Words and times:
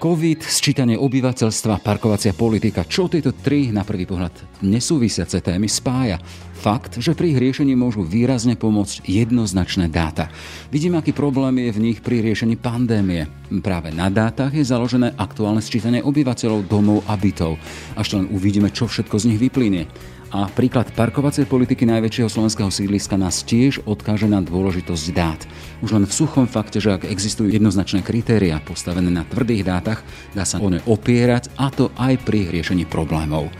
COVID, 0.00 0.40
sčítanie 0.48 0.96
obyvateľstva, 0.96 1.84
parkovacia 1.84 2.32
politika. 2.32 2.88
Čo 2.88 3.12
tieto 3.12 3.36
tri 3.36 3.68
na 3.68 3.84
prvý 3.84 4.08
pohľad 4.08 4.64
nesúvisiace 4.64 5.44
témy 5.44 5.68
spája? 5.68 6.16
Fakt, 6.56 6.96
že 6.96 7.12
pri 7.12 7.36
ich 7.36 7.40
riešení 7.44 7.76
môžu 7.76 8.00
výrazne 8.00 8.56
pomôcť 8.56 9.04
jednoznačné 9.04 9.92
dáta. 9.92 10.32
Vidíme, 10.72 10.96
aký 10.96 11.12
problém 11.12 11.68
je 11.68 11.76
v 11.76 11.82
nich 11.84 11.98
pri 12.00 12.24
riešení 12.24 12.56
pandémie. 12.56 13.28
Práve 13.60 13.92
na 13.92 14.08
dátach 14.08 14.56
je 14.56 14.64
založené 14.64 15.12
aktuálne 15.20 15.60
sčítanie 15.60 16.00
obyvateľov, 16.00 16.64
domov 16.64 17.04
a 17.04 17.20
bytov. 17.20 17.60
Až 17.92 18.16
len 18.16 18.32
uvidíme, 18.32 18.72
čo 18.72 18.88
všetko 18.88 19.20
z 19.20 19.28
nich 19.28 19.40
vyplynie. 19.52 19.84
A 20.30 20.46
príklad 20.46 20.86
parkovacej 20.94 21.50
politiky 21.50 21.82
najväčšieho 21.90 22.30
slovenského 22.30 22.70
sídliska 22.70 23.18
nás 23.18 23.42
tiež 23.42 23.82
odkáže 23.82 24.30
na 24.30 24.38
dôležitosť 24.38 25.06
dát. 25.10 25.42
Už 25.82 25.90
len 25.90 26.06
v 26.06 26.14
suchom 26.14 26.46
fakte, 26.46 26.78
že 26.78 26.94
ak 26.94 27.02
existujú 27.02 27.50
jednoznačné 27.50 28.06
kritéria 28.06 28.62
postavené 28.62 29.10
na 29.10 29.26
tvrdých 29.26 29.66
dátach, 29.66 30.06
dá 30.30 30.46
sa 30.46 30.62
o 30.62 30.70
ne 30.70 30.78
opierať 30.86 31.50
a 31.58 31.74
to 31.74 31.90
aj 31.98 32.14
pri 32.22 32.46
riešení 32.46 32.86
problémov. 32.86 33.50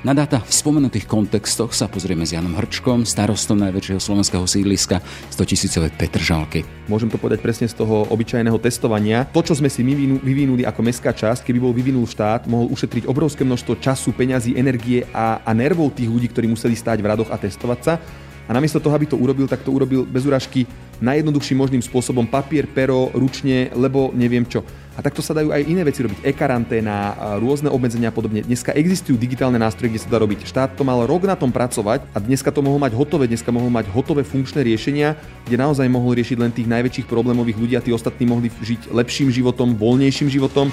Na 0.00 0.16
dáta 0.16 0.40
v 0.40 0.48
spomenutých 0.48 1.04
kontextoch 1.04 1.76
sa 1.76 1.84
pozrieme 1.84 2.24
s 2.24 2.32
Janom 2.32 2.56
Hrčkom, 2.56 3.04
starostom 3.04 3.60
najväčšieho 3.60 4.00
slovenského 4.00 4.48
sídliska 4.48 5.04
100 5.28 5.44
tisícové 5.44 5.92
Petržalky. 5.92 6.64
Môžem 6.88 7.12
to 7.12 7.20
povedať 7.20 7.44
presne 7.44 7.68
z 7.68 7.76
toho 7.76 8.08
obyčajného 8.08 8.56
testovania. 8.64 9.28
To, 9.28 9.44
čo 9.44 9.52
sme 9.52 9.68
si 9.68 9.84
vyvinuli 9.84 10.64
ako 10.64 10.80
mestská 10.80 11.12
časť, 11.12 11.44
keby 11.44 11.60
bol 11.60 11.76
vyvinul 11.76 12.08
štát, 12.08 12.48
mohol 12.48 12.72
ušetriť 12.72 13.04
obrovské 13.04 13.44
množstvo 13.44 13.76
času, 13.76 14.16
peňazí, 14.16 14.56
energie 14.56 15.04
a, 15.12 15.44
a 15.44 15.52
nervov 15.52 15.92
tých 15.92 16.08
ľudí, 16.08 16.32
ktorí 16.32 16.48
museli 16.48 16.72
stáť 16.72 16.96
v 17.04 17.10
radoch 17.12 17.28
a 17.28 17.36
testovať 17.36 17.80
sa. 17.84 18.00
A 18.48 18.56
namiesto 18.56 18.80
toho, 18.80 18.96
aby 18.96 19.04
to 19.04 19.20
urobil, 19.20 19.44
tak 19.44 19.60
to 19.60 19.68
urobil 19.68 20.08
bez 20.08 20.24
úražky 20.24 20.64
najjednoduchším 21.04 21.60
možným 21.60 21.84
spôsobom 21.84 22.24
papier, 22.24 22.64
pero, 22.72 23.12
ručne, 23.12 23.68
lebo 23.76 24.16
neviem 24.16 24.48
čo. 24.48 24.64
A 25.00 25.04
takto 25.08 25.24
sa 25.24 25.32
dajú 25.32 25.48
aj 25.48 25.64
iné 25.64 25.80
veci 25.80 26.04
robiť. 26.04 26.20
E-karanténa, 26.28 27.16
rôzne 27.40 27.72
obmedzenia 27.72 28.12
a 28.12 28.14
podobne. 28.14 28.44
Dneska 28.44 28.76
existujú 28.76 29.16
digitálne 29.16 29.56
nástroje, 29.56 29.96
kde 29.96 30.04
sa 30.04 30.12
dá 30.12 30.20
robiť. 30.20 30.44
Štát 30.44 30.76
to 30.76 30.84
mal 30.84 31.08
rok 31.08 31.24
na 31.24 31.40
tom 31.40 31.48
pracovať 31.48 32.04
a 32.12 32.20
dneska 32.20 32.52
to 32.52 32.60
mohol 32.60 32.76
mať 32.76 32.92
hotové, 32.92 33.24
dneska 33.24 33.48
mohol 33.48 33.72
mať 33.72 33.88
hotové 33.96 34.28
funkčné 34.28 34.60
riešenia, 34.60 35.16
kde 35.48 35.56
naozaj 35.56 35.88
mohol 35.88 36.20
riešiť 36.20 36.36
len 36.36 36.52
tých 36.52 36.68
najväčších 36.68 37.08
problémových 37.08 37.56
ľudí 37.56 37.74
a 37.80 37.84
tí 37.84 37.96
ostatní 37.96 38.28
mohli 38.28 38.52
žiť 38.52 38.92
lepším 38.92 39.32
životom, 39.32 39.72
voľnejším 39.72 40.28
životom. 40.28 40.68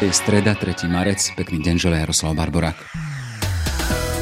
Je 0.00 0.08
streda, 0.16 0.56
3. 0.56 0.88
marec. 0.88 1.20
Pekný 1.36 1.60
deň, 1.60 1.76
želé 1.76 2.00
Jaroslav 2.08 2.32
Barborák. 2.32 2.80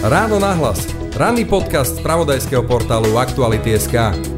Ráno 0.02 0.42
nahlas. 0.42 0.90
Ranný 1.14 1.46
podcast 1.46 1.98
z 1.98 2.02
pravodajského 2.02 2.66
portálu 2.66 3.14
Aktuality.sk. 3.14 4.37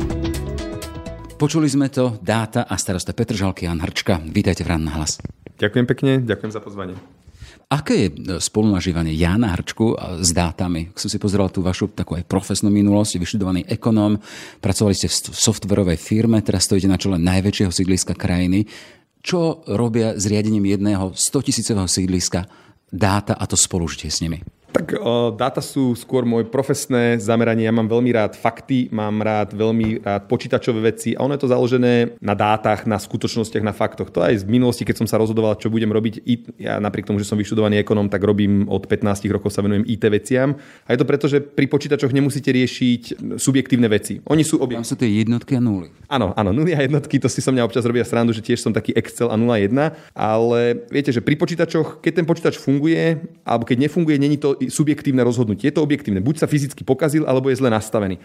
Počuli 1.40 1.72
sme 1.72 1.88
to, 1.88 2.20
dáta 2.20 2.68
a 2.68 2.76
starosta 2.76 3.16
Petržalky 3.16 3.64
Jan 3.64 3.80
Hrčka. 3.80 4.20
Vítajte 4.20 4.60
v 4.60 4.76
Ráno 4.76 4.92
hlas. 4.92 5.24
Ďakujem 5.56 5.86
pekne, 5.88 6.12
ďakujem 6.20 6.52
za 6.52 6.60
pozvanie. 6.60 7.00
Aké 7.72 7.94
je 7.96 8.08
e, 8.12 8.14
spolunažívanie 8.44 9.16
Jana 9.16 9.56
Hrčku 9.56 9.96
e, 9.96 10.20
s 10.20 10.36
dátami? 10.36 10.92
Som 10.92 11.08
si 11.08 11.16
pozeral 11.16 11.48
tú 11.48 11.64
vašu 11.64 11.96
takú 11.96 12.12
aj 12.12 12.28
profesnú 12.28 12.68
minulosť, 12.68 13.16
vyštudovaný 13.16 13.64
ekonóm, 13.72 14.20
pracovali 14.60 14.92
ste 14.92 15.08
v 15.08 15.32
softverovej 15.32 15.96
firme, 15.96 16.44
teraz 16.44 16.68
stojíte 16.68 16.92
na 16.92 17.00
čele 17.00 17.16
najväčšieho 17.16 17.72
sídliska 17.72 18.12
krajiny. 18.20 18.68
Čo 19.24 19.64
robia 19.64 20.20
s 20.20 20.28
riadením 20.28 20.68
jedného 20.68 21.16
100 21.16 21.40
tisícového 21.40 21.88
sídliska 21.88 22.52
dáta 22.92 23.32
a 23.32 23.48
to 23.48 23.56
spolužitie 23.56 24.12
s 24.12 24.20
nimi? 24.20 24.44
Tak 24.70 24.94
o, 24.94 25.34
dáta 25.34 25.58
sú 25.58 25.98
skôr 25.98 26.22
moje 26.22 26.46
profesné 26.46 27.18
zameranie. 27.18 27.66
Ja 27.66 27.74
mám 27.74 27.90
veľmi 27.90 28.14
rád 28.14 28.38
fakty, 28.38 28.86
mám 28.94 29.18
rád 29.18 29.50
veľmi 29.50 30.06
rád 30.06 30.30
počítačové 30.30 30.94
veci 30.94 31.18
a 31.18 31.26
ono 31.26 31.34
je 31.34 31.42
to 31.42 31.50
založené 31.50 32.14
na 32.22 32.38
dátach, 32.38 32.86
na 32.86 32.94
skutočnostiach, 32.94 33.66
na 33.66 33.74
faktoch. 33.74 34.14
To 34.14 34.22
aj 34.22 34.42
z 34.42 34.44
minulosti, 34.46 34.86
keď 34.86 35.02
som 35.02 35.10
sa 35.10 35.18
rozhodoval, 35.18 35.58
čo 35.58 35.74
budem 35.74 35.90
robiť. 35.90 36.22
Ja 36.62 36.78
napriek 36.78 37.10
tomu, 37.10 37.18
že 37.18 37.26
som 37.26 37.34
vyštudovaný 37.34 37.82
ekonom, 37.82 38.06
tak 38.06 38.22
robím 38.22 38.70
od 38.70 38.86
15 38.86 39.26
rokov 39.34 39.50
sa 39.50 39.66
venujem 39.66 39.82
IT 39.90 40.06
veciam. 40.06 40.54
A 40.86 40.94
je 40.94 40.98
to 41.02 41.08
preto, 41.08 41.26
že 41.26 41.42
pri 41.42 41.66
počítačoch 41.66 42.14
nemusíte 42.14 42.54
riešiť 42.54 43.34
subjektívne 43.42 43.90
veci. 43.90 44.22
Oni 44.30 44.46
sú 44.46 44.62
objekt. 44.62 44.86
Tam 44.86 44.92
sú 44.94 44.98
tie 45.02 45.10
jednotky 45.10 45.58
a 45.58 45.60
nuly. 45.60 45.90
Áno, 46.06 46.30
áno, 46.38 46.54
nuly 46.54 46.78
a 46.78 46.86
jednotky, 46.86 47.18
to 47.18 47.26
si 47.26 47.42
som 47.42 47.50
mňa 47.58 47.66
občas 47.66 47.82
robia 47.82 48.06
srandu, 48.06 48.30
že 48.30 48.42
tiež 48.42 48.62
som 48.62 48.70
taký 48.70 48.94
Excel 48.94 49.34
a 49.34 49.36
0,1, 49.38 49.74
ale 50.14 50.86
viete, 50.94 51.10
že 51.10 51.18
pri 51.18 51.34
počítačoch, 51.34 51.98
keď 51.98 52.22
ten 52.22 52.26
počítač 52.26 52.54
funguje, 52.54 53.18
alebo 53.42 53.66
keď 53.66 53.90
nefunguje, 53.90 54.14
není 54.14 54.38
to 54.38 54.59
subjektívne 54.68 55.24
rozhodnutie. 55.24 55.70
Je 55.70 55.74
to 55.78 55.86
objektívne. 55.86 56.20
Buď 56.20 56.44
sa 56.44 56.50
fyzicky 56.50 56.84
pokazil, 56.84 57.24
alebo 57.24 57.48
je 57.48 57.56
zle 57.56 57.72
nastavený. 57.72 58.20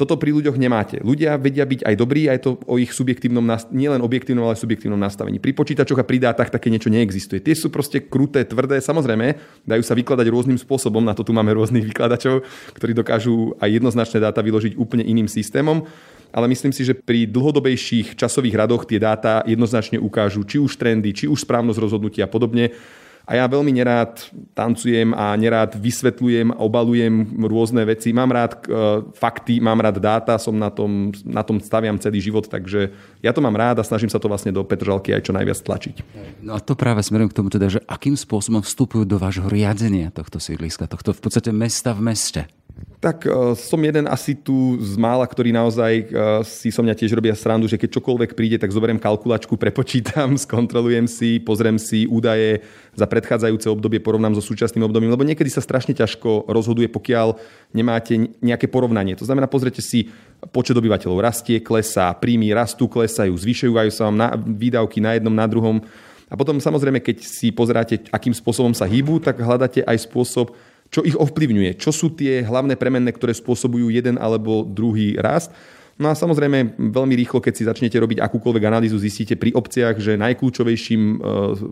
Toto 0.00 0.16
pri 0.16 0.32
ľuďoch 0.32 0.56
nemáte. 0.56 0.96
Ľudia 1.04 1.36
vedia 1.36 1.68
byť 1.68 1.84
aj 1.84 1.94
dobrí, 1.98 2.24
aj 2.24 2.40
to 2.40 2.56
o 2.64 2.80
ich 2.80 2.88
subjektívnom, 2.88 3.44
nielen 3.68 4.00
objektívnom, 4.00 4.48
ale 4.48 4.56
subjektívnom 4.56 4.96
nastavení. 4.96 5.36
Pri 5.36 5.52
počítačoch 5.52 6.00
a 6.00 6.08
pri 6.08 6.24
dátach 6.24 6.48
také 6.48 6.72
niečo 6.72 6.88
neexistuje. 6.88 7.44
Tie 7.44 7.52
sú 7.52 7.68
proste 7.68 8.00
kruté, 8.00 8.48
tvrdé, 8.48 8.80
samozrejme, 8.80 9.36
dajú 9.68 9.82
sa 9.84 9.92
vykladať 9.92 10.26
rôznym 10.32 10.56
spôsobom, 10.56 11.04
na 11.04 11.12
to 11.12 11.20
tu 11.20 11.36
máme 11.36 11.52
rôznych 11.52 11.84
vykladačov, 11.84 12.48
ktorí 12.80 12.96
dokážu 12.96 13.52
aj 13.60 13.76
jednoznačné 13.76 14.24
dáta 14.24 14.40
vyložiť 14.40 14.80
úplne 14.80 15.04
iným 15.04 15.28
systémom 15.28 15.84
ale 16.30 16.46
myslím 16.46 16.70
si, 16.70 16.86
že 16.86 16.94
pri 16.94 17.26
dlhodobejších 17.26 18.14
časových 18.14 18.54
radoch 18.54 18.86
tie 18.86 19.02
dáta 19.02 19.42
jednoznačne 19.46 19.98
ukážu 19.98 20.46
či 20.46 20.62
už 20.62 20.78
trendy, 20.78 21.10
či 21.10 21.26
už 21.26 21.42
správnosť 21.42 21.82
rozhodnutia 21.82 22.30
a 22.30 22.30
podobne. 22.30 22.70
A 23.28 23.38
ja 23.38 23.44
veľmi 23.46 23.70
nerád 23.70 24.32
tancujem 24.52 25.14
a 25.14 25.32
nerád 25.38 25.78
vysvetľujem, 25.78 26.56
obalujem 26.56 27.40
rôzne 27.46 27.86
veci. 27.86 28.10
Mám 28.10 28.30
rád 28.34 28.52
uh, 28.66 29.06
fakty, 29.14 29.62
mám 29.62 29.78
rád 29.78 30.02
dáta, 30.02 30.34
som 30.40 30.56
na 30.56 30.68
tom, 30.68 31.14
na 31.22 31.40
tom 31.46 31.62
staviam 31.62 31.96
celý 32.00 32.18
život, 32.20 32.50
takže 32.50 32.90
ja 33.22 33.30
to 33.30 33.40
mám 33.40 33.54
rád 33.54 33.80
a 33.80 33.86
snažím 33.86 34.10
sa 34.10 34.18
to 34.18 34.26
vlastne 34.26 34.50
do 34.50 34.66
Petržalky 34.66 35.14
aj 35.14 35.30
čo 35.30 35.32
najviac 35.32 35.58
tlačiť. 35.62 35.96
No 36.42 36.56
a 36.56 36.60
to 36.60 36.74
práve 36.74 37.00
smerujem 37.06 37.30
k 37.30 37.38
tomu 37.38 37.48
teda, 37.48 37.70
že 37.70 37.80
akým 37.86 38.18
spôsobom 38.18 38.60
vstupujú 38.60 39.06
do 39.06 39.16
vášho 39.16 39.46
riadenia 39.46 40.10
tohto 40.10 40.42
sídliska, 40.42 40.90
tohto 40.90 41.14
v 41.14 41.20
podstate 41.22 41.50
mesta 41.54 41.94
v 41.94 42.02
meste. 42.10 42.42
Tak 43.00 43.24
uh, 43.24 43.56
som 43.56 43.80
jeden 43.80 44.04
asi 44.04 44.36
tu 44.36 44.76
z 44.76 45.00
mála, 45.00 45.24
ktorý 45.24 45.56
naozaj 45.56 45.92
uh, 46.12 46.44
si 46.44 46.68
som 46.68 46.84
mňa 46.84 46.92
tiež 46.92 47.16
robia 47.16 47.32
srandu, 47.32 47.64
že 47.64 47.80
keď 47.80 47.96
čokoľvek 47.96 48.36
príde, 48.36 48.60
tak 48.60 48.76
zoberiem 48.76 49.00
kalkulačku, 49.00 49.56
prepočítam, 49.64 50.36
skontrolujem 50.36 51.08
si, 51.08 51.40
pozriem 51.40 51.80
si 51.80 52.04
údaje 52.04 52.60
za 52.92 53.08
predchádzajúce 53.08 53.72
obdobie, 53.72 54.04
porovnám 54.04 54.36
so 54.36 54.44
súčasným 54.44 54.84
obdobím, 54.84 55.08
lebo 55.08 55.24
niekedy 55.24 55.48
sa 55.48 55.64
strašne 55.64 55.96
ťažko 55.96 56.52
rozhoduje, 56.52 56.92
pokiaľ 56.92 57.40
nemáte 57.72 58.36
nejaké 58.44 58.68
porovnanie. 58.68 59.16
To 59.16 59.24
znamená, 59.24 59.48
pozrite 59.48 59.80
si, 59.80 60.12
počet 60.52 60.76
obyvateľov 60.76 61.24
rastie, 61.24 61.56
klesá, 61.64 62.12
príjmy 62.12 62.52
rastú, 62.52 62.84
klesajú, 62.84 63.32
zvyšujú 63.32 63.72
sa 63.88 64.12
vám 64.12 64.16
na, 64.20 64.28
výdavky 64.36 65.00
na 65.00 65.16
jednom, 65.16 65.32
na 65.32 65.48
druhom. 65.48 65.80
A 66.28 66.36
potom 66.36 66.60
samozrejme, 66.60 67.00
keď 67.00 67.24
si 67.24 67.48
pozeráte, 67.48 68.06
akým 68.12 68.36
spôsobom 68.36 68.76
sa 68.76 68.84
hýbu, 68.84 69.24
tak 69.24 69.40
hľadáte 69.40 69.82
aj 69.82 70.04
spôsob, 70.04 70.52
čo 70.90 71.06
ich 71.06 71.14
ovplyvňuje, 71.14 71.78
čo 71.78 71.94
sú 71.94 72.10
tie 72.12 72.42
hlavné 72.42 72.74
premenné, 72.74 73.14
ktoré 73.14 73.30
spôsobujú 73.30 73.94
jeden 73.94 74.18
alebo 74.18 74.66
druhý 74.66 75.14
rast. 75.16 75.54
No 76.00 76.08
a 76.08 76.16
samozrejme, 76.16 76.80
veľmi 76.80 77.14
rýchlo, 77.14 77.44
keď 77.44 77.52
si 77.54 77.68
začnete 77.68 77.96
robiť 78.00 78.24
akúkoľvek 78.24 78.64
analýzu, 78.66 78.96
zistíte 78.96 79.36
pri 79.36 79.52
obciach, 79.52 80.00
že 80.00 80.16
najkľúčovejším 80.16 81.02
e, 81.02 81.16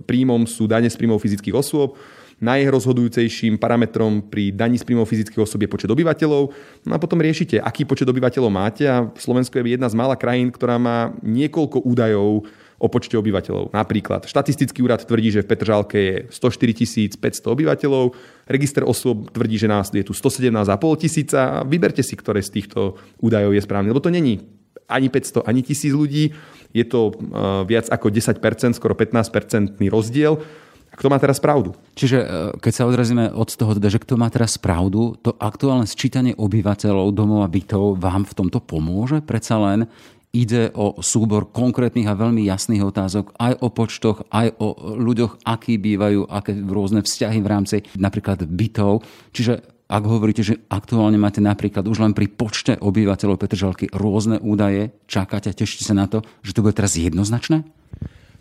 príjmom 0.04 0.44
sú 0.44 0.68
dane 0.68 0.86
z 0.86 1.00
príjmov 1.00 1.24
fyzických 1.24 1.56
osôb, 1.56 1.96
najrozhodujúcejším 2.38 3.58
parametrom 3.58 4.22
pri 4.22 4.54
daní 4.54 4.78
z 4.78 4.84
príjmov 4.84 5.10
fyzických 5.10 5.42
osôb 5.42 5.64
je 5.64 5.72
počet 5.72 5.90
obyvateľov. 5.90 6.54
No 6.86 6.92
a 6.92 7.00
potom 7.00 7.18
riešite, 7.18 7.58
aký 7.58 7.88
počet 7.88 8.06
obyvateľov 8.06 8.52
máte 8.52 8.84
a 8.86 9.08
Slovensko 9.16 9.58
je 9.58 9.74
jedna 9.74 9.90
z 9.90 9.98
mála 9.98 10.14
krajín, 10.14 10.52
ktorá 10.52 10.78
má 10.78 11.16
niekoľko 11.24 11.82
údajov 11.82 12.46
o 12.78 12.86
počte 12.86 13.18
obyvateľov. 13.18 13.74
Napríklad 13.74 14.30
štatistický 14.30 14.86
úrad 14.86 15.02
tvrdí, 15.02 15.34
že 15.34 15.42
v 15.42 15.50
Petržalke 15.50 15.98
je 15.98 16.14
104 16.30 17.18
500 17.18 17.54
obyvateľov, 17.54 18.14
register 18.46 18.86
osôb 18.86 19.34
tvrdí, 19.34 19.58
že 19.58 19.66
nás 19.66 19.90
je 19.90 20.06
tu 20.06 20.14
117,5 20.14 21.02
tisíca 21.02 21.66
vyberte 21.66 22.06
si, 22.06 22.14
ktoré 22.14 22.38
z 22.38 22.54
týchto 22.62 22.94
údajov 23.18 23.52
je 23.52 23.62
správne, 23.66 23.90
lebo 23.90 24.00
to 24.00 24.14
není 24.14 24.46
ani 24.88 25.12
500, 25.12 25.44
ani 25.44 25.60
1000 25.60 25.92
ľudí, 25.92 26.32
je 26.72 26.84
to 26.86 27.12
uh, 27.12 27.64
viac 27.68 27.90
ako 27.92 28.08
10%, 28.08 28.40
skoro 28.78 28.96
15-percentný 28.96 29.92
rozdiel. 29.92 30.40
Kto 30.88 31.12
má 31.12 31.20
teraz 31.20 31.38
pravdu? 31.38 31.76
Čiže 31.92 32.18
uh, 32.24 32.26
keď 32.56 32.72
sa 32.72 32.88
odrazíme 32.88 33.28
od 33.36 33.48
toho, 33.52 33.76
teda, 33.76 33.92
že 33.92 34.00
kto 34.00 34.16
má 34.16 34.32
teraz 34.32 34.56
pravdu, 34.56 35.16
to 35.20 35.36
aktuálne 35.36 35.84
sčítanie 35.84 36.32
obyvateľov 36.32 37.12
domov 37.12 37.44
a 37.44 37.52
bytov 37.52 38.00
vám 38.00 38.24
v 38.24 38.36
tomto 38.36 38.64
pomôže? 38.64 39.20
Predsa 39.20 39.60
len 39.60 39.88
ide 40.32 40.68
o 40.76 41.00
súbor 41.00 41.48
konkrétnych 41.48 42.04
a 42.04 42.18
veľmi 42.18 42.44
jasných 42.44 42.84
otázok 42.84 43.32
aj 43.40 43.52
o 43.64 43.68
počtoch, 43.72 44.28
aj 44.28 44.60
o 44.60 44.76
ľuďoch, 45.00 45.40
akí 45.44 45.80
bývajú, 45.80 46.28
aké 46.28 46.52
rôzne 46.52 47.00
vzťahy 47.00 47.38
v 47.40 47.48
rámci 47.48 47.76
napríklad 47.96 48.44
bytov. 48.44 49.02
Čiže 49.32 49.78
ak 49.88 50.04
hovoríte, 50.04 50.44
že 50.44 50.60
aktuálne 50.68 51.16
máte 51.16 51.40
napríklad 51.40 51.88
už 51.88 52.04
len 52.04 52.12
pri 52.12 52.28
počte 52.28 52.76
obyvateľov 52.76 53.40
Petržalky 53.40 53.88
rôzne 53.88 54.36
údaje, 54.36 54.92
čakáte, 55.08 55.48
tešíte 55.48 55.88
sa 55.88 55.96
na 55.96 56.04
to, 56.04 56.20
že 56.44 56.52
to 56.52 56.60
bude 56.60 56.76
teraz 56.76 57.00
jednoznačné? 57.00 57.64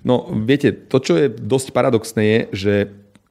No, 0.04 0.28
viete, 0.44 0.75
to, 0.75 1.00
čo 1.00 1.16
je 1.16 1.31
dosť 1.31 1.72
paradoxné, 1.72 2.22
je, 2.24 2.39
že 2.51 2.74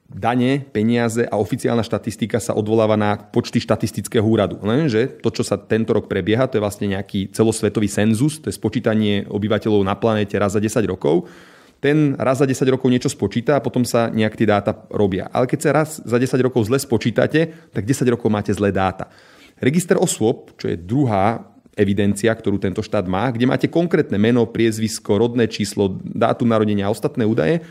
dane, 0.07 0.63
peniaze 0.63 1.27
a 1.27 1.35
oficiálna 1.35 1.83
štatistika 1.83 2.39
sa 2.39 2.55
odvoláva 2.55 2.95
na 2.95 3.19
počty 3.19 3.59
štatistického 3.59 4.23
úradu. 4.23 4.55
Lenže 4.63 5.19
to, 5.19 5.29
čo 5.29 5.43
sa 5.43 5.59
tento 5.59 5.91
rok 5.91 6.07
prebieha, 6.07 6.47
to 6.47 6.57
je 6.57 6.63
vlastne 6.63 6.87
nejaký 6.87 7.35
celosvetový 7.35 7.91
senzus, 7.91 8.39
to 8.39 8.47
je 8.47 8.55
spočítanie 8.55 9.27
obyvateľov 9.27 9.83
na 9.83 9.99
planéte 9.99 10.39
raz 10.39 10.55
za 10.55 10.63
10 10.63 10.79
rokov. 10.87 11.27
Ten 11.77 12.17
raz 12.17 12.41
za 12.41 12.47
10 12.49 12.73
rokov 12.73 12.89
niečo 12.89 13.11
spočíta 13.11 13.59
a 13.59 13.61
potom 13.61 13.85
sa 13.85 14.09
nejak 14.09 14.33
tie 14.33 14.49
dáta 14.49 14.73
robia. 14.89 15.29
Ale 15.29 15.45
keď 15.45 15.59
sa 15.61 15.69
raz 15.75 15.89
za 16.01 16.17
10 16.17 16.39
rokov 16.41 16.65
zle 16.65 16.81
spočítate, 16.81 17.69
tak 17.69 17.83
10 17.85 18.07
rokov 18.09 18.33
máte 18.33 18.49
zlé 18.49 18.73
dáta. 18.73 19.13
Register 19.61 19.99
osôb, 20.01 20.57
čo 20.57 20.73
je 20.73 20.79
druhá 20.79 21.53
evidencia, 21.77 22.33
ktorú 22.33 22.57
tento 22.57 22.81
štát 22.81 23.05
má, 23.05 23.29
kde 23.29 23.45
máte 23.45 23.69
konkrétne 23.69 24.17
meno, 24.17 24.49
priezvisko, 24.49 25.21
rodné 25.21 25.45
číslo, 25.45 26.01
dátum 26.01 26.49
narodenia 26.49 26.89
a 26.89 26.93
ostatné 26.93 27.21
údaje, 27.21 27.61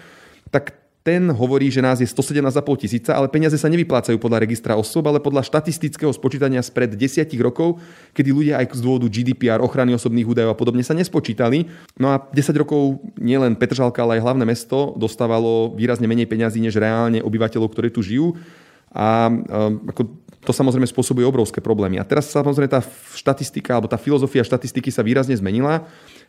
tak 0.55 0.86
ten 1.07 1.31
hovorí, 1.31 1.71
že 1.71 1.79
nás 1.79 2.03
je 2.03 2.09
117,5 2.11 2.83
tisíca, 2.83 3.15
ale 3.15 3.31
peniaze 3.31 3.55
sa 3.55 3.71
nevyplácajú 3.71 4.19
podľa 4.19 4.43
registra 4.43 4.75
osob, 4.75 5.07
ale 5.07 5.23
podľa 5.23 5.47
štatistického 5.47 6.11
spočítania 6.11 6.59
spred 6.67 6.99
desiatich 6.99 7.39
rokov, 7.39 7.79
kedy 8.11 8.35
ľudia 8.35 8.59
aj 8.59 8.75
z 8.75 8.83
dôvodu 8.83 9.07
GDPR, 9.07 9.63
ochrany 9.63 9.95
osobných 9.95 10.27
údajov 10.27 10.51
a 10.51 10.59
podobne 10.59 10.83
sa 10.83 10.99
nespočítali. 10.99 11.71
No 11.95 12.11
a 12.11 12.19
10 12.19 12.59
rokov 12.59 12.99
nielen 13.23 13.55
Petržalka, 13.55 14.03
ale 14.03 14.19
aj 14.19 14.27
hlavné 14.27 14.43
mesto 14.43 14.99
dostávalo 14.99 15.79
výrazne 15.79 16.11
menej 16.11 16.27
peňazí 16.27 16.59
než 16.59 16.75
reálne 16.75 17.23
obyvateľov, 17.23 17.71
ktorí 17.71 17.95
tu 17.95 18.03
žijú. 18.03 18.35
A 18.91 19.31
ako, 19.95 20.26
to 20.47 20.55
samozrejme 20.55 20.87
spôsobuje 20.87 21.27
obrovské 21.27 21.59
problémy. 21.59 21.99
A 21.99 22.07
teraz 22.07 22.31
samozrejme 22.31 22.71
tá 22.71 22.81
štatistika 23.19 23.75
alebo 23.75 23.91
tá 23.91 23.99
filozofia 23.99 24.47
štatistiky 24.47 24.95
sa 24.95 25.03
výrazne 25.03 25.35
zmenila 25.35 25.83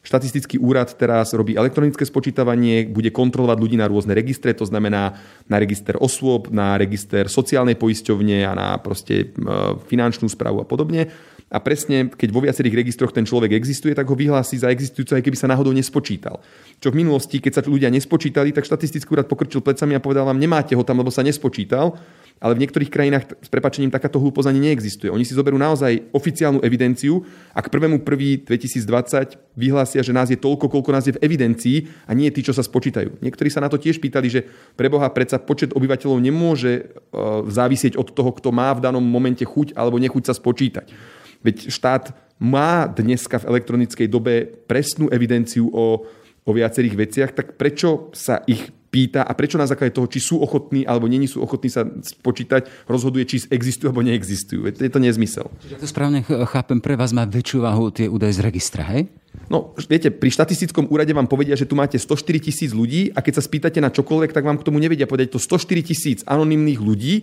Štatistický 0.05 0.61
úrad 0.61 0.93
teraz 0.95 1.33
robí 1.33 1.57
elektronické 1.57 2.05
spočítavanie, 2.05 2.87
bude 2.87 3.09
kontrolovať 3.09 3.57
ľudí 3.59 3.75
na 3.75 3.89
rôzne 3.89 4.13
registre, 4.13 4.53
to 4.53 4.63
znamená 4.63 5.17
na 5.49 5.57
register 5.57 5.97
osôb, 5.97 6.53
na 6.53 6.77
register 6.77 7.27
sociálnej 7.27 7.75
poisťovne 7.75 8.45
a 8.45 8.53
na 8.53 8.67
proste 8.79 9.15
e, 9.19 9.45
finančnú 9.89 10.29
správu 10.29 10.63
a 10.63 10.69
podobne. 10.69 11.09
A 11.47 11.59
presne, 11.63 12.11
keď 12.11 12.29
vo 12.31 12.43
viacerých 12.43 12.87
registroch 12.87 13.15
ten 13.15 13.23
človek 13.23 13.55
existuje, 13.55 13.95
tak 13.95 14.07
ho 14.07 14.15
vyhlási 14.15 14.59
za 14.59 14.71
existujúco, 14.71 15.15
aj 15.15 15.23
keby 15.23 15.37
sa 15.39 15.51
náhodou 15.51 15.71
nespočítal. 15.71 16.43
Čo 16.83 16.91
v 16.91 17.03
minulosti, 17.03 17.39
keď 17.39 17.51
sa 17.59 17.61
ľudia 17.63 17.87
nespočítali, 17.87 18.51
tak 18.51 18.67
štatistický 18.67 19.11
úrad 19.15 19.31
pokrčil 19.31 19.63
plecami 19.63 19.95
a 19.95 20.03
povedal 20.03 20.27
vám, 20.27 20.39
nemáte 20.39 20.75
ho 20.75 20.83
tam, 20.83 20.99
lebo 20.99 21.11
sa 21.11 21.23
nespočítal 21.23 21.95
ale 22.37 22.53
v 22.53 22.61
niektorých 22.65 22.93
krajinách 22.93 23.23
s 23.41 23.49
prepačením 23.49 23.89
takáto 23.89 24.21
hlúposť 24.21 24.49
ani 24.49 24.69
neexistuje. 24.69 25.09
Oni 25.09 25.25
si 25.25 25.33
zoberú 25.33 25.57
naozaj 25.57 26.13
oficiálnu 26.13 26.61
evidenciu 26.61 27.25
a 27.53 27.65
k 27.65 27.67
1.1.2020 27.69 29.57
vyhlásia, 29.57 30.05
že 30.05 30.13
nás 30.13 30.29
je 30.29 30.37
toľko, 30.37 30.69
koľko 30.69 30.91
nás 30.93 31.05
je 31.09 31.17
v 31.17 31.21
evidencii 31.25 31.77
a 32.05 32.13
nie 32.13 32.29
tí, 32.29 32.45
čo 32.45 32.53
sa 32.53 32.61
spočítajú. 32.61 33.17
Niektorí 33.25 33.49
sa 33.49 33.61
na 33.61 33.69
to 33.69 33.81
tiež 33.81 33.97
pýtali, 33.97 34.29
že 34.29 34.45
preboha 34.77 35.09
predsa 35.09 35.41
počet 35.41 35.73
obyvateľov 35.73 36.21
nemôže 36.21 36.85
uh, 36.85 37.41
závisieť 37.49 37.97
od 37.97 38.13
toho, 38.13 38.29
kto 38.37 38.53
má 38.53 38.69
v 38.77 38.85
danom 38.85 39.01
momente 39.01 39.41
chuť 39.41 39.73
alebo 39.73 39.97
nechuť 39.97 40.29
sa 40.29 40.33
spočítať. 40.37 40.93
Veď 41.41 41.73
štát 41.73 42.13
má 42.37 42.85
dneska 42.85 43.41
v 43.41 43.57
elektronickej 43.57 44.07
dobe 44.09 44.45
presnú 44.45 45.09
evidenciu 45.09 45.73
o, 45.73 46.05
o 46.45 46.51
viacerých 46.53 46.95
veciach, 46.95 47.31
tak 47.33 47.57
prečo 47.57 48.13
sa 48.13 48.45
ich 48.45 48.69
pýta 48.87 49.23
a 49.27 49.31
prečo 49.35 49.59
na 49.59 49.67
základe 49.67 49.91
toho, 49.91 50.07
či 50.07 50.23
sú 50.23 50.39
ochotní 50.39 50.87
alebo 50.87 51.11
není 51.11 51.27
sú 51.27 51.43
ochotní 51.43 51.67
sa 51.67 51.83
spočítať, 51.85 52.87
rozhoduje, 52.87 53.27
či 53.27 53.43
existujú 53.51 53.91
alebo 53.91 54.03
neexistujú. 54.07 54.67
Je 54.71 54.91
to 54.91 54.99
nezmysel. 55.03 55.51
Čiže 55.63 55.83
to 55.83 55.87
správne 55.87 56.23
chápem, 56.23 56.79
pre 56.79 56.95
vás 56.95 57.11
má 57.11 57.27
väčšiu 57.27 57.59
váhu 57.63 57.91
tie 57.91 58.07
údaje 58.07 58.39
z 58.39 58.43
registra, 58.47 58.87
hej? 58.87 59.11
No, 59.47 59.71
viete, 59.87 60.09
pri 60.09 60.33
štatistickom 60.33 60.89
úrade 60.89 61.13
vám 61.13 61.29
povedia, 61.29 61.55
že 61.55 61.69
tu 61.69 61.77
máte 61.77 61.95
104 61.95 62.47
tisíc 62.51 62.71
ľudí 62.73 63.13
a 63.13 63.21
keď 63.21 63.33
sa 63.39 63.43
spýtate 63.45 63.79
na 63.79 63.93
čokoľvek, 63.93 64.33
tak 64.33 64.43
vám 64.43 64.59
k 64.59 64.65
tomu 64.65 64.81
nevedia 64.81 65.07
povedať 65.07 65.37
to 65.37 65.39
104 65.39 65.87
tisíc 65.87 66.19
anonimných 66.25 66.81
ľudí 66.81 67.15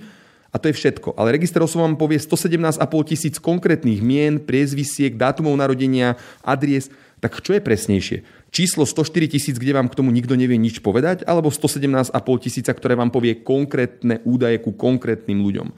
a 0.55 0.57
to 0.63 0.71
je 0.71 0.79
všetko. 0.79 1.19
Ale 1.19 1.35
register 1.35 1.59
osob 1.61 1.83
vám 1.83 1.99
povie 1.99 2.23
117,5 2.23 2.79
tisíc 3.11 3.35
konkrétnych 3.43 3.99
mien, 3.99 4.39
priezvisiek, 4.39 5.19
dátumov 5.19 5.59
narodenia, 5.59 6.15
adries. 6.47 6.89
Tak 7.19 7.43
čo 7.43 7.59
je 7.59 7.61
presnejšie? 7.61 8.19
Číslo 8.55 8.87
104 8.87 9.35
tisíc, 9.35 9.59
kde 9.59 9.75
vám 9.75 9.91
k 9.91 9.99
tomu 9.99 10.15
nikto 10.15 10.39
nevie 10.39 10.55
nič 10.55 10.79
povedať, 10.79 11.27
alebo 11.27 11.51
117,5 11.51 12.15
tisíca, 12.39 12.71
ktoré 12.71 12.95
vám 12.95 13.11
povie 13.11 13.43
konkrétne 13.43 14.23
údaje 14.23 14.63
ku 14.63 14.71
konkrétnym 14.71 15.43
ľuďom. 15.43 15.75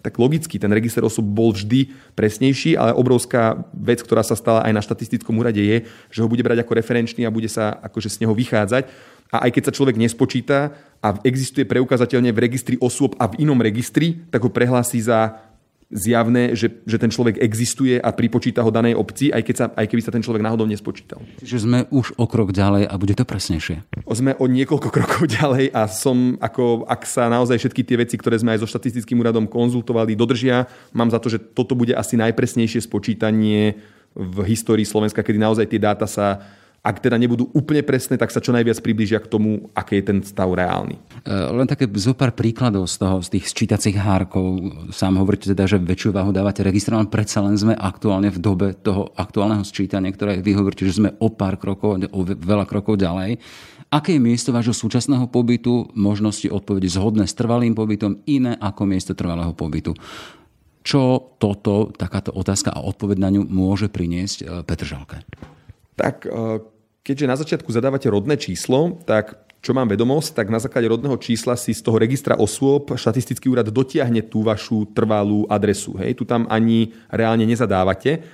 Tak 0.00 0.16
logicky, 0.16 0.56
ten 0.56 0.72
register 0.72 1.04
osob 1.04 1.26
bol 1.28 1.52
vždy 1.52 1.92
presnejší, 2.16 2.78
ale 2.78 2.96
obrovská 2.96 3.68
vec, 3.74 4.00
ktorá 4.00 4.24
sa 4.24 4.38
stala 4.38 4.64
aj 4.64 4.72
na 4.72 4.80
štatistickom 4.80 5.36
úrade 5.36 5.60
je, 5.60 5.84
že 6.08 6.22
ho 6.24 6.30
bude 6.30 6.40
brať 6.40 6.64
ako 6.64 6.72
referenčný 6.72 7.28
a 7.28 7.34
bude 7.34 7.50
sa 7.52 7.76
akože 7.84 8.08
z 8.08 8.24
neho 8.24 8.32
vychádzať. 8.32 8.88
A 9.30 9.44
aj 9.44 9.50
keď 9.52 9.62
sa 9.68 9.76
človek 9.76 10.00
nespočíta 10.00 10.72
a 11.04 11.20
existuje 11.22 11.68
preukazateľne 11.68 12.32
v 12.32 12.42
registri 12.48 12.76
osôb 12.80 13.12
a 13.20 13.28
v 13.28 13.44
inom 13.44 13.60
registri, 13.60 14.24
tak 14.32 14.40
ho 14.40 14.50
prehlási 14.50 15.04
za 15.04 15.49
zjavné, 15.90 16.54
že, 16.54 16.70
že 16.86 16.96
ten 17.02 17.10
človek 17.10 17.42
existuje 17.42 17.98
a 17.98 18.14
pripočíta 18.14 18.62
ho 18.62 18.70
danej 18.70 18.94
obci, 18.94 19.34
aj, 19.34 19.42
keď 19.42 19.56
sa, 19.58 19.66
aj 19.74 19.86
keby 19.90 20.02
sa 20.06 20.14
ten 20.14 20.22
človek 20.22 20.38
náhodou 20.38 20.62
nespočítal. 20.62 21.18
Čiže 21.42 21.66
sme 21.66 21.78
už 21.90 22.14
o 22.14 22.30
krok 22.30 22.54
ďalej 22.54 22.86
a 22.86 22.94
bude 22.94 23.18
to 23.18 23.26
presnejšie. 23.26 23.82
Sme 24.06 24.38
o 24.38 24.46
niekoľko 24.46 24.88
krokov 24.96 25.26
ďalej 25.26 25.74
a 25.74 25.90
som, 25.90 26.38
ako, 26.38 26.86
ak 26.86 27.02
sa 27.02 27.26
naozaj 27.26 27.58
všetky 27.58 27.82
tie 27.82 27.98
veci, 27.98 28.14
ktoré 28.14 28.38
sme 28.38 28.54
aj 28.54 28.62
so 28.62 28.70
štatistickým 28.70 29.18
úradom 29.18 29.50
konzultovali, 29.50 30.14
dodržia, 30.14 30.70
mám 30.94 31.10
za 31.10 31.18
to, 31.18 31.26
že 31.26 31.42
toto 31.42 31.74
bude 31.74 31.92
asi 31.98 32.14
najpresnejšie 32.14 32.86
spočítanie 32.86 33.82
v 34.14 34.36
histórii 34.46 34.86
Slovenska, 34.86 35.22
kedy 35.22 35.38
naozaj 35.38 35.66
tie 35.70 35.82
dáta 35.82 36.06
sa 36.06 36.42
ak 36.80 36.96
teda 37.04 37.20
nebudú 37.20 37.52
úplne 37.52 37.84
presné, 37.84 38.16
tak 38.16 38.32
sa 38.32 38.40
čo 38.40 38.56
najviac 38.56 38.80
priblížia 38.80 39.20
k 39.20 39.28
tomu, 39.28 39.68
aký 39.76 40.00
je 40.00 40.04
ten 40.08 40.18
stav 40.24 40.48
reálny. 40.48 40.96
E, 40.96 41.28
len 41.28 41.68
také 41.68 41.84
zo 42.00 42.16
pár 42.16 42.32
príkladov 42.32 42.88
z 42.88 42.96
toho, 42.96 43.20
z 43.20 43.36
tých 43.36 43.52
sčítacích 43.52 44.00
hárkov. 44.00 44.56
Sám 44.88 45.20
hovoríte 45.20 45.52
teda, 45.52 45.68
že 45.68 45.76
väčšiu 45.76 46.16
váhu 46.16 46.32
dávate 46.32 46.64
registrom, 46.64 47.04
predsa 47.04 47.44
len 47.44 47.60
sme 47.60 47.76
aktuálne 47.76 48.32
v 48.32 48.40
dobe 48.40 48.72
toho 48.72 49.12
aktuálneho 49.12 49.60
sčítania, 49.60 50.08
ktoré 50.08 50.40
vy 50.40 50.56
hovoríte, 50.56 50.88
že 50.88 51.04
sme 51.04 51.12
o 51.20 51.28
pár 51.28 51.60
krokov, 51.60 52.00
o 52.00 52.20
veľa 52.24 52.64
krokov 52.64 52.96
ďalej. 52.96 53.36
Aké 53.92 54.16
je 54.16 54.22
miesto 54.22 54.54
vášho 54.54 54.72
súčasného 54.72 55.28
pobytu, 55.28 55.92
možnosti 55.92 56.48
odpovede 56.48 56.88
zhodné 56.88 57.28
s 57.28 57.36
trvalým 57.36 57.76
pobytom, 57.76 58.24
iné 58.24 58.56
ako 58.56 58.88
miesto 58.88 59.12
trvalého 59.12 59.52
pobytu? 59.52 59.92
Čo 60.80 61.36
toto, 61.36 61.92
takáto 61.92 62.32
otázka 62.32 62.72
a 62.72 62.80
odpoveď 62.80 63.16
na 63.20 63.28
ňu 63.36 63.44
môže 63.44 63.92
priniesť 63.92 64.38
e, 64.40 64.44
Petr 64.64 64.88
Žalke? 64.88 65.20
Tak 66.00 66.24
e, 66.24 66.64
keďže 67.04 67.28
na 67.28 67.36
začiatku 67.36 67.68
zadávate 67.68 68.08
rodné 68.08 68.40
číslo, 68.40 68.96
tak 69.04 69.36
čo 69.60 69.76
mám 69.76 69.92
vedomosť, 69.92 70.40
tak 70.40 70.48
na 70.48 70.56
základe 70.56 70.88
rodného 70.88 71.20
čísla 71.20 71.52
si 71.52 71.76
z 71.76 71.84
toho 71.84 72.00
registra 72.00 72.32
osôb 72.40 72.96
štatistický 72.96 73.52
úrad 73.52 73.68
dotiahne 73.68 74.24
tú 74.24 74.40
vašu 74.40 74.88
trvalú 74.96 75.44
adresu. 75.52 75.92
Hej, 76.00 76.16
tu 76.16 76.24
tam 76.24 76.48
ani 76.48 76.96
reálne 77.12 77.44
nezadávate 77.44 78.24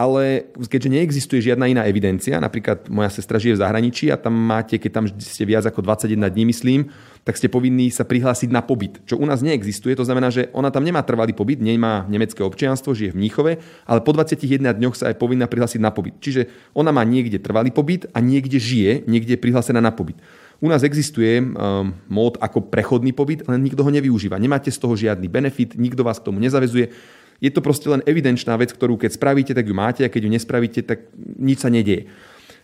ale 0.00 0.48
keďže 0.56 0.88
neexistuje 0.88 1.52
žiadna 1.52 1.68
iná 1.68 1.84
evidencia, 1.84 2.40
napríklad 2.40 2.88
moja 2.88 3.12
sestra 3.12 3.36
žije 3.36 3.60
v 3.60 3.60
zahraničí 3.60 4.08
a 4.08 4.16
tam 4.16 4.32
máte, 4.32 4.80
keď 4.80 4.90
tam 4.96 5.04
ste 5.12 5.44
viac 5.44 5.68
ako 5.68 5.84
21 5.84 6.16
dní, 6.24 6.48
myslím, 6.48 6.80
tak 7.20 7.36
ste 7.36 7.52
povinní 7.52 7.92
sa 7.92 8.08
prihlásiť 8.08 8.48
na 8.48 8.64
pobyt, 8.64 8.96
čo 9.04 9.20
u 9.20 9.28
nás 9.28 9.44
neexistuje. 9.44 9.92
To 10.00 10.08
znamená, 10.08 10.32
že 10.32 10.48
ona 10.56 10.72
tam 10.72 10.88
nemá 10.88 11.04
trvalý 11.04 11.36
pobyt, 11.36 11.60
nemá 11.60 12.08
nemecké 12.08 12.40
občianstvo, 12.40 12.96
žije 12.96 13.12
v 13.12 13.20
Mníchove, 13.20 13.52
ale 13.84 14.00
po 14.00 14.16
21 14.16 14.72
dňoch 14.72 14.96
sa 14.96 15.12
aj 15.12 15.20
povinná 15.20 15.44
prihlásiť 15.44 15.84
na 15.84 15.92
pobyt. 15.92 16.16
Čiže 16.16 16.48
ona 16.72 16.96
má 16.96 17.04
niekde 17.04 17.36
trvalý 17.36 17.68
pobyt 17.68 18.08
a 18.16 18.24
niekde 18.24 18.56
žije, 18.56 19.04
niekde 19.04 19.36
je 19.36 19.42
prihlásená 19.44 19.84
na 19.84 19.92
pobyt. 19.92 20.16
U 20.60 20.68
nás 20.68 20.84
existuje 20.84 21.40
um, 21.40 21.92
mód 22.08 22.36
ako 22.40 22.72
prechodný 22.72 23.12
pobyt, 23.16 23.44
ale 23.48 23.56
nikto 23.56 23.80
ho 23.80 23.88
nevyužíva. 23.92 24.36
Nemáte 24.36 24.68
z 24.68 24.76
toho 24.80 24.92
žiadny 24.92 25.28
benefit, 25.28 25.76
nikto 25.76 26.04
vás 26.04 26.20
k 26.20 26.28
tomu 26.28 26.40
nezavezuje 26.40 26.92
je 27.40 27.50
to 27.50 27.64
proste 27.64 27.88
len 27.88 28.04
evidenčná 28.04 28.54
vec, 28.60 28.70
ktorú 28.70 29.00
keď 29.00 29.16
spravíte, 29.16 29.52
tak 29.56 29.64
ju 29.64 29.74
máte 29.74 30.04
a 30.04 30.12
keď 30.12 30.28
ju 30.28 30.30
nespravíte, 30.30 30.80
tak 30.84 31.08
nič 31.18 31.64
sa 31.64 31.72
nedieje. 31.72 32.06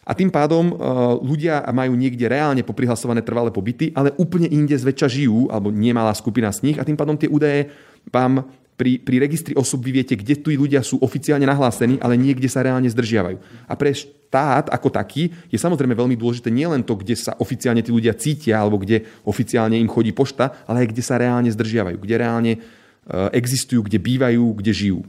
A 0.07 0.15
tým 0.15 0.31
pádom 0.31 0.71
uh, 0.71 1.19
ľudia 1.19 1.67
majú 1.75 1.99
niekde 1.99 2.31
reálne 2.31 2.63
poprihlasované 2.63 3.27
trvalé 3.27 3.51
pobyty, 3.51 3.91
ale 3.91 4.15
úplne 4.23 4.47
inde 4.47 4.79
zväčša 4.79 5.11
žijú, 5.11 5.51
alebo 5.51 5.75
nemalá 5.75 6.15
skupina 6.15 6.55
z 6.55 6.63
nich 6.63 6.79
a 6.79 6.87
tým 6.87 6.95
pádom 6.95 7.19
tie 7.19 7.27
údaje 7.27 7.75
vám 8.15 8.47
pri, 8.77 9.01
pri 9.01 9.17
registri 9.19 9.57
osob 9.57 9.83
vy 9.83 10.05
viete, 10.05 10.15
kde 10.15 10.37
tu 10.39 10.53
ľudia 10.53 10.85
sú 10.85 11.01
oficiálne 11.01 11.49
nahlásení, 11.49 11.97
ale 11.99 12.21
niekde 12.21 12.47
sa 12.47 12.61
reálne 12.61 12.87
zdržiavajú. 12.93 13.41
A 13.67 13.73
pre 13.75 13.97
štát 13.97 14.69
ako 14.69 14.93
taký 14.93 15.33
je 15.49 15.59
samozrejme 15.59 15.97
veľmi 15.97 16.15
dôležité 16.15 16.53
nielen 16.53 16.85
to, 16.85 16.95
kde 16.95 17.17
sa 17.17 17.33
oficiálne 17.41 17.81
tí 17.81 17.89
ľudia 17.91 18.13
cítia, 18.15 18.61
alebo 18.61 18.77
kde 18.79 19.09
oficiálne 19.25 19.81
im 19.81 19.89
chodí 19.89 20.13
pošta, 20.13 20.63
ale 20.69 20.85
aj 20.85 20.93
kde 20.93 21.03
sa 21.03 21.17
reálne 21.17 21.49
zdržiavajú, 21.51 21.97
kde 21.97 22.15
reálne 22.21 22.53
existujú, 23.31 23.87
kde 23.87 23.99
bývajú, 24.03 24.45
kde 24.59 24.73
žijú. 24.75 25.01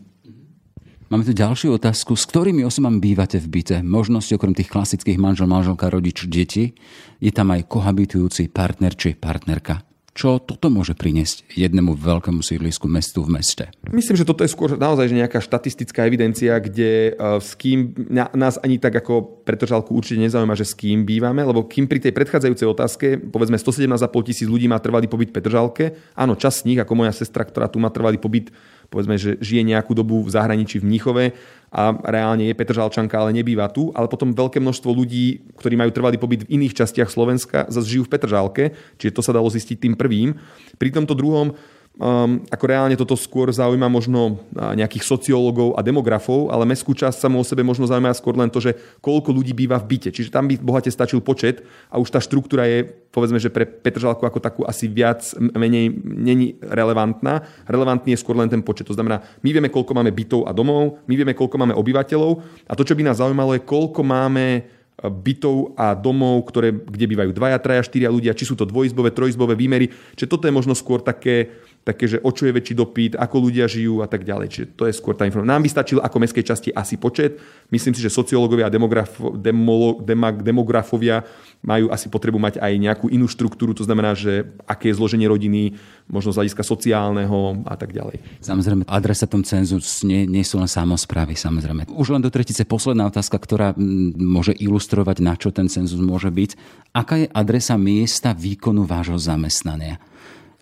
Máme 1.07 1.23
tu 1.23 1.31
ďalšiu 1.31 1.79
otázku. 1.79 2.19
S 2.19 2.27
ktorými 2.27 2.67
osobami 2.67 2.99
bývate 2.99 3.39
v 3.39 3.47
byte? 3.47 3.79
Možnosti 3.79 4.35
okrem 4.35 4.51
tých 4.51 4.67
klasických 4.67 5.15
manžel, 5.15 5.47
manželka, 5.47 5.87
rodič, 5.87 6.27
deti. 6.27 6.75
Je 7.23 7.31
tam 7.31 7.55
aj 7.55 7.63
kohabitujúci 7.71 8.51
partner 8.51 8.91
či 8.91 9.15
partnerka. 9.15 9.87
Čo 10.17 10.41
toto 10.41 10.73
môže 10.73 10.97
priniesť 10.97 11.45
jednému 11.53 11.93
veľkému 11.93 12.41
sídlisku 12.41 12.89
mestu 12.89 13.21
v 13.21 13.37
meste? 13.37 13.69
Myslím, 13.93 14.17
že 14.17 14.25
toto 14.25 14.41
je 14.41 14.49
skôr 14.49 14.73
naozaj 14.73 15.13
že 15.13 15.19
nejaká 15.21 15.37
štatistická 15.37 16.09
evidencia, 16.09 16.57
kde 16.57 17.13
uh, 17.13 17.37
s 17.37 17.53
kým 17.53 17.93
nás 18.33 18.57
ani 18.65 18.81
tak 18.81 18.97
ako 18.97 19.45
pretržalku 19.45 19.93
určite 19.93 20.17
nezaujíma, 20.25 20.57
že 20.57 20.65
s 20.65 20.73
kým 20.73 21.05
bývame, 21.05 21.45
lebo 21.45 21.69
kým 21.69 21.85
pri 21.85 22.01
tej 22.01 22.17
predchádzajúcej 22.17 22.65
otázke, 22.65 23.05
povedzme 23.29 23.61
117,5 23.61 23.93
tisíc 24.25 24.49
ľudí 24.49 24.65
má 24.65 24.81
trvalý 24.81 25.05
pobyt 25.05 25.29
v 25.29 25.37
Petržalke, 25.37 25.93
áno, 26.17 26.33
čas 26.33 26.65
z 26.65 26.73
nich, 26.73 26.81
ako 26.81 26.97
moja 26.97 27.13
sestra, 27.13 27.45
ktorá 27.45 27.69
tu 27.69 27.77
má 27.77 27.93
trvalý 27.93 28.17
pobyt, 28.17 28.49
povedzme, 28.87 29.19
že 29.19 29.35
žije 29.43 29.63
nejakú 29.67 29.91
dobu 29.91 30.23
v 30.23 30.33
zahraničí 30.33 30.79
v 30.79 30.87
Mníchove, 30.87 31.25
a 31.67 31.91
reálne 31.91 32.47
je 32.47 32.55
Petržalčanka, 32.55 33.19
ale 33.19 33.35
nebýva 33.35 33.67
tu, 33.67 33.91
ale 33.91 34.07
potom 34.07 34.31
veľké 34.31 34.63
množstvo 34.63 34.87
ľudí, 34.87 35.43
ktorí 35.59 35.75
majú 35.75 35.91
trvalý 35.91 36.15
pobyt 36.15 36.47
v 36.47 36.55
iných 36.55 36.79
častiach 36.79 37.11
Slovenska, 37.11 37.67
zase 37.67 37.99
žijú 37.99 38.07
v 38.07 38.11
Petržalke, 38.15 38.63
čiže 38.95 39.11
to 39.11 39.19
sa 39.19 39.35
dalo 39.35 39.51
zistiť 39.51 39.75
tým 39.75 39.93
prvým. 39.99 40.31
Pri 40.79 40.95
tomto 40.95 41.11
druhom 41.11 41.51
Um, 41.97 42.45
ako 42.53 42.69
reálne 42.69 42.93
toto 42.93 43.17
skôr 43.17 43.49
zaujíma 43.49 43.89
možno 43.89 44.37
nejakých 44.53 45.01
sociológov 45.01 45.73
a 45.73 45.81
demografov, 45.81 46.53
ale 46.53 46.69
mestskú 46.69 46.93
časť 46.93 47.17
samú 47.17 47.41
o 47.41 47.47
sebe 47.47 47.65
možno 47.65 47.89
zaujíma 47.89 48.13
skôr 48.13 48.37
len 48.37 48.53
to, 48.53 48.61
že 48.61 48.77
koľko 49.01 49.33
ľudí 49.33 49.57
býva 49.57 49.81
v 49.81 49.97
byte. 49.97 50.13
Čiže 50.13 50.29
tam 50.29 50.45
by 50.45 50.61
bohate 50.61 50.93
stačil 50.93 51.25
počet 51.25 51.65
a 51.89 51.97
už 51.97 52.13
tá 52.13 52.21
štruktúra 52.21 52.69
je, 52.69 52.85
povedzme, 53.09 53.41
že 53.41 53.49
pre 53.49 53.65
Petržalku 53.65 54.29
ako 54.29 54.37
takú 54.37 54.61
asi 54.61 54.85
viac, 54.85 55.25
menej 55.41 55.89
není 56.05 56.61
relevantná. 56.61 57.41
Relevantný 57.65 58.13
je 58.13 58.21
skôr 58.21 58.37
len 58.37 58.45
ten 58.45 58.61
počet. 58.61 58.85
To 58.85 58.93
znamená, 58.93 59.25
my 59.41 59.49
vieme, 59.49 59.73
koľko 59.73 59.97
máme 59.97 60.13
bytov 60.13 60.45
a 60.45 60.53
domov, 60.53 61.01
my 61.09 61.13
vieme, 61.17 61.33
koľko 61.33 61.57
máme 61.57 61.73
obyvateľov 61.73 62.45
a 62.69 62.77
to, 62.77 62.85
čo 62.85 62.93
by 62.93 63.09
nás 63.09 63.17
zaujímalo, 63.17 63.57
je, 63.57 63.65
koľko 63.65 64.05
máme 64.05 64.69
bytov 64.97 65.77
a 65.77 65.93
domov, 65.93 66.41
ktoré, 66.49 66.73
kde 66.73 67.05
bývajú 67.05 67.29
dvaja, 67.29 67.61
traja, 67.61 67.85
štyria 67.85 68.09
ľudia, 68.09 68.33
či 68.33 68.49
sú 68.49 68.57
to 68.57 68.65
dvojizbové, 68.65 69.13
trojizbové 69.13 69.53
výmery. 69.53 69.93
Čiže 70.17 70.29
toto 70.29 70.49
je 70.49 70.57
možno 70.57 70.73
skôr 70.73 71.05
také, 71.05 71.53
také, 71.87 72.11
že 72.11 72.19
o 72.19 72.35
čo 72.35 72.43
je 72.43 72.51
väčší 72.51 72.75
dopyt, 72.75 73.15
ako 73.15 73.47
ľudia 73.47 73.63
žijú 73.71 74.03
a 74.03 74.07
tak 74.11 74.27
ďalej. 74.27 74.47
Čiže 74.51 74.65
to 74.75 74.83
je 74.83 74.93
skôr 74.93 75.15
tá 75.15 75.23
informácia. 75.23 75.55
Nám 75.55 75.63
by 75.63 75.69
stačil 75.71 75.97
ako 76.03 76.19
mestskej 76.19 76.43
časti 76.43 76.69
asi 76.75 76.99
počet. 76.99 77.39
Myslím 77.71 77.95
si, 77.95 78.03
že 78.03 78.11
sociológovia 78.11 78.67
a 78.67 78.73
demografo, 78.73 79.31
demolo, 79.31 80.03
demag, 80.03 80.43
demografovia 80.43 81.23
majú 81.63 81.89
asi 81.89 82.11
potrebu 82.11 82.37
mať 82.37 82.61
aj 82.61 82.73
nejakú 82.77 83.05
inú 83.09 83.25
štruktúru, 83.25 83.73
to 83.73 83.81
znamená, 83.81 84.13
že 84.13 84.45
aké 84.69 84.93
je 84.93 84.97
zloženie 84.99 85.25
rodiny, 85.25 85.73
možno 86.05 86.29
z 86.29 86.43
hľadiska 86.43 86.61
sociálneho 86.61 87.65
a 87.65 87.75
tak 87.75 87.91
ďalej. 87.91 88.21
Samozrejme, 88.45 88.85
adresatom 88.85 89.41
cenzu 89.41 89.81
nie, 90.05 90.29
nie 90.29 90.45
sú 90.45 90.61
len 90.61 90.69
samozprávy, 90.69 91.33
samozrejme. 91.33 91.89
Už 91.89 92.13
len 92.13 92.21
do 92.21 92.29
tretice 92.29 92.63
posledná 92.63 93.09
otázka, 93.09 93.41
ktorá 93.41 93.73
môže 94.15 94.53
ilustrovať, 94.53 95.17
na 95.19 95.33
čo 95.33 95.49
ten 95.49 95.67
cenzus 95.67 95.99
môže 95.99 96.29
byť. 96.29 96.55
Aká 96.93 97.19
je 97.19 97.27
adresa 97.33 97.75
miesta 97.75 98.37
výkonu 98.37 98.85
vášho 98.85 99.17
zamestnania? 99.17 99.97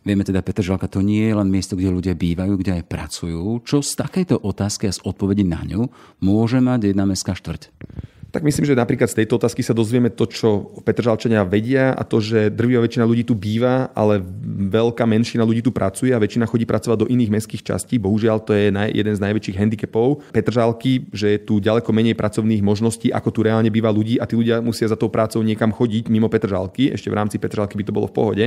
Vieme 0.05 0.21
teda, 0.21 0.45
Petržalka 0.45 0.85
to 0.85 1.01
nie 1.01 1.25
je 1.25 1.33
len 1.33 1.49
miesto, 1.49 1.73
kde 1.73 1.89
ľudia 1.89 2.13
bývajú, 2.13 2.61
kde 2.61 2.77
aj 2.77 2.83
pracujú. 2.85 3.57
Čo 3.65 3.81
z 3.81 3.97
takejto 3.97 4.37
otázky 4.37 4.85
a 4.85 4.93
z 4.93 5.01
odpovedi 5.01 5.41
na 5.41 5.65
ňu 5.65 5.89
môže 6.21 6.61
mať 6.61 6.93
jedna 6.93 7.09
mestská 7.09 7.33
štvrť? 7.33 7.73
Tak 8.29 8.43
myslím, 8.43 8.67
že 8.67 8.75
napríklad 8.75 9.07
z 9.09 9.23
tejto 9.23 9.39
otázky 9.39 9.63
sa 9.63 9.71
dozvieme 9.71 10.11
to, 10.11 10.27
čo 10.27 10.77
Petržalčania 10.83 11.47
vedia 11.47 11.95
a 11.95 12.03
to, 12.03 12.19
že 12.19 12.51
drvivá 12.51 12.83
väčšina 12.83 13.07
ľudí 13.07 13.23
tu 13.23 13.33
býva, 13.33 13.89
ale 13.95 14.19
veľká 14.69 15.07
menšina 15.07 15.41
ľudí 15.41 15.63
tu 15.63 15.71
pracuje 15.71 16.11
a 16.11 16.19
väčšina 16.19 16.43
chodí 16.45 16.67
pracovať 16.67 16.97
do 17.01 17.09
iných 17.09 17.31
mestských 17.31 17.63
častí. 17.63 17.95
Bohužiaľ, 17.95 18.43
to 18.43 18.51
je 18.51 18.69
jeden 18.75 19.13
z 19.15 19.23
najväčších 19.23 19.57
handicapov 19.57 20.21
Petržalky, 20.35 21.07
že 21.15 21.33
je 21.33 21.39
tu 21.47 21.63
ďaleko 21.63 21.89
menej 21.95 22.13
pracovných 22.13 22.59
možností, 22.61 23.07
ako 23.09 23.31
tu 23.31 23.39
reálne 23.41 23.71
býva 23.71 23.89
ľudí 23.89 24.19
a 24.19 24.27
tí 24.27 24.35
ľudia 24.35 24.59
musia 24.61 24.85
za 24.85 24.99
tou 24.99 25.07
prácou 25.07 25.39
niekam 25.39 25.71
chodiť 25.71 26.11
mimo 26.11 26.27
Petržalky. 26.27 26.91
Ešte 26.91 27.07
v 27.07 27.15
rámci 27.15 27.39
Petržalky 27.39 27.79
by 27.79 27.87
to 27.87 27.95
bolo 27.95 28.11
v 28.11 28.15
pohode 28.19 28.45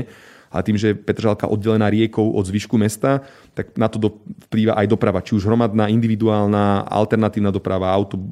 a 0.49 0.65
tým, 0.65 0.81
že 0.81 0.93
je 0.93 0.99
Petržalka 0.99 1.49
oddelená 1.49 1.93
riekou 1.93 2.33
od 2.33 2.45
zvyšku 2.49 2.81
mesta, 2.81 3.21
tak 3.53 3.77
na 3.77 3.89
to 3.89 4.21
vplýva 4.49 4.77
aj 4.81 4.87
doprava, 4.89 5.21
či 5.21 5.37
už 5.37 5.45
hromadná, 5.45 5.93
individuálna, 5.93 6.89
alternatívna 6.89 7.53
doprava, 7.53 7.93
auto, 7.93 8.17
e, 8.17 8.25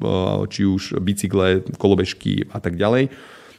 či 0.49 0.65
už 0.65 0.97
bicykle, 0.97 1.61
kolobežky 1.77 2.49
a 2.49 2.57
tak 2.57 2.75
ďalej. 2.75 3.13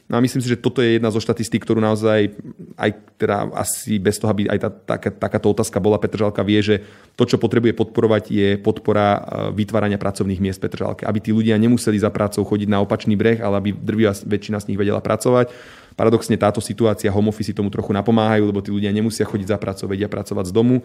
No 0.09 0.17
a 0.17 0.25
myslím 0.25 0.41
si, 0.41 0.49
že 0.49 0.57
toto 0.57 0.81
je 0.81 0.97
jedna 0.97 1.13
zo 1.13 1.21
štatistík, 1.21 1.61
ktorú 1.61 1.77
naozaj 1.77 2.33
aj 2.81 2.89
teda 3.21 3.53
asi 3.53 4.01
bez 4.01 4.17
toho, 4.17 4.33
aby 4.33 4.49
aj 4.49 4.57
tá, 4.57 4.69
taká, 4.97 5.13
takáto 5.13 5.53
otázka 5.53 5.77
bola, 5.77 6.01
Petržalka 6.01 6.41
vie, 6.41 6.57
že 6.65 6.81
to, 7.13 7.29
čo 7.29 7.37
potrebuje 7.37 7.77
podporovať, 7.77 8.23
je 8.33 8.57
podpora 8.57 9.07
e, 9.13 9.19
vytvárania 9.53 10.01
pracovných 10.01 10.41
miest 10.41 10.57
Petržalke. 10.57 11.05
Aby 11.05 11.21
tí 11.21 11.29
ľudia 11.29 11.61
nemuseli 11.61 12.01
za 12.01 12.09
prácou 12.09 12.41
chodiť 12.41 12.65
na 12.73 12.81
opačný 12.81 13.13
breh, 13.13 13.37
ale 13.37 13.61
aby 13.61 13.69
drvia 13.69 14.09
väčšina 14.17 14.57
z 14.57 14.73
nich 14.73 14.81
vedela 14.81 14.97
pracovať 14.97 15.53
Paradoxne 15.99 16.39
táto 16.39 16.63
situácia, 16.63 17.11
home 17.11 17.27
office 17.27 17.51
tomu 17.51 17.67
trochu 17.67 17.91
napomáhajú, 17.91 18.47
lebo 18.47 18.63
tí 18.63 18.71
ľudia 18.71 18.87
nemusia 18.95 19.27
chodiť 19.27 19.51
za 19.51 19.57
pracou, 19.59 19.91
vedia 19.91 20.07
pracovať 20.07 20.47
z 20.47 20.55
domu, 20.55 20.79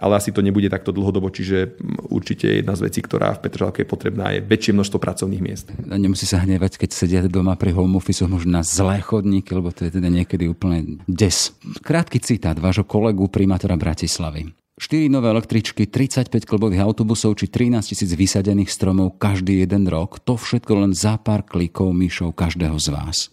ale 0.00 0.16
asi 0.16 0.32
to 0.32 0.40
nebude 0.40 0.72
takto 0.72 0.88
dlhodobo, 0.88 1.28
čiže 1.28 1.76
určite 2.08 2.48
jedna 2.48 2.72
z 2.72 2.88
vecí, 2.88 3.04
ktorá 3.04 3.36
v 3.36 3.44
Petržalke 3.44 3.84
je 3.84 3.88
potrebná, 3.92 4.32
je 4.32 4.40
väčšie 4.40 4.72
množstvo 4.72 4.96
pracovných 4.96 5.42
miest. 5.44 5.68
Nemusí 5.84 6.24
sa 6.24 6.40
hnevať, 6.40 6.80
keď 6.80 6.90
sedia 6.96 7.20
doma 7.28 7.60
pri 7.60 7.76
home 7.76 8.00
office, 8.00 8.24
možno 8.24 8.56
na 8.56 8.64
zlé 8.64 9.04
chodníky, 9.04 9.52
lebo 9.52 9.68
to 9.68 9.84
je 9.84 10.00
teda 10.00 10.08
niekedy 10.08 10.48
úplne 10.48 11.04
des. 11.04 11.52
Krátky 11.84 12.24
citát 12.24 12.56
vášho 12.56 12.88
kolegu 12.88 13.28
primátora 13.28 13.76
Bratislavy. 13.76 14.48
4 14.74 15.06
nové 15.06 15.30
električky, 15.30 15.86
35 15.86 16.50
klubových 16.50 16.82
autobusov 16.82 17.38
či 17.38 17.46
13 17.46 17.94
tisíc 17.94 18.10
vysadených 18.10 18.66
stromov 18.66 19.22
každý 19.22 19.62
jeden 19.62 19.86
rok. 19.86 20.18
To 20.26 20.34
všetko 20.34 20.72
len 20.82 20.90
za 20.90 21.14
pár 21.14 21.46
klikov 21.46 21.94
myšov 21.94 22.34
každého 22.34 22.74
z 22.82 22.88
vás. 22.90 23.30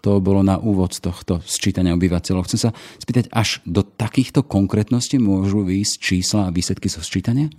To 0.00 0.16
bolo 0.16 0.40
na 0.40 0.56
úvod 0.56 0.96
tohto 0.96 1.44
sčítania 1.44 1.92
obyvateľov. 1.92 2.48
Chcem 2.48 2.68
sa 2.68 2.70
spýtať, 2.96 3.28
až 3.32 3.60
do 3.68 3.84
takýchto 3.84 4.40
konkrétností 4.40 5.20
môžu 5.20 5.60
výjsť 5.60 5.94
čísla 6.00 6.48
a 6.48 6.54
výsledky 6.54 6.88
zo 6.88 7.04
sčítania? 7.04 7.52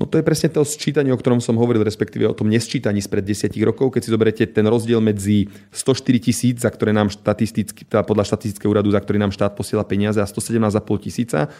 No 0.00 0.08
to 0.08 0.16
je 0.16 0.24
presne 0.24 0.48
to 0.48 0.64
sčítanie, 0.64 1.12
o 1.12 1.20
ktorom 1.20 1.44
som 1.44 1.54
hovoril, 1.60 1.84
respektíve 1.84 2.24
o 2.24 2.34
tom 2.34 2.48
nesčítaní 2.48 3.04
spred 3.04 3.28
10 3.28 3.52
rokov. 3.62 3.92
Keď 3.92 4.00
si 4.02 4.10
zoberete 4.10 4.44
ten 4.48 4.64
rozdiel 4.64 5.04
medzi 5.04 5.52
104 5.70 6.26
tisíc, 6.32 6.56
za 6.64 6.72
ktoré 6.72 6.96
nám 6.96 7.12
štatisticky, 7.12 7.84
teda 7.84 8.02
podľa 8.02 8.24
štatistického 8.32 8.72
úradu, 8.72 8.88
za 8.88 8.98
ktorý 9.04 9.20
nám 9.20 9.36
štát 9.36 9.52
posiela 9.52 9.84
peniaze 9.84 10.16
a 10.18 10.26
117,5 10.26 11.06
tisíca, 11.06 11.52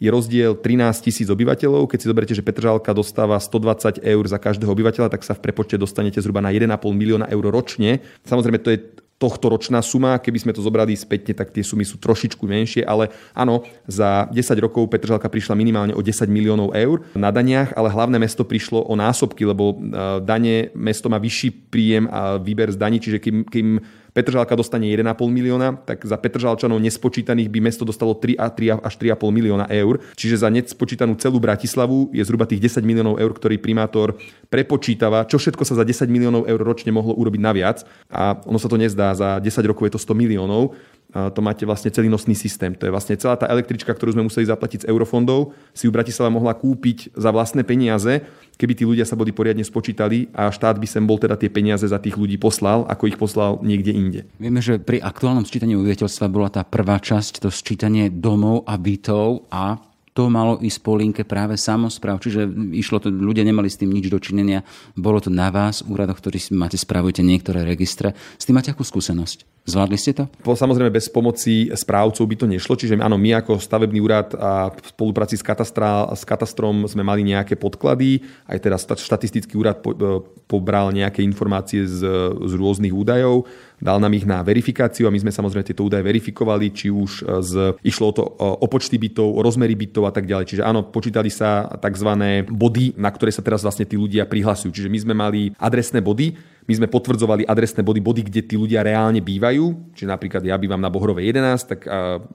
je 0.00 0.08
rozdiel 0.08 0.56
13 0.56 1.04
tisíc 1.04 1.28
obyvateľov. 1.28 1.84
Keď 1.90 1.98
si 2.00 2.06
zoberiete, 2.08 2.32
že 2.32 2.46
Petržalka 2.46 2.96
dostáva 2.96 3.36
120 3.36 4.00
eur 4.00 4.24
za 4.24 4.40
každého 4.40 4.72
obyvateľa, 4.72 5.12
tak 5.12 5.20
sa 5.20 5.36
v 5.36 5.44
prepočte 5.44 5.76
dostanete 5.76 6.24
zhruba 6.24 6.40
na 6.40 6.48
1,5 6.48 6.72
milióna 6.88 7.28
eur 7.28 7.44
ročne. 7.52 8.00
Samozrejme, 8.24 8.58
to 8.64 8.72
je 8.72 8.78
tohto 9.20 9.52
ročná 9.52 9.84
suma. 9.84 10.16
Keby 10.16 10.38
sme 10.40 10.52
to 10.56 10.64
zobrali 10.64 10.96
spätne, 10.96 11.36
tak 11.36 11.52
tie 11.52 11.60
sumy 11.60 11.84
sú 11.84 12.00
trošičku 12.00 12.40
menšie, 12.48 12.88
ale 12.88 13.12
áno, 13.36 13.68
za 13.84 14.24
10 14.32 14.64
rokov 14.64 14.88
Petržalka 14.88 15.28
prišla 15.28 15.52
minimálne 15.52 15.92
o 15.92 16.00
10 16.00 16.24
miliónov 16.32 16.72
eur 16.72 17.04
na 17.12 17.28
daniach, 17.28 17.76
ale 17.76 17.92
hlavné 17.92 18.16
mesto 18.16 18.48
prišlo 18.48 18.88
o 18.88 18.96
násobky, 18.96 19.44
lebo 19.44 19.76
e, 19.76 20.24
dane 20.24 20.72
mesto 20.72 21.12
má 21.12 21.20
vyšší 21.20 21.68
príjem 21.68 22.08
a 22.08 22.40
výber 22.40 22.72
z 22.72 22.80
daní, 22.80 22.96
čiže 22.96 23.20
kým, 23.20 23.44
kým 23.44 23.68
Petržalka 24.10 24.58
dostane 24.58 24.90
1,5 24.90 25.06
milióna, 25.30 25.78
tak 25.86 26.02
za 26.02 26.18
Petržalčanov 26.18 26.82
nespočítaných 26.82 27.48
by 27.48 27.58
mesto 27.62 27.86
dostalo 27.86 28.18
3, 28.18 28.36
a 28.36 28.50
3 28.50 28.82
až 28.82 28.94
3,5 28.98 29.30
milióna 29.30 29.66
eur. 29.70 30.02
Čiže 30.18 30.42
za 30.42 30.48
nespočítanú 30.50 31.14
celú 31.16 31.38
Bratislavu 31.38 32.10
je 32.10 32.22
zhruba 32.26 32.44
tých 32.46 32.62
10 32.62 32.82
miliónov 32.82 33.22
eur, 33.22 33.30
ktorý 33.30 33.56
primátor 33.62 34.18
prepočítava, 34.50 35.24
čo 35.24 35.38
všetko 35.38 35.62
sa 35.62 35.78
za 35.78 35.84
10 35.86 36.10
miliónov 36.10 36.44
eur 36.50 36.60
ročne 36.60 36.90
mohlo 36.90 37.14
urobiť 37.14 37.40
naviac. 37.40 37.86
A 38.10 38.38
ono 38.46 38.58
sa 38.58 38.66
to 38.66 38.76
nezdá, 38.76 39.14
za 39.14 39.38
10 39.38 39.70
rokov 39.70 39.86
je 39.86 39.94
to 39.94 40.00
100 40.02 40.14
miliónov 40.18 40.74
to 41.10 41.40
máte 41.42 41.66
vlastne 41.66 41.90
celý 41.90 42.06
nosný 42.06 42.38
systém. 42.38 42.74
To 42.78 42.86
je 42.86 42.94
vlastne 42.94 43.18
celá 43.18 43.34
tá 43.34 43.50
električka, 43.50 43.90
ktorú 43.90 44.14
sme 44.14 44.26
museli 44.26 44.46
zaplatiť 44.46 44.86
z 44.86 44.88
eurofondov, 44.88 45.52
si 45.74 45.86
ju 45.86 45.92
Bratislava 45.92 46.30
mohla 46.30 46.54
kúpiť 46.54 47.14
za 47.18 47.34
vlastné 47.34 47.66
peniaze, 47.66 48.22
keby 48.54 48.72
tí 48.76 48.84
ľudia 48.86 49.08
sa 49.08 49.18
boli 49.18 49.34
poriadne 49.34 49.66
spočítali 49.66 50.30
a 50.36 50.52
štát 50.52 50.78
by 50.78 50.86
sem 50.86 51.02
bol 51.02 51.18
teda 51.18 51.34
tie 51.34 51.50
peniaze 51.50 51.88
za 51.88 51.98
tých 51.98 52.14
ľudí 52.14 52.38
poslal, 52.38 52.86
ako 52.86 53.10
ich 53.10 53.18
poslal 53.18 53.58
niekde 53.64 53.90
inde. 53.90 54.20
Vieme, 54.38 54.62
že 54.62 54.78
pri 54.78 55.02
aktuálnom 55.02 55.48
sčítaní 55.48 55.74
obyvateľstva 55.74 56.26
bola 56.30 56.52
tá 56.52 56.62
prvá 56.62 57.00
časť, 57.00 57.42
to 57.42 57.48
sčítanie 57.50 58.12
domov 58.12 58.68
a 58.68 58.76
bytov 58.76 59.50
a 59.50 59.80
to 60.10 60.26
malo 60.26 60.58
ísť 60.58 60.78
po 60.82 60.98
linke 60.98 61.22
práve 61.22 61.54
samozpráv, 61.54 62.18
čiže 62.18 62.44
išlo 62.74 62.98
to, 62.98 63.14
ľudia 63.14 63.46
nemali 63.46 63.70
s 63.70 63.78
tým 63.78 63.94
nič 63.94 64.10
dočinenia, 64.10 64.66
bolo 64.98 65.22
to 65.22 65.30
na 65.30 65.54
vás, 65.54 65.86
úradoch, 65.86 66.18
ktorý 66.18 66.42
máte, 66.58 66.74
spravujete 66.74 67.22
niektoré 67.22 67.62
registre. 67.62 68.18
S 68.34 68.44
tým 68.44 68.58
máte 68.58 68.74
akú 68.74 68.82
skúsenosť? 68.82 69.59
Zvládli 69.68 69.96
ste 70.00 70.16
to? 70.16 70.24
Po, 70.40 70.56
samozrejme 70.56 70.88
bez 70.88 71.12
pomoci 71.12 71.68
správcov 71.68 72.24
by 72.24 72.36
to 72.36 72.46
nešlo, 72.48 72.74
čiže 72.80 72.96
áno, 72.96 73.20
my 73.20 73.38
ako 73.44 73.60
stavebný 73.60 74.00
úrad 74.00 74.32
a 74.34 74.72
v 74.72 74.78
spolupráci 74.88 75.36
s, 75.36 75.44
s 75.44 76.22
katastrom 76.24 76.88
sme 76.88 77.04
mali 77.04 77.22
nejaké 77.22 77.60
podklady, 77.60 78.24
aj 78.48 78.58
teraz 78.58 78.88
štatistický 78.88 79.54
úrad 79.60 79.84
po, 79.84 79.92
e, 79.92 80.24
pobral 80.48 80.90
nejaké 80.90 81.20
informácie 81.20 81.84
z, 81.84 82.02
z 82.34 82.52
rôznych 82.56 82.90
údajov 82.90 83.44
dal 83.80 83.96
nám 83.96 84.12
ich 84.12 84.28
na 84.28 84.44
verifikáciu 84.44 85.08
a 85.08 85.10
my 85.10 85.18
sme 85.18 85.32
samozrejme 85.32 85.64
tieto 85.64 85.88
údaje 85.88 86.04
verifikovali, 86.04 86.68
či 86.70 86.92
už 86.92 87.24
e, 87.24 87.40
z, 87.40 87.52
išlo 87.80 88.12
o 88.12 88.14
to 88.14 88.22
o 88.36 88.66
počty 88.68 89.00
bytov, 89.00 89.24
o 89.24 89.40
rozmery 89.40 89.72
bytov 89.74 90.04
a 90.06 90.12
tak 90.12 90.28
ďalej. 90.28 90.46
Čiže 90.54 90.62
áno, 90.62 90.84
počítali 90.92 91.32
sa 91.32 91.66
tzv. 91.80 92.10
body, 92.46 93.00
na 93.00 93.08
ktoré 93.08 93.32
sa 93.32 93.40
teraz 93.40 93.64
vlastne 93.64 93.88
tí 93.88 93.96
ľudia 93.96 94.28
prihlasujú. 94.28 94.70
Čiže 94.70 94.92
my 94.92 94.98
sme 95.00 95.14
mali 95.16 95.40
adresné 95.56 96.04
body, 96.04 96.36
my 96.70 96.74
sme 96.78 96.86
potvrdzovali 96.86 97.50
adresné 97.50 97.82
body, 97.82 97.98
body, 97.98 98.22
kde 98.30 98.46
tí 98.46 98.54
ľudia 98.54 98.86
reálne 98.86 99.18
bývajú. 99.18 99.90
Čiže 99.98 100.06
napríklad 100.06 100.46
ja 100.46 100.54
bývam 100.54 100.78
na 100.78 100.86
Bohrovej 100.86 101.34
11, 101.34 101.66
tak 101.66 101.80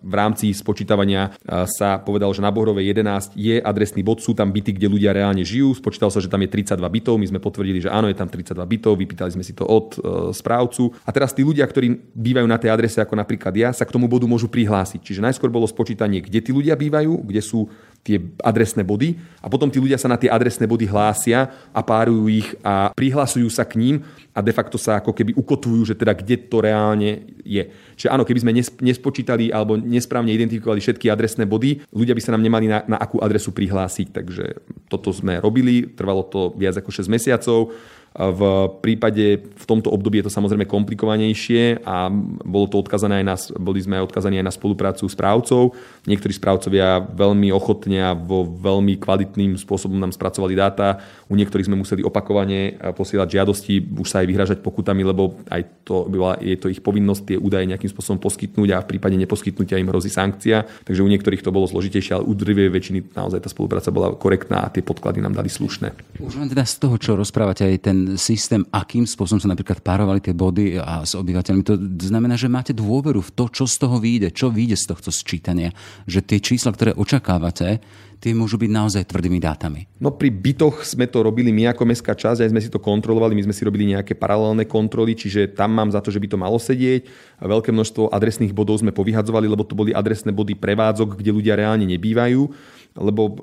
v 0.03 0.13
rámci 0.13 0.51
spočítavania 0.51 1.31
sa 1.71 2.03
povedal, 2.03 2.35
že 2.35 2.43
na 2.43 2.51
Bohrovej 2.51 2.91
11 2.91 3.39
je 3.39 3.63
adresný 3.63 4.03
bod, 4.03 4.19
sú 4.19 4.35
tam 4.35 4.51
byty, 4.51 4.75
kde 4.75 4.91
ľudia 4.91 5.15
reálne 5.15 5.47
žijú. 5.47 5.71
Spočítal 5.71 6.11
sa, 6.11 6.19
že 6.19 6.27
tam 6.27 6.43
je 6.43 6.51
32 6.51 6.75
bytov, 6.83 7.15
my 7.15 7.27
sme 7.31 7.39
potvrdili, 7.39 7.79
že 7.79 7.87
áno, 7.87 8.11
je 8.11 8.17
tam 8.19 8.27
32 8.27 8.59
bytov, 8.59 8.99
vypýtali 8.99 9.31
sme 9.31 9.43
si 9.47 9.55
to 9.55 9.63
od 9.63 9.87
e, 9.95 9.99
správcu. 10.35 10.91
A 11.07 11.15
teraz 11.15 11.31
tí 11.31 11.47
ľudia, 11.47 11.63
ktorí 11.63 12.11
bývajú 12.11 12.47
na 12.49 12.59
tej 12.59 12.75
adrese, 12.75 12.99
ako 12.99 13.15
napríklad 13.15 13.55
ja, 13.55 13.69
sa 13.71 13.87
k 13.87 13.93
tomu 13.95 14.11
bodu 14.11 14.27
môžu 14.27 14.51
prihlásiť. 14.51 14.99
Čiže 14.99 15.23
najskôr 15.23 15.47
bolo 15.47 15.69
spočítanie, 15.69 16.19
kde 16.19 16.43
tí 16.43 16.51
ľudia 16.51 16.75
bývajú, 16.75 17.23
kde 17.23 17.39
sú 17.39 17.71
tie 18.05 18.21
adresné 18.45 18.85
body 18.85 19.17
a 19.41 19.49
potom 19.49 19.65
tí 19.65 19.81
ľudia 19.81 19.97
sa 19.97 20.05
na 20.05 20.21
tie 20.21 20.29
adresné 20.29 20.69
body 20.69 20.85
hlásia 20.85 21.49
a 21.73 21.81
párujú 21.81 22.29
ich 22.29 22.53
a 22.61 22.93
prihlasujú 22.93 23.49
sa 23.49 23.65
k 23.65 23.81
ním 23.81 23.95
a 24.29 24.45
de 24.45 24.53
facto 24.53 24.77
sa 24.77 25.01
ako 25.01 25.09
keby 25.09 25.33
ukotvujú, 25.33 25.89
že 25.89 25.97
teda 25.97 26.13
kde 26.13 26.37
to 26.45 26.61
reálne 26.61 27.25
je. 27.41 27.65
Čiže 27.97 28.13
áno, 28.13 28.21
keby 28.21 28.45
sme 28.45 28.53
nespočítali 28.85 29.49
alebo 29.49 29.73
nesprávne 29.73 30.29
identifikovali 30.29 30.85
všetky 30.85 31.09
adresné 31.09 31.49
body, 31.49 31.81
ľudia 31.89 32.13
by 32.13 32.21
sa 32.21 32.37
nám 32.37 32.45
nemali 32.45 32.69
na, 32.69 32.85
na 32.85 33.01
akú 33.01 33.17
adresu 33.25 33.49
prihlásiť. 33.49 34.13
Takže 34.13 34.45
toto 34.85 35.09
sme 35.09 35.41
robili, 35.41 35.89
trvalo 35.89 36.21
to 36.29 36.53
viac 36.53 36.77
ako 36.77 36.93
6 36.93 37.09
mesiacov. 37.09 37.73
V 38.15 38.71
prípade, 38.79 39.43
v 39.43 39.65
tomto 39.67 39.91
období 39.91 40.23
je 40.23 40.31
to 40.31 40.31
samozrejme 40.31 40.63
komplikovanejšie 40.71 41.83
a 41.83 42.07
bolo 42.47 42.71
to 42.71 42.79
odkazané 42.79 43.19
aj 43.19 43.25
na, 43.27 43.35
boli 43.59 43.83
sme 43.83 43.99
odkazaní 43.99 44.39
aj 44.39 44.47
na 44.47 44.55
spoluprácu 44.55 45.03
s 45.03 45.19
právcov. 45.19 45.75
Niektorí 46.07 46.31
správcovia 46.31 47.03
veľmi 47.03 47.51
ochotne 47.51 47.99
a 47.99 48.15
vo 48.15 48.47
veľmi 48.47 48.95
kvalitným 49.03 49.59
spôsobom 49.59 49.99
nám 49.99 50.15
spracovali 50.15 50.55
dáta. 50.55 51.03
U 51.27 51.35
niektorých 51.35 51.67
sme 51.67 51.75
museli 51.75 52.07
opakovane 52.07 52.79
posielať 52.95 53.35
žiadosti, 53.35 53.83
už 53.99 54.07
sa 54.07 54.23
aj 54.23 54.27
vyhražať 54.31 54.57
pokutami, 54.63 55.03
lebo 55.03 55.35
aj 55.51 55.83
to 55.83 56.07
bola, 56.07 56.39
je 56.39 56.55
to 56.55 56.71
ich 56.71 56.79
povinnosť 56.79 57.35
tie 57.35 57.37
údaje 57.41 57.67
nejakým 57.67 57.91
spôsobom 57.91 58.23
poskytnúť 58.23 58.79
a 58.79 58.83
v 58.85 58.95
prípade 58.95 59.19
neposkytnutia 59.19 59.75
im 59.75 59.91
hrozí 59.91 60.07
sankcia. 60.07 60.63
Takže 60.87 61.03
u 61.03 61.09
niektorých 61.11 61.43
to 61.43 61.51
bolo 61.51 61.67
zložitejšie, 61.67 62.15
ale 62.15 62.23
u 62.23 62.31
drvej 62.31 62.71
väčšiny 62.71 63.11
naozaj 63.11 63.43
tá 63.43 63.51
spolupráca 63.51 63.91
bola 63.91 64.15
korektná 64.15 64.63
a 64.63 64.71
tie 64.71 64.79
podklady 64.79 65.19
nám 65.19 65.35
dali 65.35 65.51
slušné. 65.51 65.91
Už 66.23 66.39
len 66.39 66.47
teda 66.47 66.63
z 66.63 66.79
toho, 66.79 66.95
čo 66.95 67.19
rozprávate, 67.19 67.67
aj 67.67 67.77
ten 67.83 67.97
systém, 68.13 68.61
akým 68.69 69.09
spôsobom 69.09 69.41
sa 69.41 69.49
napríklad 69.49 69.81
párovali 69.81 70.21
tie 70.21 70.37
body 70.37 70.77
a 70.77 71.01
s 71.01 71.17
obyvateľmi. 71.17 71.61
To 71.65 71.75
znamená, 71.97 72.37
že 72.37 72.45
máte 72.45 72.77
dôveru 72.77 73.25
v 73.25 73.33
to, 73.33 73.49
čo 73.49 73.65
z 73.65 73.75
toho 73.81 73.97
vyjde, 73.97 74.29
čo 74.29 74.53
vyjde 74.53 74.77
z 74.77 74.85
tohto 74.93 75.09
sčítania. 75.09 75.73
Že 76.05 76.19
tie 76.23 76.39
čísla, 76.39 76.71
ktoré 76.71 76.93
očakávate, 76.93 77.81
tie 78.25 78.31
môžu 78.31 78.57
byť 78.57 78.71
naozaj 78.71 79.03
tvrdými 79.11 79.37
dátami. 79.37 79.85
No 80.01 80.15
pri 80.15 80.31
bytoch 80.31 80.81
sme 80.87 81.05
to 81.05 81.21
robili 81.21 81.51
my 81.51 81.69
ako 81.75 81.83
mestská 81.85 82.15
časť, 82.15 82.41
aj 82.41 82.51
sme 82.51 82.63
si 82.63 82.73
to 82.73 82.81
kontrolovali, 82.81 83.35
my 83.37 83.45
sme 83.45 83.55
si 83.55 83.67
robili 83.67 83.91
nejaké 83.91 84.15
paralelné 84.15 84.65
kontroly, 84.65 85.13
čiže 85.13 85.53
tam 85.53 85.75
mám 85.75 85.91
za 85.91 86.01
to, 86.01 86.09
že 86.09 86.17
by 86.17 86.27
to 86.31 86.37
malo 86.39 86.57
sedieť. 86.57 87.05
Veľké 87.43 87.69
množstvo 87.75 88.09
adresných 88.09 88.55
bodov 88.55 88.81
sme 88.81 88.95
povyhadzovali, 88.95 89.45
lebo 89.45 89.67
to 89.67 89.77
boli 89.77 89.91
adresné 89.91 90.31
body 90.31 90.55
prevádzok, 90.57 91.19
kde 91.19 91.31
ľudia 91.35 91.53
reálne 91.59 91.85
nebývajú 91.85 92.49
lebo 92.95 93.21
eh, 93.27 93.35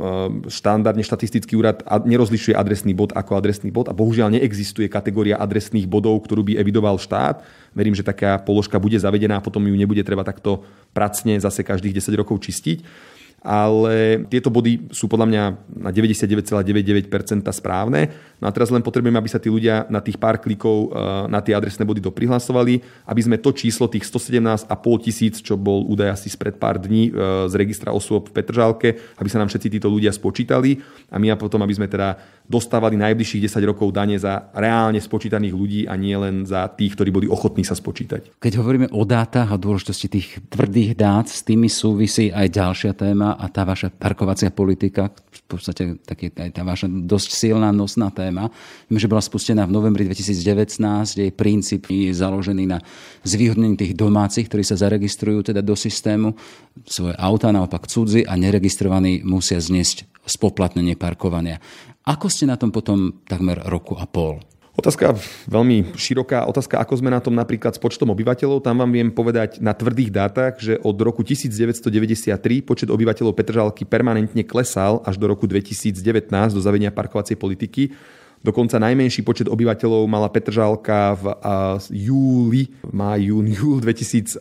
štandardne 0.49 1.05
štatistický 1.05 1.55
úrad 1.61 1.85
nerozlišuje 1.85 2.57
adresný 2.57 2.97
bod 2.97 3.13
ako 3.13 3.37
adresný 3.37 3.69
bod 3.69 3.93
a 3.93 3.97
bohužiaľ 3.97 4.33
neexistuje 4.33 4.89
kategória 4.89 5.37
adresných 5.37 5.85
bodov, 5.85 6.25
ktorú 6.25 6.43
by 6.43 6.57
evidoval 6.57 6.97
štát. 6.97 7.45
Verím, 7.73 7.97
že 7.97 8.05
taká 8.05 8.37
položka 8.39 8.77
bude 8.77 9.01
zavedená 9.01 9.41
a 9.41 9.45
potom 9.45 9.65
ju 9.65 9.77
nebude 9.77 10.05
treba 10.05 10.23
takto 10.23 10.65
pracne 10.93 11.41
zase 11.41 11.65
každých 11.65 11.99
10 11.99 12.21
rokov 12.21 12.41
čistiť 12.45 12.85
ale 13.43 14.23
tieto 14.31 14.55
body 14.55 14.95
sú 14.95 15.11
podľa 15.11 15.27
mňa 15.27 15.43
na 15.83 15.91
99,99% 15.91 17.43
správne. 17.51 18.15
No 18.39 18.47
a 18.47 18.55
teraz 18.55 18.71
len 18.71 18.87
potrebujeme, 18.87 19.19
aby 19.19 19.27
sa 19.27 19.43
tí 19.43 19.51
ľudia 19.51 19.91
na 19.91 19.99
tých 19.99 20.15
pár 20.15 20.39
klikov 20.39 20.95
eh, 20.95 21.27
na 21.27 21.43
tie 21.43 21.59
adresné 21.59 21.83
body 21.83 21.99
doprihlasovali, 21.99 22.79
aby 23.03 23.21
sme 23.21 23.37
to 23.43 23.51
číslo 23.51 23.91
tých 23.91 24.07
117,5 24.07 24.71
tisíc, 25.03 25.43
čo 25.43 25.59
bol 25.59 25.83
údaj 25.91 26.15
asi 26.15 26.31
spred 26.31 26.55
pár 26.57 26.79
dní 26.79 27.11
eh, 27.11 27.51
z 27.51 27.55
registra 27.59 27.91
osôb 27.91 28.31
v 28.31 28.35
Petržalke, 28.39 28.89
aby 29.19 29.29
sa 29.29 29.43
nám 29.43 29.51
všetci 29.51 29.69
títo 29.79 29.91
ľudia 29.91 30.15
spočítali 30.15 30.79
a 31.11 31.19
my 31.19 31.35
a 31.35 31.37
potom, 31.37 31.59
aby 31.67 31.75
sme 31.75 31.91
teda 31.91 32.15
dostávali 32.47 32.95
najbližších 32.95 33.51
10 33.51 33.59
rokov 33.67 33.91
dane 33.91 34.15
za 34.23 34.55
reálne 34.55 35.03
spočítaných 35.03 35.55
ľudí 35.55 35.81
a 35.91 35.99
nie 35.99 36.15
len 36.15 36.47
za 36.47 36.71
tých, 36.71 36.95
ktorí 36.95 37.11
boli 37.11 37.27
ochotní 37.27 37.62
sa 37.67 37.79
spočítať. 37.79 38.39
Keď 38.39 38.53
hovoríme 38.59 38.89
o 38.95 39.03
dátach 39.03 39.51
a 39.51 39.61
dôležitosti 39.61 40.07
tých 40.11 40.29
tvrdých 40.51 40.99
dát, 40.99 41.27
s 41.27 41.43
tými 41.43 41.67
súvisí 41.67 42.31
aj 42.31 42.47
ďalšia 42.51 42.93
téma 42.95 43.35
a 43.39 43.47
tá 43.51 43.67
vaša 43.67 43.91
parkovacia 43.91 44.53
politika, 44.55 45.11
v 45.13 45.43
podstate 45.49 46.01
taký, 46.03 46.33
aj 46.33 46.51
tá 46.55 46.63
vaša 46.65 46.89
dosť 46.89 47.29
silná 47.33 47.69
nosná 47.75 48.09
téma, 48.09 48.49
Viem, 48.93 48.99
že 49.01 49.09
bola 49.09 49.25
spustená 49.25 49.65
v 49.65 49.73
novembri 49.73 50.05
2019, 50.05 50.85
jej 51.17 51.33
princíp 51.33 51.89
je 51.89 52.13
založený 52.13 52.65
na 52.69 52.79
zvýhodnení 53.25 53.81
tých 53.81 53.97
domácich, 53.97 54.53
ktorí 54.53 54.61
sa 54.61 54.77
zaregistrujú 54.77 55.49
teda 55.49 55.65
do 55.65 55.73
systému, 55.73 56.37
svoje 56.85 57.17
auta 57.17 57.49
naopak 57.49 57.89
cudzi 57.89 58.21
a 58.29 58.37
neregistrovaní 58.37 59.25
musia 59.25 59.57
zniesť 59.57 60.05
spoplatnenie 60.29 61.01
parkovania. 61.01 61.57
Ako 62.05 62.29
ste 62.29 62.51
na 62.51 62.61
tom 62.61 62.69
potom 62.69 63.25
takmer 63.25 63.65
roku 63.65 63.97
a 63.97 64.05
pol? 64.05 64.43
Otázka 64.73 65.13
veľmi 65.53 65.93
široká. 66.01 66.49
Otázka, 66.49 66.81
ako 66.81 66.97
sme 66.97 67.13
na 67.13 67.21
tom 67.21 67.37
napríklad 67.37 67.77
s 67.77 67.81
počtom 67.81 68.09
obyvateľov. 68.17 68.65
Tam 68.65 68.81
vám 68.81 68.89
viem 68.89 69.13
povedať 69.13 69.61
na 69.61 69.77
tvrdých 69.77 70.09
dátach, 70.09 70.57
že 70.57 70.81
od 70.81 70.97
roku 70.97 71.21
1993 71.21 72.33
počet 72.65 72.89
obyvateľov 72.89 73.37
Petržalky 73.37 73.85
permanentne 73.85 74.41
klesal 74.49 75.05
až 75.05 75.21
do 75.21 75.29
roku 75.29 75.45
2019 75.45 76.01
do 76.57 76.61
zavedenia 76.65 76.89
parkovacej 76.89 77.37
politiky. 77.37 77.93
Dokonca 78.41 78.81
najmenší 78.81 79.21
počet 79.29 79.47
obyvateľov 79.53 80.09
mala 80.09 80.33
Petržalka 80.33 81.21
v 81.21 81.25
júli, 81.93 82.73
má 82.97 83.21
jún, 83.21 83.53
júl 83.53 83.77
2019, 83.79 84.41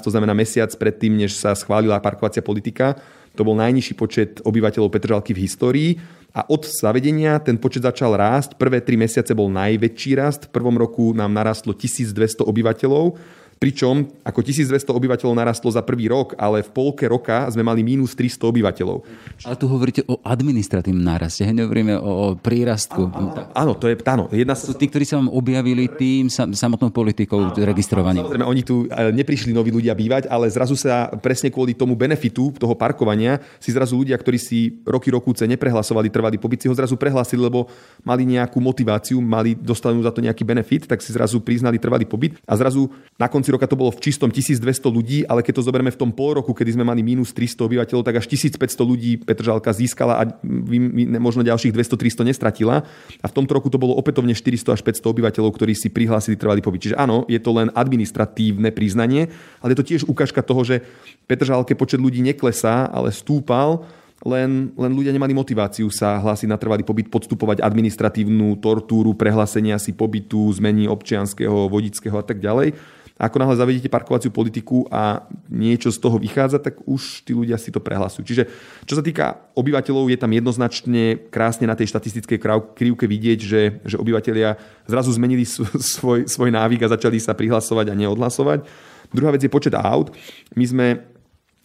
to 0.00 0.08
znamená 0.10 0.32
mesiac 0.32 0.72
predtým, 0.72 1.20
než 1.20 1.36
sa 1.36 1.52
schválila 1.52 2.00
parkovacia 2.00 2.40
politika. 2.40 2.96
To 3.36 3.44
bol 3.44 3.54
najnižší 3.54 3.94
počet 3.94 4.40
obyvateľov 4.42 4.88
Petržalky 4.90 5.36
v 5.36 5.42
histórii 5.46 5.90
a 6.30 6.46
od 6.46 6.62
zavedenia 6.66 7.42
ten 7.42 7.58
počet 7.58 7.82
začal 7.82 8.14
rásť. 8.14 8.54
Prvé 8.54 8.78
tri 8.78 8.94
mesiace 8.94 9.34
bol 9.34 9.50
najväčší 9.50 10.12
rast. 10.14 10.46
V 10.46 10.54
prvom 10.54 10.78
roku 10.78 11.10
nám 11.10 11.34
narastlo 11.34 11.74
1200 11.74 12.46
obyvateľov 12.46 13.18
Pričom 13.60 14.08
ako 14.24 14.40
1200 14.40 14.88
obyvateľov 14.88 15.36
narastlo 15.36 15.68
za 15.68 15.84
prvý 15.84 16.08
rok, 16.08 16.32
ale 16.40 16.64
v 16.64 16.72
polke 16.72 17.04
roka 17.04 17.44
sme 17.52 17.60
mali 17.60 17.84
mínus 17.84 18.16
300 18.16 18.48
obyvateľov. 18.48 19.04
Ale 19.44 19.56
tu 19.60 19.68
hovoríte 19.68 20.00
o 20.08 20.16
administratívnom 20.24 21.04
náraste, 21.04 21.44
nehovoríme 21.44 21.92
o, 22.00 22.08
o 22.08 22.26
prírastku. 22.40 23.12
Áno, 23.52 23.76
to 23.76 23.92
je, 23.92 24.00
áno. 24.08 24.32
Jedna 24.32 24.56
sú 24.56 24.72
tí, 24.72 24.88
ktorí 24.88 25.04
sa 25.04 25.20
vám 25.20 25.28
objavili 25.28 25.92
tým 25.92 26.32
samotnou 26.32 26.88
politikou 26.88 27.52
registrovaním. 27.52 28.24
Samozrejme, 28.24 28.48
oni 28.48 28.62
tu 28.64 28.88
e, 28.88 29.12
neprišli 29.12 29.52
noví 29.52 29.68
ľudia 29.68 29.92
bývať, 29.92 30.32
ale 30.32 30.48
zrazu 30.48 30.72
sa 30.80 31.12
presne 31.20 31.52
kvôli 31.52 31.76
tomu 31.76 31.92
benefitu 32.00 32.56
toho 32.56 32.72
parkovania 32.72 33.44
si 33.60 33.76
zrazu 33.76 33.92
ľudia, 34.00 34.16
ktorí 34.16 34.40
si 34.40 34.80
roky 34.88 35.12
rokúce 35.12 35.44
neprehlasovali 35.44 36.08
trvalý 36.08 36.40
pobyt, 36.40 36.64
si 36.64 36.68
ho 36.72 36.72
zrazu 36.72 36.96
prehlasili, 36.96 37.44
lebo 37.44 37.68
mali 38.08 38.24
nejakú 38.24 38.56
motiváciu, 38.56 39.20
mali 39.20 39.52
dostanú 39.52 40.00
za 40.00 40.16
to 40.16 40.24
nejaký 40.24 40.48
benefit, 40.48 40.88
tak 40.88 41.04
si 41.04 41.12
zrazu 41.12 41.44
priznali 41.44 41.76
trvalý 41.76 42.08
pobyt 42.08 42.40
a 42.48 42.56
zrazu 42.56 42.88
na 43.20 43.28
konci 43.28 43.49
konci 43.50 43.66
roka 43.66 43.66
to 43.66 43.74
bolo 43.74 43.90
v 43.90 43.98
čistom 43.98 44.30
1200 44.30 44.62
ľudí, 44.86 45.18
ale 45.26 45.42
keď 45.42 45.58
to 45.58 45.66
zoberieme 45.66 45.90
v 45.90 45.98
tom 45.98 46.14
pol 46.14 46.38
roku, 46.38 46.54
kedy 46.54 46.78
sme 46.78 46.86
mali 46.86 47.02
minus 47.02 47.34
300 47.34 47.66
obyvateľov, 47.66 48.06
tak 48.06 48.22
až 48.22 48.30
1500 48.30 48.62
ľudí 48.86 49.18
Petržalka 49.26 49.74
získala 49.74 50.22
a 50.22 50.24
možno 51.18 51.42
ďalších 51.42 51.74
200-300 51.74 52.30
nestratila. 52.30 52.86
A 53.18 53.26
v 53.26 53.34
tomto 53.34 53.58
roku 53.58 53.66
to 53.66 53.82
bolo 53.82 53.98
opätovne 53.98 54.38
400 54.38 54.78
až 54.78 54.80
500 54.86 55.02
obyvateľov, 55.02 55.50
ktorí 55.50 55.74
si 55.74 55.90
prihlásili 55.90 56.38
trvalý 56.38 56.62
pobyt. 56.62 56.86
Čiže 56.86 56.96
áno, 57.00 57.26
je 57.26 57.42
to 57.42 57.50
len 57.50 57.74
administratívne 57.74 58.70
priznanie, 58.70 59.26
ale 59.58 59.74
je 59.74 59.78
to 59.82 59.88
tiež 59.90 60.02
ukážka 60.06 60.46
toho, 60.46 60.62
že 60.62 60.86
Petržalke 61.26 61.74
počet 61.74 61.98
ľudí 61.98 62.22
neklesá, 62.22 62.86
ale 62.86 63.10
stúpal 63.10 63.82
len, 64.20 64.68
len 64.76 64.92
ľudia 64.92 65.16
nemali 65.16 65.32
motiváciu 65.32 65.88
sa 65.88 66.20
hlásiť 66.20 66.44
na 66.44 66.60
trvalý 66.60 66.84
pobyt, 66.84 67.08
podstupovať 67.08 67.64
administratívnu 67.64 68.60
tortúru, 68.60 69.16
prehlásenia 69.16 69.80
si 69.80 69.96
pobytu, 69.96 70.52
zmení 70.52 70.84
občianského, 70.92 71.72
vodického 71.72 72.20
a 72.20 72.24
tak 72.24 72.36
ďalej. 72.36 72.76
Ako 73.20 73.36
náhle 73.36 73.60
zavedete 73.60 73.92
parkovaciu 73.92 74.32
politiku 74.32 74.88
a 74.88 75.28
niečo 75.52 75.92
z 75.92 76.00
toho 76.00 76.16
vychádza, 76.16 76.56
tak 76.56 76.80
už 76.88 77.20
tí 77.28 77.36
ľudia 77.36 77.60
si 77.60 77.68
to 77.68 77.76
prehlasujú. 77.76 78.24
Čiže 78.24 78.48
čo 78.88 78.96
sa 78.96 79.04
týka 79.04 79.52
obyvateľov, 79.52 80.08
je 80.08 80.16
tam 80.16 80.32
jednoznačne 80.32 81.28
krásne 81.28 81.68
na 81.68 81.76
tej 81.76 81.92
štatistickej 81.92 82.40
krivke 82.72 83.04
vidieť, 83.04 83.38
že, 83.44 83.62
že 83.84 84.00
obyvateľia 84.00 84.56
zrazu 84.88 85.12
zmenili 85.12 85.44
svoj, 85.94 86.24
svoj 86.24 86.48
návyk 86.48 86.88
a 86.88 86.92
začali 86.96 87.20
sa 87.20 87.36
prihlasovať 87.36 87.92
a 87.92 87.98
neodhlasovať. 88.00 88.64
Druhá 89.12 89.36
vec 89.36 89.44
je 89.44 89.52
počet 89.52 89.76
aut. 89.76 90.16
My 90.56 90.64
sme 90.64 90.86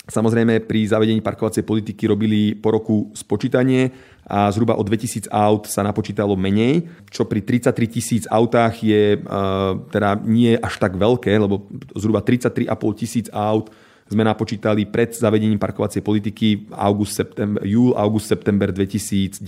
samozrejme 0.05 0.61
pri 0.65 0.85
zavedení 0.85 1.21
parkovacej 1.21 1.65
politiky 1.65 2.05
robili 2.05 2.53
po 2.53 2.73
roku 2.73 3.09
spočítanie 3.17 3.89
a 4.25 4.49
zhruba 4.49 4.73
o 4.73 4.81
2000 4.81 5.29
aut 5.29 5.69
sa 5.69 5.85
napočítalo 5.85 6.33
menej, 6.33 6.89
čo 7.13 7.29
pri 7.29 7.45
33 7.45 7.85
tisíc 7.85 8.23
autách 8.25 8.81
je 8.81 9.21
uh, 9.21 9.77
teda 9.93 10.17
nie 10.25 10.57
až 10.57 10.81
tak 10.81 10.97
veľké, 10.97 11.29
lebo 11.37 11.69
zhruba 11.93 12.25
33,5 12.25 12.65
tisíc 12.97 13.29
aut 13.29 13.69
sme 14.05 14.21
napočítali 14.21 14.85
pred 14.85 15.13
zavedením 15.13 15.57
parkovacej 15.57 16.05
politiky 16.05 16.69
august, 16.73 17.17
september, 17.17 17.61
júl, 17.65 17.93
august, 17.97 18.29
september 18.29 18.69
2019 18.69 19.41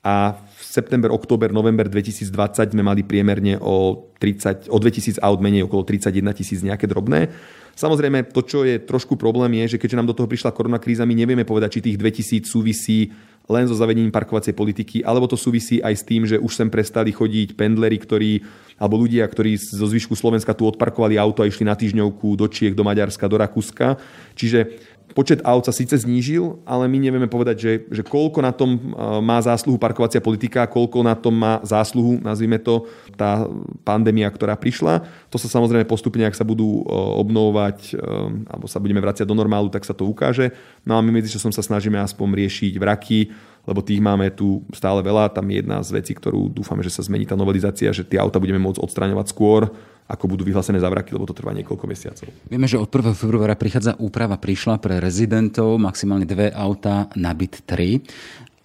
a 0.00 0.32
v 0.32 0.62
september, 0.64 1.12
október, 1.12 1.52
november 1.52 1.84
2020 1.84 2.72
sme 2.72 2.82
mali 2.82 3.02
priemerne 3.04 3.58
o, 3.60 4.08
30, 4.16 4.70
o 4.72 4.78
2000 4.78 5.20
aut 5.20 5.40
menej, 5.42 5.66
okolo 5.66 5.82
31 5.84 6.30
tisíc 6.32 6.62
nejaké 6.62 6.88
drobné. 6.88 7.28
Samozrejme, 7.76 8.32
to, 8.32 8.40
čo 8.44 8.64
je 8.64 8.80
trošku 8.80 9.16
problém, 9.20 9.60
je, 9.64 9.76
že 9.76 9.80
keďže 9.80 9.98
nám 9.98 10.08
do 10.08 10.16
toho 10.16 10.30
prišla 10.30 10.56
koronakríza, 10.56 11.04
my 11.04 11.14
nevieme 11.16 11.44
povedať, 11.44 11.78
či 11.80 11.86
tých 11.90 12.00
2000 12.00 12.48
súvisí 12.48 13.12
len 13.50 13.66
so 13.66 13.74
zavedením 13.74 14.14
parkovacej 14.14 14.54
politiky, 14.54 15.02
alebo 15.02 15.26
to 15.26 15.34
súvisí 15.34 15.82
aj 15.82 15.94
s 15.98 16.06
tým, 16.06 16.22
že 16.22 16.38
už 16.38 16.52
sem 16.54 16.70
prestali 16.70 17.10
chodiť 17.10 17.58
pendleri, 17.58 17.98
ktorí, 17.98 18.46
alebo 18.78 19.02
ľudia, 19.02 19.26
ktorí 19.26 19.58
zo 19.58 19.90
zvyšku 19.90 20.14
Slovenska 20.14 20.54
tu 20.54 20.70
odparkovali 20.70 21.18
auto 21.18 21.42
a 21.42 21.50
išli 21.50 21.66
na 21.66 21.74
týždňovku 21.74 22.38
do 22.38 22.46
Čiech, 22.46 22.78
do 22.78 22.86
Maďarska, 22.86 23.26
do 23.26 23.42
Rakúska. 23.42 23.98
Čiže 24.38 24.78
Počet 25.10 25.42
aut 25.42 25.66
sa 25.66 25.74
síce 25.74 25.98
znížil, 25.98 26.62
ale 26.62 26.86
my 26.86 26.98
nevieme 27.02 27.26
povedať, 27.26 27.56
že, 27.58 27.72
že 27.90 28.02
koľko 28.06 28.38
na 28.46 28.54
tom 28.54 28.78
e, 28.78 28.80
má 29.18 29.42
zásluhu 29.42 29.74
parkovacia 29.74 30.22
politika, 30.22 30.70
koľko 30.70 31.02
na 31.02 31.18
tom 31.18 31.34
má 31.34 31.58
zásluhu, 31.66 32.22
nazvime 32.22 32.62
to, 32.62 32.86
tá 33.18 33.42
pandémia, 33.82 34.30
ktorá 34.30 34.54
prišla. 34.54 35.02
To 35.34 35.36
sa 35.36 35.50
samozrejme 35.50 35.82
postupne, 35.90 36.22
ak 36.22 36.38
sa 36.38 36.46
budú 36.46 36.86
e, 36.86 36.94
obnovovať 36.94 37.78
e, 37.90 38.06
alebo 38.46 38.70
sa 38.70 38.78
budeme 38.78 39.02
vraciať 39.02 39.26
do 39.26 39.34
normálu, 39.34 39.66
tak 39.66 39.82
sa 39.82 39.98
to 39.98 40.06
ukáže. 40.06 40.54
No 40.86 40.94
a 40.94 41.02
my 41.02 41.10
medzičasom 41.10 41.50
sa 41.50 41.66
snažíme 41.66 41.98
aspoň 41.98 42.46
riešiť 42.46 42.78
vraky, 42.78 43.20
lebo 43.66 43.82
tých 43.82 43.98
máme 43.98 44.30
tu 44.30 44.62
stále 44.70 45.02
veľa. 45.02 45.34
Tam 45.34 45.44
je 45.50 45.58
jedna 45.58 45.82
z 45.82 45.90
vecí, 45.90 46.12
ktorú 46.14 46.48
dúfame, 46.54 46.86
že 46.86 46.94
sa 46.94 47.04
zmení 47.04 47.26
tá 47.26 47.34
novelizácia, 47.34 47.90
že 47.90 48.06
tie 48.06 48.22
auta 48.22 48.38
budeme 48.38 48.62
môcť 48.62 48.78
odstraňovať 48.78 49.26
skôr, 49.26 49.74
ako 50.10 50.34
budú 50.34 50.42
vyhlásené 50.42 50.82
zavraky, 50.82 51.14
lebo 51.14 51.30
to 51.30 51.38
trvá 51.38 51.54
niekoľko 51.54 51.86
mesiacov. 51.86 52.26
Vieme, 52.50 52.66
že 52.66 52.82
od 52.82 52.90
1. 52.90 53.14
februára 53.14 53.54
prichádza 53.54 53.94
úprava, 54.02 54.34
prišla 54.34 54.82
pre 54.82 54.98
rezidentov 54.98 55.78
maximálne 55.78 56.26
dve 56.26 56.50
auta 56.50 57.06
na 57.14 57.30
byt 57.30 57.62
3 57.62 58.02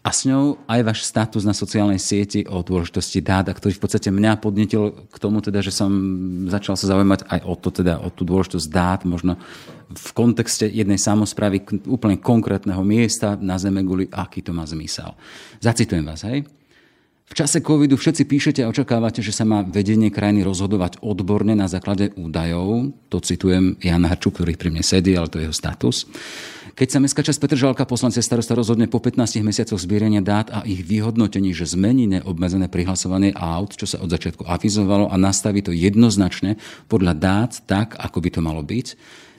a 0.05 0.13
s 0.13 0.29
ňou 0.29 0.61
aj 0.69 0.81
váš 0.85 0.99
status 1.01 1.41
na 1.41 1.57
sociálnej 1.57 1.97
sieti 1.97 2.45
o 2.45 2.61
dôležitosti 2.61 3.25
dát, 3.25 3.49
ktorý 3.49 3.73
v 3.73 3.81
podstate 3.81 4.13
mňa 4.13 4.37
podnetil 4.37 5.09
k 5.09 5.17
tomu, 5.17 5.41
teda, 5.41 5.65
že 5.65 5.73
som 5.73 5.89
začal 6.45 6.77
sa 6.77 6.93
zaujímať 6.93 7.25
aj 7.25 7.39
o 7.41 7.53
to, 7.57 7.69
teda, 7.73 7.97
o 8.05 8.13
tú 8.13 8.21
dôležitosť 8.21 8.67
dát, 8.69 9.01
možno 9.01 9.41
v 9.89 10.09
kontexte 10.13 10.69
jednej 10.69 11.01
samozprávy 11.01 11.65
úplne 11.89 12.21
konkrétneho 12.21 12.85
miesta 12.85 13.33
na 13.33 13.57
Zemeguli, 13.57 14.05
aký 14.13 14.45
to 14.45 14.53
má 14.53 14.61
zmysel. 14.69 15.17
Zacitujem 15.57 16.05
vás, 16.05 16.21
hej? 16.21 16.45
V 17.25 17.33
čase 17.33 17.57
covidu 17.65 17.97
všetci 17.97 18.23
píšete 18.29 18.61
a 18.61 18.69
očakávate, 18.69 19.25
že 19.25 19.33
sa 19.33 19.49
má 19.49 19.65
vedenie 19.65 20.13
krajiny 20.13 20.45
rozhodovať 20.45 21.01
odborne 21.01 21.57
na 21.57 21.65
základe 21.65 22.13
údajov. 22.13 22.93
To 23.09 23.17
citujem 23.17 23.81
Jan 23.81 24.05
Harču, 24.05 24.29
ktorý 24.29 24.53
pri 24.53 24.69
mne 24.69 24.85
sedí, 24.85 25.17
ale 25.17 25.33
to 25.33 25.41
je 25.41 25.49
jeho 25.49 25.57
status. 25.57 26.05
Keď 26.75 26.87
sa 26.91 26.99
Mestská 27.01 27.23
časť 27.23 27.39
Petržalka 27.39 27.87
poslanci 27.87 28.19
starosta 28.21 28.51
rozhodne 28.53 28.91
po 28.91 28.99
15 28.99 29.41
mesiacoch 29.41 29.79
zbierania 29.79 30.19
dát 30.19 30.51
a 30.51 30.67
ich 30.67 30.83
vyhodnotení, 30.83 31.55
že 31.55 31.71
zmení 31.71 32.19
neobmedzené 32.19 32.67
prihlasovanie 32.67 33.31
aut, 33.31 33.73
čo 33.73 33.87
sa 33.87 34.03
od 34.03 34.11
začiatku 34.11 34.43
avizovalo 34.43 35.07
a 35.07 35.15
nastaví 35.15 35.63
to 35.63 35.71
jednoznačne 35.71 36.59
podľa 36.91 37.13
dát 37.15 37.51
tak, 37.63 37.95
ako 37.95 38.21
by 38.21 38.29
to 38.29 38.41
malo 38.43 38.59
byť, 38.59 38.87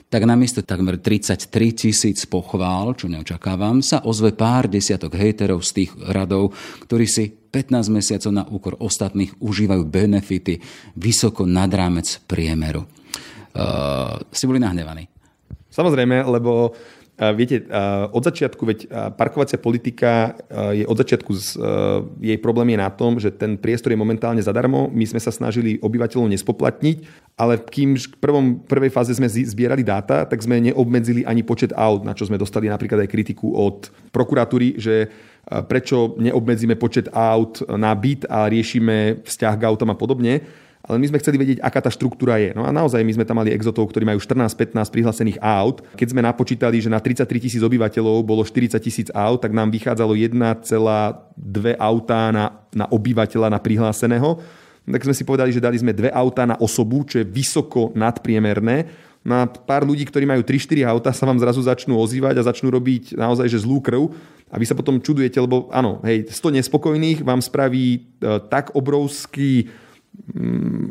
tak 0.07 0.23
namiesto 0.23 0.63
takmer 0.63 0.95
33 1.03 1.51
tisíc 1.75 2.23
pochvál, 2.23 2.95
čo 2.95 3.11
neočakávam, 3.11 3.83
sa 3.83 3.99
ozve 4.07 4.31
pár 4.31 4.71
desiatok 4.71 5.19
hejterov 5.19 5.59
z 5.63 5.83
tých 5.83 5.91
radov, 5.99 6.55
ktorí 6.87 7.03
si 7.03 7.27
15 7.27 7.91
mesiacov 7.91 8.31
na 8.31 8.43
úkor 8.47 8.73
ostatných 8.79 9.35
užívajú 9.43 9.83
benefity 9.83 10.63
vysoko 10.95 11.43
nad 11.43 11.67
rámec 11.67 12.23
priemeru. 12.23 12.87
Uh, 13.57 14.21
ste 14.31 14.47
boli 14.47 14.63
nahnevaní? 14.63 15.09
Samozrejme, 15.67 16.23
lebo 16.23 16.71
Viete, 17.17 17.65
od 18.13 18.21
začiatku, 18.21 18.61
veď 18.61 18.79
parkovacia 19.17 19.57
politika 19.57 20.37
je 20.69 20.85
od 20.85 20.93
začiatku, 21.01 21.31
jej 22.21 22.37
problém 22.37 22.77
je 22.77 22.77
na 22.77 22.93
tom, 22.93 23.17
že 23.17 23.33
ten 23.33 23.57
priestor 23.57 23.89
je 23.89 23.97
momentálne 23.97 24.37
zadarmo. 24.37 24.85
My 24.93 25.01
sme 25.09 25.17
sa 25.17 25.33
snažili 25.33 25.81
obyvateľov 25.81 26.29
nespoplatniť, 26.29 26.97
ale 27.33 27.57
kým 27.57 27.97
v 27.97 28.17
prvom, 28.21 28.45
prvej 28.61 28.93
fáze 28.93 29.17
sme 29.17 29.25
zbierali 29.25 29.81
dáta, 29.81 30.29
tak 30.29 30.45
sme 30.45 30.61
neobmedzili 30.61 31.25
ani 31.25 31.41
počet 31.41 31.73
aut, 31.73 32.05
na 32.05 32.13
čo 32.13 32.29
sme 32.29 32.37
dostali 32.37 32.69
napríklad 32.69 33.01
aj 33.01 33.09
kritiku 33.09 33.49
od 33.49 33.89
prokuratúry, 34.13 34.77
že 34.77 35.09
prečo 35.65 36.13
neobmedzíme 36.21 36.77
počet 36.77 37.09
aut 37.17 37.65
na 37.65 37.97
byt 37.97 38.29
a 38.29 38.45
riešime 38.45 39.25
vzťah 39.25 39.57
k 39.57 39.65
autom 39.65 39.89
a 39.89 39.97
podobne 39.97 40.45
ale 40.87 41.03
my 41.03 41.05
sme 41.11 41.19
chceli 41.19 41.35
vedieť, 41.35 41.59
aká 41.59 41.83
tá 41.83 41.91
štruktúra 41.91 42.39
je. 42.39 42.55
No 42.55 42.63
a 42.63 42.71
naozaj 42.71 43.03
my 43.03 43.19
sme 43.19 43.27
tam 43.27 43.43
mali 43.43 43.51
exotov, 43.51 43.91
ktorí 43.91 44.07
majú 44.07 44.23
14-15 44.23 44.87
prihlásených 44.87 45.37
aut. 45.43 45.83
Keď 45.99 46.15
sme 46.15 46.23
napočítali, 46.23 46.79
že 46.79 46.87
na 46.87 47.03
33 47.03 47.27
tisíc 47.43 47.59
obyvateľov 47.59 48.23
bolo 48.23 48.47
40 48.47 48.79
tisíc 48.79 49.11
aut, 49.11 49.43
tak 49.43 49.51
nám 49.51 49.67
vychádzalo 49.67 50.15
1,2 50.15 50.63
autá 51.75 52.31
na, 52.31 52.63
na 52.71 52.87
obyvateľa, 52.87 53.51
na 53.51 53.59
prihláseného. 53.59 54.39
Tak 54.87 55.03
sme 55.03 55.11
si 55.11 55.27
povedali, 55.27 55.51
že 55.51 55.59
dali 55.59 55.75
sme 55.75 55.91
dve 55.91 56.07
autá 56.07 56.47
na 56.47 56.55
osobu, 56.55 57.03
čo 57.03 57.19
je 57.19 57.27
vysoko 57.27 57.91
nadpriemerné. 57.91 58.87
Na 59.27 59.43
no 59.43 59.51
pár 59.51 59.83
ľudí, 59.83 60.07
ktorí 60.07 60.23
majú 60.23 60.39
3-4 60.39 60.87
auta, 60.87 61.11
sa 61.11 61.27
vám 61.27 61.35
zrazu 61.43 61.59
začnú 61.59 61.99
ozývať 61.99 62.39
a 62.39 62.47
začnú 62.47 62.71
robiť 62.71 63.19
naozaj 63.19 63.51
že 63.51 63.59
zlú 63.67 63.83
krv. 63.83 64.07
A 64.47 64.55
vy 64.55 64.63
sa 64.63 64.79
potom 64.79 65.03
čudujete, 65.03 65.35
lebo 65.43 65.67
áno, 65.75 65.99
hej, 66.07 66.31
100 66.31 66.63
nespokojných 66.63 67.19
vám 67.27 67.43
spraví 67.43 67.83
e, 67.91 67.99
tak 68.47 68.71
obrovský 68.71 69.67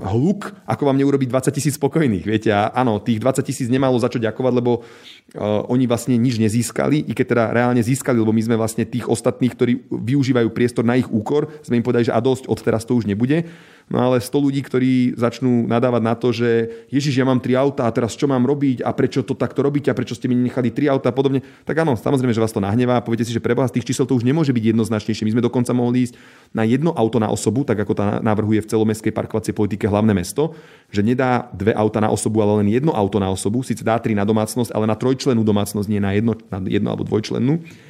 hluk, 0.07 0.55
ako 0.65 0.83
vám 0.87 0.99
neurobiť 1.03 1.29
20 1.29 1.57
tisíc 1.59 1.75
spokojných. 1.77 2.25
Viete, 2.25 2.55
a 2.55 2.71
áno, 2.73 3.03
tých 3.03 3.19
20 3.21 3.43
tisíc 3.43 3.67
nemalo 3.67 3.99
za 3.99 4.07
čo 4.07 4.23
ďakovať, 4.23 4.53
lebo 4.55 4.81
uh, 4.81 5.67
oni 5.67 5.85
vlastne 5.85 6.15
nič 6.15 6.39
nezískali, 6.39 7.05
i 7.05 7.12
keď 7.12 7.27
teda 7.27 7.45
reálne 7.53 7.83
získali, 7.83 8.17
lebo 8.17 8.33
my 8.33 8.43
sme 8.43 8.57
vlastne 8.57 8.87
tých 8.87 9.11
ostatných, 9.11 9.53
ktorí 9.53 9.73
využívajú 9.91 10.49
priestor 10.55 10.87
na 10.87 10.97
ich 10.97 11.11
úkor, 11.11 11.51
sme 11.67 11.79
im 11.79 11.85
povedali, 11.85 12.07
že 12.07 12.15
a 12.15 12.23
dosť, 12.23 12.47
od 12.47 12.59
teraz 12.62 12.87
to 12.87 12.97
už 12.97 13.05
nebude. 13.05 13.45
No 13.87 14.03
ale 14.03 14.18
100 14.18 14.35
ľudí, 14.35 14.66
ktorí 14.66 15.14
začnú 15.14 15.70
nadávať 15.70 16.03
na 16.03 16.18
to, 16.18 16.35
že 16.35 16.75
Ježiš, 16.90 17.22
ja 17.22 17.27
mám 17.27 17.38
tri 17.38 17.55
auta 17.55 17.87
a 17.87 17.94
teraz 17.94 18.18
čo 18.18 18.27
mám 18.27 18.42
robiť 18.42 18.83
a 18.83 18.90
prečo 18.90 19.22
to 19.22 19.38
takto 19.38 19.62
robíte 19.62 19.87
a 19.87 19.94
prečo 19.94 20.18
ste 20.18 20.27
mi 20.27 20.35
nechali 20.35 20.75
tri 20.75 20.90
auta 20.90 21.14
a 21.14 21.14
podobne, 21.14 21.38
tak 21.62 21.87
áno, 21.87 21.94
samozrejme, 21.94 22.35
že 22.35 22.42
vás 22.42 22.51
to 22.51 22.59
nahnevá. 22.59 22.99
Poviete 23.07 23.22
si, 23.22 23.31
že 23.31 23.38
preboha 23.38 23.70
z 23.70 23.79
tých 23.79 23.94
čísel 23.94 24.11
to 24.11 24.18
už 24.18 24.27
nemôže 24.27 24.51
byť 24.51 24.75
jednoznačnejšie. 24.75 25.22
My 25.22 25.38
sme 25.38 25.46
dokonca 25.46 25.70
mohli 25.70 26.11
ísť 26.11 26.18
na 26.51 26.66
jedno 26.66 26.90
auto 26.99 27.22
na 27.22 27.31
osobu, 27.31 27.62
tak 27.62 27.79
ako 27.79 27.94
tá 27.94 28.18
navrhuje 28.18 28.66
v 28.66 28.70
celomestskej 28.75 29.14
parkovacej 29.14 29.55
politike 29.55 29.87
hlavné 29.87 30.18
mesto, 30.18 30.59
že 30.90 31.07
nedá 31.07 31.46
dve 31.55 31.70
auta 31.70 32.03
na 32.03 32.11
osobu, 32.11 32.42
ale 32.42 32.66
len 32.66 32.75
jedno 32.75 32.90
auto 32.90 33.22
na 33.22 33.31
osobu, 33.31 33.62
síce 33.62 33.87
dá 33.87 34.03
tri 34.03 34.18
na 34.18 34.27
domácnosť, 34.27 34.75
ale 34.75 34.90
na 34.90 34.99
trojčlenú 34.99 35.46
domácnosť, 35.46 35.87
nie 35.87 36.03
na 36.03 36.11
jedno, 36.11 36.35
na 36.51 36.59
jedno 36.66 36.90
alebo 36.90 37.07
dvojčlennú. 37.07 37.86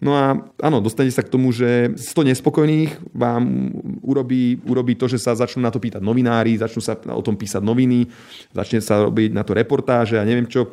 No 0.00 0.16
a 0.16 0.32
áno, 0.64 0.80
dostane 0.80 1.12
sa 1.12 1.20
k 1.20 1.28
tomu, 1.28 1.52
že 1.52 1.92
100 1.92 2.32
nespokojných 2.32 3.12
vám 3.12 3.68
urobí, 4.00 4.56
urobí 4.64 4.96
to, 4.96 5.12
že 5.12 5.20
sa 5.20 5.36
začnú 5.36 5.60
na 5.60 5.68
to 5.68 5.76
pýtať 5.76 6.00
novinári, 6.00 6.56
začnú 6.56 6.80
sa 6.80 6.96
o 6.96 7.20
tom 7.20 7.36
písať 7.36 7.60
noviny, 7.60 8.08
začne 8.56 8.80
sa 8.80 9.04
robiť 9.04 9.36
na 9.36 9.44
to 9.44 9.52
reportáže 9.52 10.16
a 10.16 10.24
neviem 10.24 10.48
čo. 10.48 10.72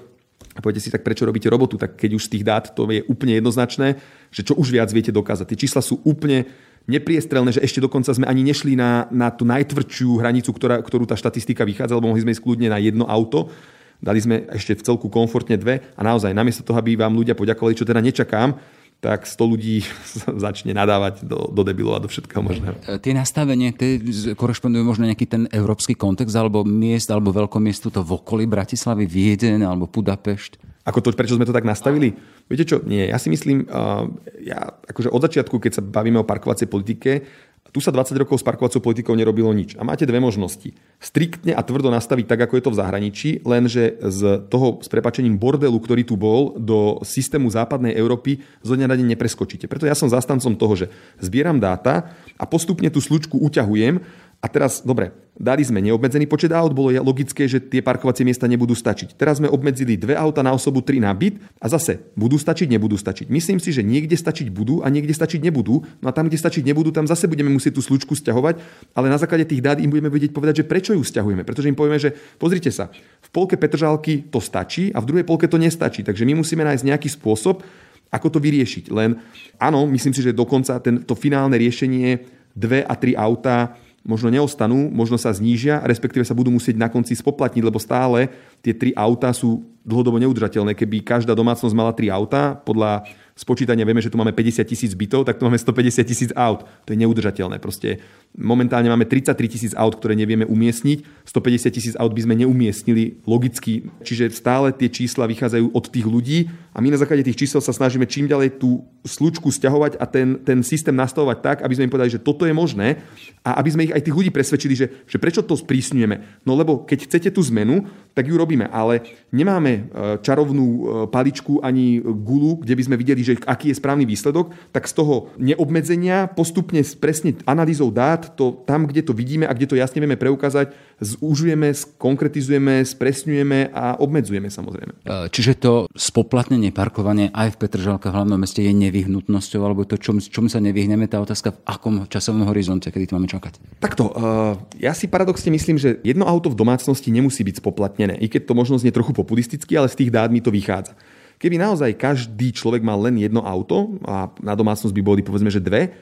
A 0.55 0.63
poviete 0.63 0.79
si, 0.79 0.89
tak 0.89 1.03
prečo 1.03 1.27
robíte 1.27 1.51
robotu? 1.51 1.75
Tak 1.75 1.99
keď 1.99 2.17
už 2.17 2.31
z 2.31 2.39
tých 2.39 2.47
dát 2.47 2.71
to 2.71 2.87
je 2.87 3.03
úplne 3.11 3.35
jednoznačné, 3.35 3.99
že 4.31 4.47
čo 4.47 4.55
už 4.55 4.71
viac 4.71 4.89
viete 4.95 5.11
dokázať. 5.11 5.53
Tie 5.53 5.67
čísla 5.67 5.83
sú 5.83 5.99
úplne 6.07 6.47
nepriestrelné, 6.87 7.51
že 7.51 7.61
ešte 7.61 7.83
dokonca 7.83 8.15
sme 8.15 8.25
ani 8.25 8.47
nešli 8.47 8.79
na, 8.79 9.11
na 9.11 9.27
tú 9.27 9.43
najtvrdšiu 9.43 10.23
hranicu, 10.23 10.55
ktorá, 10.55 10.79
ktorú 10.79 11.03
tá 11.03 11.19
štatistika 11.19 11.67
vychádza, 11.67 11.99
lebo 11.99 12.09
mohli 12.09 12.23
sme 12.23 12.31
ísť 12.31 12.41
kľudne 12.47 12.71
na 12.71 12.79
jedno 12.79 13.03
auto. 13.05 13.51
Dali 13.99 14.23
sme 14.23 14.47
ešte 14.55 14.79
v 14.79 14.85
celku 14.87 15.11
komfortne 15.11 15.59
dve 15.59 15.83
a 15.93 16.01
naozaj 16.01 16.31
namiesto 16.31 16.63
toho, 16.63 16.79
aby 16.79 16.95
vám 16.95 17.17
ľudia 17.17 17.35
poďakovali, 17.35 17.75
čo 17.75 17.85
teda 17.85 17.99
nečakám, 17.99 18.55
tak 18.97 19.29
100 19.29 19.51
ľudí 19.53 19.85
začne 20.45 20.73
nadávať 20.73 21.25
do, 21.25 21.49
do 21.49 21.61
debilov 21.61 22.01
a 22.01 22.03
do 22.03 22.09
všetkého 22.09 22.41
možného. 22.41 22.75
E, 22.85 22.97
tie 22.97 23.13
nastavenie, 23.13 23.73
tie 23.73 24.01
korešpondujú 24.33 24.83
možno 24.83 25.05
nejaký 25.05 25.25
ten 25.29 25.43
európsky 25.53 25.93
kontext, 25.93 26.33
alebo 26.33 26.65
miest, 26.65 27.09
alebo 27.13 27.29
veľkomiestu 27.33 27.93
to 27.93 28.01
v 28.01 28.11
okolí 28.17 28.45
Bratislavy, 28.49 29.05
Vieden 29.05 29.61
alebo 29.61 29.85
Budapešť? 29.85 30.81
Ako 30.87 31.03
to, 31.03 31.11
prečo 31.11 31.35
sme 31.35 31.43
to 31.43 31.51
tak 31.51 31.67
nastavili? 31.67 32.15
Viete 32.47 32.63
čo, 32.63 32.79
nie, 32.87 33.11
ja 33.11 33.19
si 33.19 33.27
myslím, 33.27 33.67
uh, 33.67 34.07
ja, 34.39 34.71
akože 34.87 35.11
od 35.11 35.19
začiatku, 35.19 35.59
keď 35.59 35.71
sa 35.75 35.81
bavíme 35.83 36.23
o 36.23 36.23
parkovacej 36.23 36.71
politike, 36.71 37.27
tu 37.71 37.79
sa 37.83 37.91
20 37.91 38.15
rokov 38.23 38.39
s 38.39 38.45
parkovacou 38.45 38.79
politikou 38.79 39.13
nerobilo 39.13 39.51
nič. 39.51 39.75
A 39.79 39.83
máte 39.83 40.07
dve 40.07 40.19
možnosti. 40.21 40.73
Striktne 40.97 41.53
a 41.53 41.61
tvrdo 41.61 41.91
nastaviť 41.93 42.25
tak, 42.25 42.39
ako 42.47 42.53
je 42.57 42.63
to 42.63 42.73
v 42.73 42.79
zahraničí, 42.79 43.29
lenže 43.43 43.99
z 44.01 44.49
toho 44.49 44.79
s 44.81 44.87
prepačením 44.89 45.37
bordelu, 45.37 45.75
ktorý 45.77 46.03
tu 46.07 46.15
bol, 46.17 46.55
do 46.57 46.99
systému 47.03 47.51
západnej 47.51 47.93
Európy 47.93 48.41
zo 48.63 48.73
dňa 48.73 48.87
na 48.89 48.95
deň 48.97 49.07
nepreskočíte. 49.15 49.69
Preto 49.69 49.85
ja 49.85 49.95
som 49.95 50.11
zastancom 50.11 50.55
toho, 50.57 50.73
že 50.73 50.85
zbieram 51.21 51.61
dáta 51.61 52.15
a 52.37 52.43
postupne 52.49 52.87
tú 52.89 53.03
slučku 53.03 53.37
uťahujem 53.39 54.01
a 54.37 54.45
teraz, 54.45 54.85
dobre, 54.85 55.09
dali 55.33 55.65
sme 55.65 55.81
neobmedzený 55.81 56.29
počet 56.29 56.53
aut, 56.53 56.69
bolo 56.69 56.93
logické, 57.01 57.49
že 57.49 57.57
tie 57.57 57.81
parkovacie 57.81 58.21
miesta 58.21 58.45
nebudú 58.45 58.77
stačiť. 58.77 59.17
Teraz 59.17 59.41
sme 59.41 59.49
obmedzili 59.49 59.97
dve 59.97 60.13
auta 60.13 60.45
na 60.45 60.53
osobu, 60.53 60.85
tri 60.85 61.01
na 61.01 61.09
byt 61.09 61.41
a 61.57 61.65
zase 61.65 62.05
budú 62.13 62.37
stačiť, 62.37 62.69
nebudú 62.69 63.01
stačiť. 63.01 63.33
Myslím 63.33 63.57
si, 63.57 63.73
že 63.73 63.81
niekde 63.81 64.13
stačiť 64.13 64.53
budú 64.53 64.85
a 64.85 64.93
niekde 64.93 65.09
stačiť 65.09 65.41
nebudú. 65.41 65.81
No 66.01 66.05
a 66.05 66.13
tam, 66.13 66.29
kde 66.29 66.37
stačiť 66.37 66.61
nebudú, 66.69 66.93
tam 66.93 67.09
zase 67.09 67.25
budeme 67.25 67.49
musieť 67.49 67.77
tú 67.77 67.81
slučku 67.81 68.13
stiahovať, 68.13 68.61
ale 68.93 69.09
na 69.09 69.17
základe 69.17 69.49
tých 69.49 69.65
dát 69.65 69.81
im 69.81 69.89
budeme 69.89 70.13
vedieť 70.13 70.37
povedať, 70.37 70.61
že 70.61 70.69
prečo 70.69 70.93
ju 70.93 71.01
stiahujeme. 71.01 71.41
Pretože 71.41 71.73
im 71.73 71.77
povieme, 71.77 71.97
že 71.97 72.13
pozrite 72.37 72.69
sa, 72.69 72.93
v 72.93 73.29
polke 73.33 73.57
Petržalky 73.57 74.29
to 74.29 74.37
stačí 74.37 74.93
a 74.93 75.01
v 75.01 75.09
druhej 75.09 75.25
polke 75.25 75.49
to 75.49 75.57
nestačí. 75.57 76.05
Takže 76.05 76.29
my 76.29 76.37
musíme 76.37 76.61
nájsť 76.61 76.85
nejaký 76.85 77.09
spôsob, 77.09 77.65
ako 78.13 78.27
to 78.29 78.37
vyriešiť. 78.37 78.93
Len 78.93 79.17
áno, 79.57 79.89
myslím 79.89 80.13
si, 80.13 80.21
že 80.21 80.29
dokonca 80.29 80.77
ten, 80.77 81.01
to 81.01 81.17
finálne 81.17 81.57
riešenie 81.57 82.37
dve 82.53 82.81
a 82.81 82.93
tri 82.97 83.13
autá 83.13 83.77
možno 84.07 84.31
neostanú, 84.31 84.87
možno 84.87 85.19
sa 85.19 85.35
znížia, 85.35 85.83
respektíve 85.83 86.23
sa 86.23 86.31
budú 86.31 86.47
musieť 86.47 86.79
na 86.79 86.87
konci 86.87 87.11
spoplatniť, 87.11 87.59
lebo 87.59 87.75
stále 87.75 88.31
tie 88.63 88.71
tri 88.71 88.95
autá 88.95 89.35
sú 89.35 89.67
dlhodobo 89.83 90.15
neudržateľné. 90.19 90.75
Keby 90.75 91.03
každá 91.03 91.35
domácnosť 91.35 91.75
mala 91.75 91.91
tri 91.91 92.07
autá, 92.07 92.55
podľa 92.55 93.07
spočítania 93.35 93.87
vieme, 93.87 94.03
že 94.03 94.11
tu 94.11 94.19
máme 94.19 94.35
50 94.35 94.67
tisíc 94.67 94.91
bytov, 94.97 95.23
tak 95.23 95.39
tu 95.39 95.47
máme 95.47 95.55
150 95.55 96.03
tisíc 96.03 96.31
aut. 96.35 96.67
To 96.83 96.89
je 96.91 96.99
neudržateľné. 96.99 97.59
Proste 97.63 98.01
momentálne 98.35 98.91
máme 98.91 99.07
33 99.07 99.35
tisíc 99.47 99.71
aut, 99.77 99.95
ktoré 99.95 100.17
nevieme 100.17 100.43
umiestniť. 100.43 101.23
150 101.23 101.71
tisíc 101.71 101.95
aut 101.95 102.11
by 102.11 102.21
sme 102.25 102.35
neumiestnili 102.43 103.23
logicky. 103.23 103.87
Čiže 104.03 104.33
stále 104.35 104.75
tie 104.75 104.91
čísla 104.91 105.29
vychádzajú 105.29 105.71
od 105.71 105.85
tých 105.87 106.07
ľudí 106.07 106.39
a 106.77 106.81
my 106.81 106.93
na 106.93 107.01
základe 107.01 107.25
tých 107.25 107.41
čísel 107.41 107.57
sa 107.57 107.73
snažíme 107.73 108.05
čím 108.05 108.29
ďalej 108.29 108.61
tú 108.61 108.85
slučku 109.01 109.49
stiahovať 109.49 109.97
a 109.97 110.05
ten, 110.05 110.37
ten 110.45 110.61
systém 110.61 110.93
nastavovať 110.93 111.37
tak, 111.41 111.57
aby 111.65 111.73
sme 111.73 111.89
im 111.89 111.93
povedali, 111.97 112.13
že 112.13 112.21
toto 112.21 112.45
je 112.45 112.53
možné 112.53 113.01
a 113.41 113.57
aby 113.57 113.69
sme 113.73 113.85
ich 113.89 113.95
aj 113.97 114.05
tých 114.05 114.13
ľudí 114.13 114.29
presvedčili, 114.29 114.77
že, 114.77 114.85
že 115.09 115.17
prečo 115.17 115.41
to 115.41 115.57
sprísňujeme. 115.57 116.45
No 116.45 116.53
lebo 116.53 116.85
keď 116.85 117.09
chcete 117.09 117.33
tú 117.33 117.41
zmenu, 117.49 117.89
tak 118.13 118.29
ju 118.29 118.37
robíme, 118.37 118.69
ale 118.69 119.01
nemáme 119.33 119.71
e, 119.73 119.81
čarovnú 120.21 120.65
e, 120.69 120.81
paličku 121.09 121.65
ani 121.65 121.97
gulu, 121.97 122.61
kde 122.61 122.77
by 122.77 122.83
sme 122.85 122.99
videli, 123.01 123.25
že 123.25 123.41
aký 123.41 123.73
je 123.73 123.79
správny 123.81 124.05
výsledok, 124.05 124.53
tak 124.69 124.85
z 124.85 125.01
toho 125.01 125.33
neobmedzenia 125.41 126.29
postupne 126.29 126.85
presne 127.01 127.41
analýzou 127.49 127.89
dát, 127.89 128.37
to 128.37 128.53
tam, 128.69 128.85
kde 128.85 129.01
to 129.01 129.17
vidíme 129.17 129.49
a 129.49 129.55
kde 129.57 129.65
to 129.65 129.79
jasne 129.81 129.97
vieme 129.97 130.13
preukázať, 130.13 130.77
zúžujeme, 130.97 131.69
skonkretizujeme, 131.73 132.81
spresňujeme 132.81 133.69
a 133.69 134.01
obmedzujeme 134.01 134.49
samozrejme. 134.49 135.05
E, 135.05 135.29
čiže 135.29 135.61
to 135.61 135.73
spoplatnenie 135.93 136.73
parkovanie 136.73 137.29
aj 137.29 137.53
v 137.53 137.59
Petržalke 137.61 138.09
v 138.09 138.17
hlavnom 138.17 138.41
meste 138.41 138.65
je 138.65 138.73
nevyhnutnosťou, 138.73 139.61
alebo 139.61 139.85
to, 139.85 140.01
čom, 140.01 140.17
čom 140.17 140.49
sa 140.49 140.57
nevyhneme, 140.57 141.05
tá 141.05 141.21
otázka, 141.21 141.53
v 141.53 141.59
akom 141.69 141.95
časovom 142.09 142.49
horizonte, 142.49 142.89
kedy 142.89 143.13
to 143.13 143.15
máme 143.17 143.29
čakať? 143.29 143.77
Takto, 143.77 144.09
uh, 144.09 144.57
ja 144.81 144.97
si 144.97 145.05
paradoxne 145.05 145.53
myslím, 145.53 145.77
že 145.77 146.01
jedno 146.01 146.25
auto 146.25 146.49
v 146.49 146.57
domácnosti 146.57 147.13
nemusí 147.13 147.45
byť 147.45 147.61
spoplatnené, 147.61 148.17
i 148.17 148.25
keď 148.25 148.49
to 148.49 148.53
možno 148.57 148.81
znie 148.81 148.89
trochu 148.89 149.13
populisticky, 149.13 149.77
ale 149.77 149.91
z 149.93 150.01
tých 150.01 150.13
dát 150.13 150.33
mi 150.33 150.41
to 150.41 150.49
vychádza. 150.49 150.97
Keby 151.37 151.61
naozaj 151.61 152.01
každý 152.01 152.49
človek 152.49 152.81
mal 152.81 152.97
len 152.97 153.21
jedno 153.21 153.45
auto 153.45 154.01
a 154.01 154.33
na 154.41 154.57
domácnosť 154.57 154.89
by 154.89 155.03
boli 155.05 155.21
povedzme, 155.21 155.53
že 155.53 155.61
dve, 155.61 155.93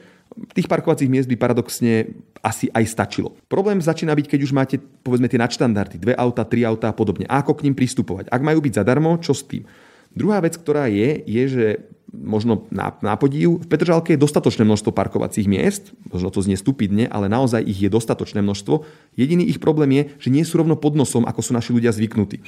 tých 0.52 0.68
parkovacích 0.68 1.08
miest 1.08 1.28
by 1.30 1.36
paradoxne 1.36 2.12
asi 2.44 2.68
aj 2.70 2.84
stačilo. 2.86 3.34
Problém 3.48 3.80
začína 3.80 4.12
byť, 4.12 4.26
keď 4.36 4.40
už 4.44 4.52
máte 4.52 4.76
povedzme 4.80 5.26
tie 5.26 5.40
nadštandardy, 5.40 5.96
dve 5.96 6.14
auta, 6.14 6.44
tri 6.44 6.62
auta 6.62 6.92
a 6.92 6.96
podobne. 6.96 7.24
Ako 7.26 7.56
k 7.56 7.64
ním 7.68 7.74
pristupovať? 7.74 8.28
Ak 8.28 8.42
majú 8.44 8.60
byť 8.60 8.72
zadarmo, 8.82 9.18
čo 9.18 9.32
s 9.32 9.46
tým? 9.46 9.64
Druhá 10.16 10.40
vec, 10.40 10.56
ktorá 10.56 10.88
je, 10.88 11.20
je, 11.28 11.42
že 11.48 11.66
možno 12.08 12.64
na, 12.72 12.94
na 13.04 13.18
podív, 13.20 13.60
v 13.60 13.68
Petržalke 13.68 14.16
je 14.16 14.22
dostatočné 14.22 14.64
množstvo 14.64 14.94
parkovacích 14.94 15.44
miest, 15.44 15.92
možno 16.08 16.32
to 16.32 16.40
znie 16.40 16.56
stupidne, 16.56 17.04
ale 17.10 17.28
naozaj 17.28 17.60
ich 17.66 17.84
je 17.84 17.90
dostatočné 17.92 18.40
množstvo. 18.40 18.86
Jediný 19.18 19.44
ich 19.44 19.60
problém 19.60 19.92
je, 19.92 20.02
že 20.16 20.32
nie 20.32 20.46
sú 20.46 20.56
rovno 20.56 20.78
pod 20.78 20.96
nosom, 20.96 21.28
ako 21.28 21.40
sú 21.44 21.52
naši 21.52 21.76
ľudia 21.76 21.92
zvyknutí. 21.92 22.40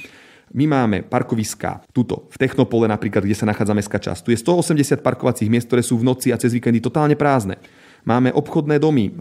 My 0.49 0.65
máme 0.65 1.05
parkoviská 1.05 1.85
tuto, 1.93 2.25
v 2.33 2.37
Technopole 2.41 2.89
napríklad, 2.89 3.21
kde 3.21 3.37
sa 3.37 3.45
nachádza 3.45 3.77
mestská 3.77 3.99
časť. 4.01 4.21
Tu 4.25 4.29
je 4.33 4.41
180 4.41 5.05
parkovacích 5.05 5.49
miest, 5.51 5.69
ktoré 5.69 5.85
sú 5.85 6.01
v 6.01 6.07
noci 6.09 6.33
a 6.33 6.41
cez 6.41 6.53
víkendy 6.53 6.81
totálne 6.81 7.13
prázdne. 7.13 7.61
Máme 8.07 8.31
obchodné 8.31 8.79
domy, 8.79 9.11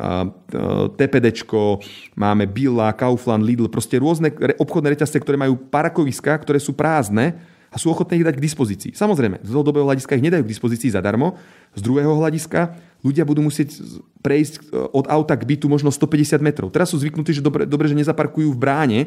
TPDčko, 0.95 1.83
máme 2.15 2.47
Billa, 2.47 2.95
Kaufland, 2.95 3.43
Lidl, 3.43 3.67
proste 3.67 3.99
rôzne 3.99 4.31
obchodné 4.57 4.95
reťazce, 4.95 5.19
ktoré 5.19 5.35
majú 5.35 5.59
parkoviská, 5.59 6.39
ktoré 6.39 6.63
sú 6.63 6.73
prázdne 6.73 7.37
a 7.69 7.77
sú 7.77 7.93
ochotné 7.93 8.17
ich 8.17 8.25
dať 8.25 8.41
k 8.41 8.45
dispozícii. 8.49 8.93
Samozrejme, 8.97 9.45
z 9.45 9.51
dlhodobého 9.53 9.85
hľadiska 9.85 10.17
ich 10.17 10.25
nedajú 10.25 10.41
k 10.47 10.53
dispozícii 10.57 10.89
zadarmo, 10.89 11.37
z 11.77 11.85
druhého 11.85 12.17
hľadiska 12.17 12.81
ľudia 13.05 13.29
budú 13.29 13.45
musieť 13.45 13.77
prejsť 14.25 14.55
e, 14.57 14.61
od 14.89 15.05
auta 15.05 15.37
k 15.37 15.45
bytu 15.45 15.69
možno 15.69 15.93
150 15.93 16.41
metrov. 16.41 16.73
Teraz 16.73 16.91
sú 16.91 16.99
zvyknutí, 16.99 17.37
že 17.37 17.45
dobre, 17.45 17.69
dobre 17.69 17.87
že 17.87 17.99
nezaparkujú 17.99 18.57
v 18.57 18.59
bráne, 18.59 19.01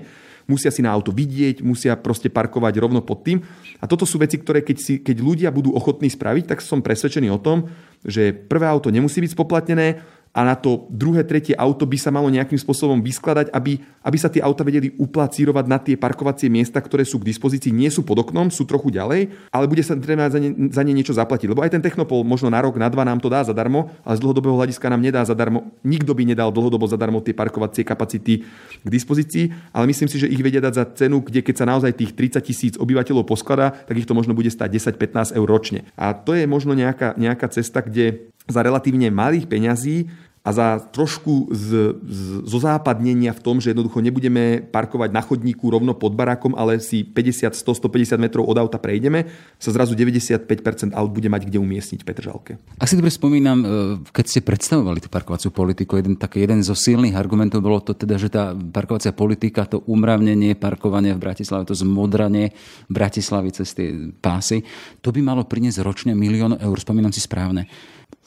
musia 0.45 0.69
si 0.73 0.82
na 0.86 0.93
auto 0.93 1.13
vidieť, 1.13 1.65
musia 1.65 1.97
proste 1.97 2.30
parkovať 2.32 2.73
rovno 2.80 3.01
pod 3.01 3.25
tým. 3.25 3.41
A 3.82 3.86
toto 3.89 4.06
sú 4.06 4.21
veci, 4.21 4.38
ktoré 4.38 4.62
keď, 4.62 4.77
si, 4.77 4.93
keď 5.01 5.17
ľudia 5.19 5.49
budú 5.49 5.73
ochotní 5.73 6.08
spraviť, 6.08 6.56
tak 6.56 6.60
som 6.62 6.86
presvedčený 6.86 7.30
o 7.34 7.41
tom, 7.41 7.69
že 8.01 8.34
prvé 8.34 8.65
auto 8.65 8.89
nemusí 8.89 9.21
byť 9.21 9.34
spoplatnené, 9.38 10.01
a 10.32 10.48
na 10.48 10.56
to 10.56 10.88
druhé, 10.88 11.28
tretie 11.28 11.52
auto 11.52 11.84
by 11.84 12.00
sa 12.00 12.08
malo 12.08 12.32
nejakým 12.32 12.56
spôsobom 12.56 13.04
vyskladať, 13.04 13.52
aby, 13.52 13.84
aby 14.00 14.17
sa 14.17 14.32
tie 14.32 14.39
auta 14.39 14.63
vedeli 14.63 14.96
uplacírovať 14.96 15.65
na 15.67 15.76
tie 15.76 16.00
parkovacie 16.00 16.48
miesta, 16.48 16.80
ktoré 16.80 17.04
sú 17.04 17.20
k 17.20 17.28
dispozícii, 17.28 17.76
nie 17.76 17.91
sú 17.91 18.08
pod 18.08 18.24
oknom, 18.24 18.48
sú 18.48 18.63
trochu 18.63 18.96
ďalej, 18.96 19.28
ale 19.52 19.65
bude 19.67 19.84
sa 19.84 19.91
treba 20.00 20.32
za 20.32 20.39
ne, 20.39 20.72
za 20.72 20.88
ne 20.88 20.96
niečo 20.96 21.12
zaplatiť. 21.12 21.52
Lebo 21.52 21.60
aj 21.60 21.76
ten 21.76 21.84
Technopol 21.84 22.24
možno 22.24 22.48
na 22.48 22.63
rok, 22.63 22.80
na 22.80 22.88
dva 22.88 23.04
nám 23.04 23.20
to 23.20 23.28
dá 23.28 23.44
zadarmo, 23.44 23.91
ale 24.08 24.15
z 24.15 24.24
dlhodobého 24.24 24.56
hľadiska 24.56 24.88
nám 24.88 25.04
nedá 25.04 25.20
zadarmo. 25.28 25.67
Nikto 25.84 26.15
by 26.15 26.24
nedal 26.24 26.56
dlhodobo 26.56 26.88
zadarmo 26.88 27.20
tie 27.20 27.36
parkovacie 27.36 27.84
kapacity 27.84 28.48
k 28.82 28.88
dispozícii, 28.88 29.76
ale 29.76 29.84
myslím 29.91 30.08
si, 30.08 30.15
že 30.15 30.32
ich 30.32 30.39
vedia 30.39 30.63
dať 30.63 30.74
za 30.80 30.86
cenu, 30.96 31.20
kde 31.20 31.44
keď 31.44 31.56
sa 31.60 31.65
naozaj 31.67 31.91
tých 31.91 32.15
30 32.15 32.39
tisíc 32.39 32.74
obyvateľov 32.80 33.28
poskladá, 33.28 33.76
tak 33.84 34.00
ich 34.00 34.08
to 34.08 34.15
možno 34.15 34.32
bude 34.32 34.48
stať 34.48 34.96
10-15 34.96 35.36
eur 35.36 35.48
ročne. 35.52 35.84
A 36.00 36.15
to 36.15 36.32
je 36.32 36.48
možno 36.48 36.72
nejaká, 36.72 37.20
nejaká 37.20 37.52
cesta, 37.52 37.84
kde 37.84 38.32
za 38.49 38.60
relatívne 38.63 39.13
malých 39.13 39.45
peňazí 39.45 40.10
a 40.41 40.49
za 40.49 40.82
trošku 40.82 41.54
z, 41.54 41.93
z, 42.01 42.21
zo 42.49 42.58
západnenia 42.58 43.30
v 43.30 43.41
tom, 43.45 43.62
že 43.62 43.77
jednoducho 43.77 44.01
nebudeme 44.01 44.65
parkovať 44.73 45.13
na 45.13 45.21
chodníku 45.21 45.69
rovno 45.69 45.93
pod 45.93 46.17
barákom, 46.17 46.58
ale 46.58 46.82
si 46.82 47.06
50, 47.06 47.54
100, 47.54 47.62
150 47.62 48.17
metrov 48.17 48.49
od 48.49 48.58
auta 48.58 48.82
prejdeme, 48.82 49.30
sa 49.62 49.69
zrazu 49.69 49.93
95% 49.93 50.97
aut 50.97 51.12
bude 51.13 51.30
mať 51.30 51.45
kde 51.45 51.62
umiestniť 51.62 52.01
Petržalke. 52.01 52.58
Ak 52.82 52.89
si 52.89 52.97
dobre 52.97 53.13
spomínam, 53.13 53.58
e, 53.62 53.65
keď 54.10 54.25
ste 54.25 54.41
predstavovali 54.41 55.06
tú 55.06 55.13
parkovaciu 55.13 55.54
politiku, 55.54 56.01
jeden, 56.01 56.17
taký, 56.17 56.41
jeden 56.41 56.65
zo 56.65 56.73
silných 56.73 57.13
argumentov 57.13 57.62
bolo 57.62 57.77
to 57.77 57.93
teda, 57.93 58.17
že 58.17 58.34
tá 58.34 58.58
parkovacia 58.58 59.13
politika, 59.13 59.69
to 59.69 59.86
umravnenie 59.86 60.58
parkovania 60.58 61.13
v 61.13 61.21
Bratislave, 61.21 61.69
to 61.69 61.77
zmodranie 61.77 62.49
Bratislavy 62.89 63.54
cez 63.54 63.77
tie 63.77 63.93
pásy, 64.17 64.65
to 65.06 65.13
by 65.13 65.21
malo 65.21 65.45
priniesť 65.45 65.86
ročne 65.86 66.17
milión 66.17 66.58
eur, 66.58 66.77
spomínam 66.82 67.13
si 67.13 67.21
správne. 67.21 67.69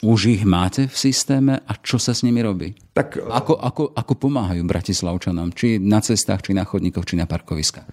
Už 0.05 0.25
ich 0.37 0.43
máte 0.45 0.87
v 0.87 0.95
systéme 0.95 1.59
a 1.65 1.73
čo 1.81 1.97
sa 1.97 2.13
s 2.13 2.21
nimi 2.21 2.45
robí? 2.45 2.84
Tak, 2.95 3.19
ako, 3.19 3.59
ako, 3.59 3.83
ako 3.91 4.13
pomáhajú 4.15 4.63
Bratislavčanom? 4.63 5.51
Či 5.51 5.83
na 5.83 5.99
cestách, 5.99 6.47
či 6.47 6.55
na 6.55 6.63
chodníkoch, 6.63 7.03
či 7.03 7.19
na 7.19 7.27
parkoviskách? 7.27 7.83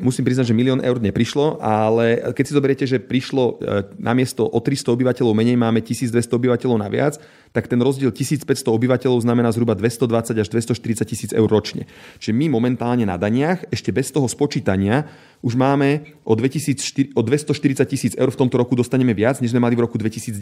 Musím 0.00 0.24
priznať, 0.24 0.48
že 0.48 0.56
milión 0.56 0.80
eur 0.80 0.96
neprišlo, 0.96 1.60
ale 1.60 2.24
keď 2.32 2.44
si 2.48 2.56
zoberiete, 2.56 2.84
že 2.88 2.96
prišlo 2.96 3.44
e, 3.44 3.54
namiesto 4.00 4.48
o 4.48 4.56
300 4.56 4.96
obyvateľov 4.96 5.36
menej, 5.36 5.60
máme 5.60 5.84
1200 5.84 6.16
obyvateľov 6.32 6.80
naviac, 6.80 7.20
tak 7.52 7.68
ten 7.68 7.76
rozdiel 7.76 8.08
1500 8.08 8.48
obyvateľov 8.72 9.28
znamená 9.28 9.52
zhruba 9.52 9.76
220 9.76 10.40
až 10.40 10.48
240 10.48 11.04
tisíc 11.04 11.30
eur 11.36 11.48
ročne. 11.52 11.84
Čiže 12.16 12.32
my 12.32 12.48
momentálne 12.48 13.04
na 13.04 13.20
daniach, 13.20 13.68
ešte 13.68 13.92
bez 13.92 14.08
toho 14.08 14.24
spočítania, 14.24 15.04
už 15.44 15.52
máme 15.52 16.16
o, 16.24 16.32
2004, 16.32 17.12
o 17.12 17.20
240 17.20 17.84
tisíc 17.92 18.12
eur 18.16 18.32
v 18.32 18.40
tomto 18.40 18.56
roku 18.56 18.72
dostaneme 18.72 19.12
viac, 19.12 19.36
než 19.44 19.52
sme 19.52 19.60
mali 19.60 19.76
v 19.76 19.84
roku 19.84 20.00
2019, 20.00 20.40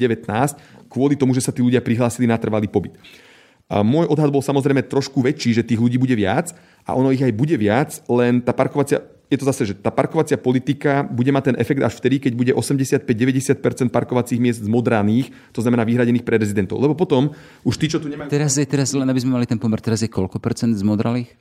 kvôli 0.87 1.19
tomu, 1.19 1.35
že 1.35 1.43
sa 1.43 1.51
tí 1.51 1.67
ľudia 1.67 1.83
prihlásili 1.83 2.31
na 2.31 2.39
trvalý 2.39 2.71
pobyt. 2.71 2.95
A 3.69 3.81
môj 3.81 4.07
odhad 4.13 4.29
bol 4.29 4.45
samozrejme 4.45 4.85
trošku 4.85 5.25
väčší, 5.25 5.57
že 5.57 5.67
tých 5.67 5.81
ľudí 5.81 5.97
bude 5.97 6.13
viac 6.13 6.53
a 6.85 6.93
ono 6.93 7.09
ich 7.11 7.25
aj 7.25 7.33
bude 7.33 7.57
viac, 7.57 8.05
len 8.13 8.45
tá 8.45 8.53
parkovacia 8.53 9.01
je 9.33 9.41
to 9.41 9.49
zase, 9.49 9.63
že 9.73 9.75
tá 9.75 9.89
parkovacia 9.89 10.37
politika 10.37 11.03
bude 11.03 11.33
mať 11.33 11.51
ten 11.51 11.57
efekt 11.57 11.81
až 11.81 11.97
vtedy, 11.97 12.23
keď 12.23 12.33
bude 12.37 12.53
85-90% 12.55 13.91
parkovacích 13.91 14.39
miest 14.39 14.63
zmodraných, 14.63 15.33
to 15.51 15.65
znamená 15.65 15.83
vyhradených 15.83 16.23
pre 16.23 16.37
rezidentov. 16.37 16.79
Lebo 16.79 16.95
potom 16.95 17.33
už 17.65 17.75
tí, 17.81 17.89
čo 17.89 17.99
tu 17.99 18.07
nemajú... 18.07 18.31
Teraz 18.31 18.61
je, 18.61 18.69
teraz 18.69 18.93
len 18.93 19.09
aby 19.09 19.21
sme 19.21 19.41
mali 19.41 19.49
ten 19.49 19.59
pomer, 19.59 19.81
teraz 19.81 20.05
je 20.05 20.13
koľko 20.13 20.39
percent 20.39 20.77
zmodralých? 20.77 21.33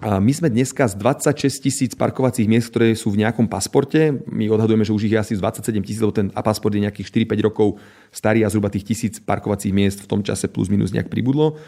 My 0.00 0.32
sme 0.32 0.48
dneska 0.48 0.88
z 0.88 0.94
26 0.96 1.68
tisíc 1.68 1.92
parkovacích 1.92 2.48
miest, 2.48 2.72
ktoré 2.72 2.96
sú 2.96 3.12
v 3.12 3.26
nejakom 3.26 3.44
pasporte, 3.44 4.24
my 4.30 4.48
odhadujeme, 4.48 4.86
že 4.86 4.94
už 4.94 5.10
ich 5.10 5.12
je 5.12 5.20
asi 5.20 5.34
27 5.36 5.84
tisíc, 5.84 6.00
lebo 6.00 6.14
ten 6.14 6.32
pasport 6.32 6.72
je 6.72 6.80
nejakých 6.80 7.28
4-5 7.28 7.48
rokov 7.48 7.68
starý 8.08 8.46
a 8.46 8.48
zhruba 8.48 8.72
tých 8.72 8.88
tisíc 8.88 9.20
parkovacích 9.20 9.74
miest 9.74 10.00
v 10.04 10.08
tom 10.08 10.20
čase 10.24 10.48
plus 10.48 10.72
minus 10.72 10.96
nejak 10.96 11.12
pribudlo 11.12 11.60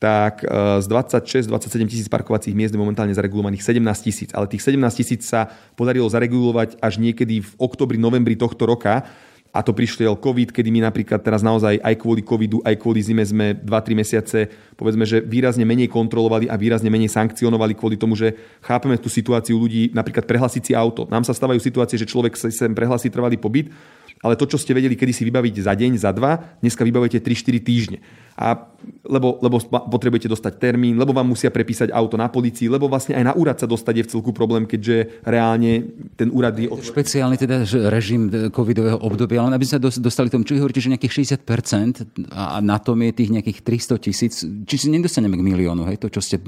tak 0.00 0.40
e, 0.42 0.80
z 0.80 0.86
26-27 0.88 1.92
tisíc 1.92 2.08
parkovacích 2.08 2.56
miest 2.56 2.72
je 2.72 2.80
momentálne 2.80 3.12
zaregulovaných 3.12 3.60
17 3.60 3.84
tisíc. 4.00 4.28
Ale 4.32 4.48
tých 4.48 4.64
17 4.64 4.80
tisíc 4.96 5.28
sa 5.28 5.52
podarilo 5.76 6.08
zaregulovať 6.08 6.80
až 6.80 6.96
niekedy 6.96 7.44
v 7.44 7.52
oktobri, 7.60 8.00
novembri 8.00 8.32
tohto 8.32 8.64
roka. 8.64 9.04
A 9.50 9.66
to 9.66 9.74
prišiel 9.74 10.14
COVID, 10.14 10.54
kedy 10.54 10.70
my 10.70 10.86
napríklad 10.86 11.18
teraz 11.26 11.42
naozaj 11.42 11.82
aj 11.82 11.94
kvôli 11.98 12.22
covidu, 12.22 12.62
aj 12.62 12.78
kvôli 12.78 13.02
zime 13.02 13.26
sme 13.26 13.58
2-3 13.58 13.98
mesiace, 13.98 14.46
povedzme, 14.78 15.02
že 15.02 15.18
výrazne 15.18 15.66
menej 15.66 15.90
kontrolovali 15.90 16.46
a 16.46 16.54
výrazne 16.54 16.86
menej 16.86 17.10
sankcionovali 17.10 17.74
kvôli 17.74 17.98
tomu, 17.98 18.14
že 18.14 18.38
chápeme 18.62 18.94
tú 18.94 19.10
situáciu 19.10 19.58
ľudí, 19.58 19.90
napríklad 19.90 20.22
prehlasiť 20.22 20.62
si 20.70 20.72
auto. 20.78 21.10
Nám 21.10 21.26
sa 21.26 21.34
stávajú 21.34 21.58
situácie, 21.58 21.98
že 21.98 22.06
človek 22.06 22.38
sa 22.38 22.46
sem 22.46 22.70
prehlasí 22.70 23.10
trvalý 23.10 23.42
pobyt 23.42 23.74
ale 24.20 24.36
to, 24.36 24.44
čo 24.44 24.60
ste 24.60 24.76
vedeli 24.76 25.00
kedy 25.00 25.12
si 25.16 25.24
vybaviť 25.24 25.64
za 25.64 25.72
deň, 25.72 25.92
za 25.96 26.12
dva, 26.12 26.60
dneska 26.60 26.84
vybavujete 26.84 27.24
3-4 27.24 27.56
týždne. 27.64 27.98
A 28.40 28.70
lebo, 29.04 29.36
lebo 29.44 29.60
potrebujete 29.92 30.28
dostať 30.30 30.56
termín, 30.56 30.96
lebo 30.96 31.12
vám 31.12 31.28
musia 31.28 31.52
prepísať 31.52 31.92
auto 31.92 32.16
na 32.16 32.32
policii, 32.32 32.72
lebo 32.72 32.88
vlastne 32.88 33.16
aj 33.16 33.24
na 33.28 33.34
úrad 33.36 33.60
sa 33.60 33.68
dostať 33.68 33.94
je 34.00 34.04
v 34.06 34.10
celku 34.16 34.30
problém, 34.32 34.64
keďže 34.64 35.20
reálne 35.24 35.84
ten 36.16 36.32
úrad 36.32 36.56
je... 36.56 36.68
Od... 36.68 36.80
Špeciálny 36.80 37.36
teda 37.36 37.64
režim 37.92 38.32
covidového 38.52 38.96
obdobia, 39.00 39.44
ale 39.44 39.56
aby 39.56 39.66
sa 39.66 39.76
dostali 39.80 40.32
tomu, 40.32 40.48
čo 40.48 40.56
hovoríte, 40.56 40.80
že 40.80 40.92
nejakých 40.92 41.36
60% 41.44 42.32
a 42.32 42.64
na 42.64 42.80
tom 42.80 43.00
je 43.04 43.12
tých 43.12 43.30
nejakých 43.34 43.60
300 43.60 44.04
tisíc, 44.04 44.34
či 44.44 44.76
si 44.76 44.88
nedostaneme 44.88 45.36
k 45.36 45.44
miliónu, 45.44 45.84
hej, 45.90 46.00
to, 46.00 46.08
čo 46.08 46.24
ste 46.24 46.40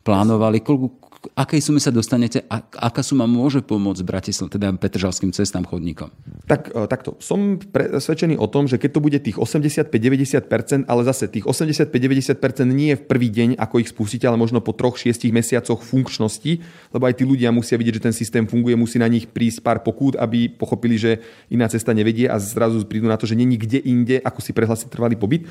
plánovali, 0.00 0.64
koľko, 0.64 1.06
akej 1.34 1.60
sume 1.64 1.80
sa 1.82 1.90
dostanete 1.90 2.44
a 2.46 2.62
aká 2.62 3.02
suma 3.02 3.26
môže 3.26 3.64
pomôcť 3.64 4.02
Bratislav, 4.06 4.52
teda 4.52 4.70
Petržalským 4.78 5.34
cestám, 5.34 5.66
chodníkom? 5.66 6.12
Tak, 6.46 6.70
e, 6.70 6.86
takto. 6.86 7.18
Som 7.18 7.58
presvedčený 7.58 8.38
o 8.38 8.46
tom, 8.46 8.70
že 8.70 8.78
keď 8.78 8.90
to 8.94 9.00
bude 9.02 9.18
tých 9.18 9.40
85-90%, 9.40 10.86
ale 10.86 11.00
zase 11.02 11.25
tých 11.28 11.44
85-90% 11.44 12.66
nie 12.70 12.94
je 12.94 12.98
v 13.00 13.04
prvý 13.04 13.28
deň, 13.30 13.60
ako 13.60 13.82
ich 13.82 13.90
spustíte, 13.90 14.26
ale 14.26 14.40
možno 14.40 14.62
po 14.64 14.74
troch, 14.74 14.98
šiestich 14.98 15.30
mesiacoch 15.30 15.82
funkčnosti, 15.82 16.62
lebo 16.90 17.04
aj 17.06 17.14
tí 17.18 17.24
ľudia 17.26 17.54
musia 17.54 17.76
vidieť, 17.76 17.96
že 17.98 18.06
ten 18.10 18.14
systém 18.14 18.44
funguje, 18.48 18.78
musí 18.78 18.96
na 18.96 19.10
nich 19.10 19.28
prísť 19.30 19.62
pár 19.62 19.78
pokút, 19.84 20.16
aby 20.16 20.48
pochopili, 20.48 20.96
že 20.96 21.18
iná 21.50 21.66
cesta 21.66 21.90
nevedie 21.90 22.30
a 22.30 22.38
zrazu 22.40 22.82
prídu 22.86 23.10
na 23.10 23.18
to, 23.18 23.26
že 23.26 23.38
není 23.38 23.58
kde 23.58 23.82
inde, 23.82 24.16
ako 24.22 24.40
si 24.40 24.50
prehlásiť 24.54 24.88
trvalý 24.90 25.18
pobyt. 25.18 25.44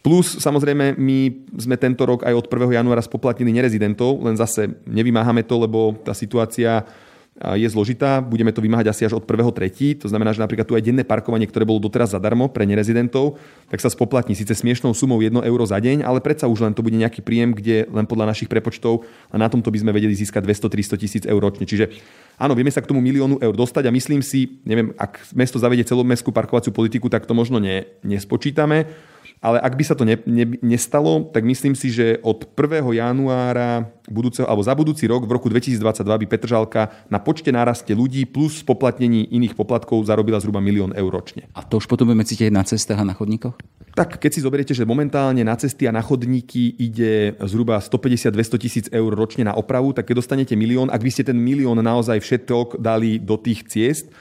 Plus 0.00 0.40
samozrejme 0.40 0.96
my 0.96 1.18
sme 1.60 1.76
tento 1.76 2.08
rok 2.08 2.24
aj 2.24 2.32
od 2.32 2.46
1. 2.48 2.80
januára 2.80 3.04
spoplatnili 3.04 3.52
nerezidentov, 3.52 4.24
len 4.24 4.38
zase 4.38 4.80
nevymáhame 4.88 5.44
to, 5.44 5.60
lebo 5.60 5.92
tá 6.00 6.16
situácia 6.16 6.88
je 7.40 7.68
zložitá, 7.72 8.20
budeme 8.20 8.52
to 8.52 8.60
vymáhať 8.60 8.92
asi 8.92 9.02
až 9.08 9.16
od 9.16 9.24
1.3. 9.24 10.02
To 10.04 10.06
znamená, 10.12 10.36
že 10.36 10.42
napríklad 10.44 10.66
tu 10.68 10.76
aj 10.76 10.84
denné 10.84 11.08
parkovanie, 11.08 11.48
ktoré 11.48 11.64
bolo 11.64 11.80
doteraz 11.80 12.12
zadarmo 12.12 12.52
pre 12.52 12.68
nerezidentov, 12.68 13.40
tak 13.72 13.80
sa 13.80 13.88
spoplatní 13.88 14.36
síce 14.36 14.52
smiešnou 14.52 14.92
sumou 14.92 15.16
1 15.24 15.32
euro 15.48 15.64
za 15.64 15.80
deň, 15.80 16.04
ale 16.04 16.20
predsa 16.20 16.50
už 16.50 16.68
len 16.68 16.76
to 16.76 16.84
bude 16.84 16.98
nejaký 16.98 17.24
príjem, 17.24 17.56
kde 17.56 17.88
len 17.88 18.04
podľa 18.04 18.36
našich 18.36 18.50
prepočtov 18.50 19.08
a 19.32 19.40
na 19.40 19.48
tomto 19.48 19.72
by 19.72 19.78
sme 19.80 19.96
vedeli 19.96 20.12
získať 20.12 20.44
200-300 20.44 21.00
tisíc 21.00 21.22
eur 21.24 21.40
ročne. 21.40 21.64
Čiže 21.64 21.88
áno, 22.36 22.52
vieme 22.52 22.68
sa 22.68 22.84
k 22.84 22.92
tomu 22.92 23.00
miliónu 23.00 23.40
eur 23.40 23.56
dostať 23.56 23.88
a 23.88 23.94
myslím 23.94 24.20
si, 24.20 24.60
neviem, 24.68 24.92
ak 25.00 25.32
mesto 25.32 25.56
zavedie 25.56 25.88
celomestskú 25.88 26.36
parkovaciu 26.36 26.76
politiku, 26.76 27.08
tak 27.08 27.24
to 27.24 27.32
možno 27.32 27.56
ne, 27.56 27.88
nespočítame 28.04 28.84
ale 29.40 29.56
ak 29.56 29.72
by 29.72 29.84
sa 29.88 29.96
to 29.96 30.04
ne, 30.04 30.20
ne, 30.28 30.44
nestalo, 30.60 31.24
tak 31.32 31.48
myslím 31.48 31.72
si, 31.72 31.88
že 31.88 32.20
od 32.20 32.44
1. 32.44 32.84
januára 32.92 33.88
budúceho, 34.04 34.44
alebo 34.44 34.60
za 34.60 34.76
budúci 34.76 35.08
rok, 35.08 35.24
v 35.24 35.32
roku 35.32 35.48
2022 35.48 35.80
by 36.04 36.26
Petržalka 36.28 36.92
na 37.08 37.16
počte 37.16 37.48
náraste 37.48 37.96
ľudí 37.96 38.28
plus 38.28 38.60
poplatnení 38.60 39.32
iných 39.32 39.56
poplatkov 39.56 40.04
zarobila 40.04 40.36
zhruba 40.44 40.60
milión 40.60 40.92
eur 40.92 41.08
ročne. 41.08 41.48
A 41.56 41.64
to 41.64 41.80
už 41.80 41.88
potom 41.88 42.12
budeme 42.12 42.28
cítiť 42.28 42.52
na 42.52 42.68
cestách 42.68 43.00
a 43.00 43.08
na 43.08 43.16
chodníkoch? 43.16 43.56
Tak 43.96 44.20
keď 44.20 44.30
si 44.30 44.44
zoberiete, 44.44 44.76
že 44.76 44.84
momentálne 44.84 45.40
na 45.40 45.56
cesty 45.56 45.88
a 45.88 45.96
na 45.96 46.04
chodníky 46.04 46.76
ide 46.76 47.32
zhruba 47.48 47.80
150-200 47.80 48.60
tisíc 48.60 48.86
eur 48.92 49.10
ročne 49.16 49.48
na 49.48 49.56
opravu, 49.56 49.96
tak 49.96 50.04
keď 50.04 50.20
dostanete 50.20 50.52
milión, 50.52 50.92
ak 50.92 51.00
by 51.00 51.10
ste 51.10 51.24
ten 51.24 51.40
milión 51.40 51.80
naozaj 51.80 52.20
všetok 52.20 52.76
dali 52.76 53.16
do 53.16 53.40
tých 53.40 53.66
ciest, 53.66 54.12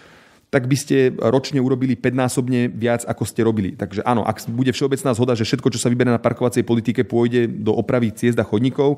tak 0.49 0.65
by 0.65 0.77
ste 0.77 1.13
ročne 1.21 1.62
urobili 1.62 1.93
5-násobne 1.93 2.73
viac, 2.73 3.05
ako 3.05 3.23
ste 3.25 3.45
robili. 3.45 3.77
Takže 3.77 4.01
áno, 4.01 4.25
ak 4.25 4.49
bude 4.49 4.73
všeobecná 4.73 5.13
zhoda, 5.13 5.38
že 5.38 5.45
všetko, 5.45 5.69
čo 5.69 5.81
sa 5.81 5.93
vyberie 5.93 6.09
na 6.09 6.21
parkovacej 6.21 6.65
politike, 6.65 7.05
pôjde 7.05 7.45
do 7.45 7.77
opravy 7.77 8.09
ciest 8.09 8.41
a 8.41 8.45
chodníkov, 8.45 8.97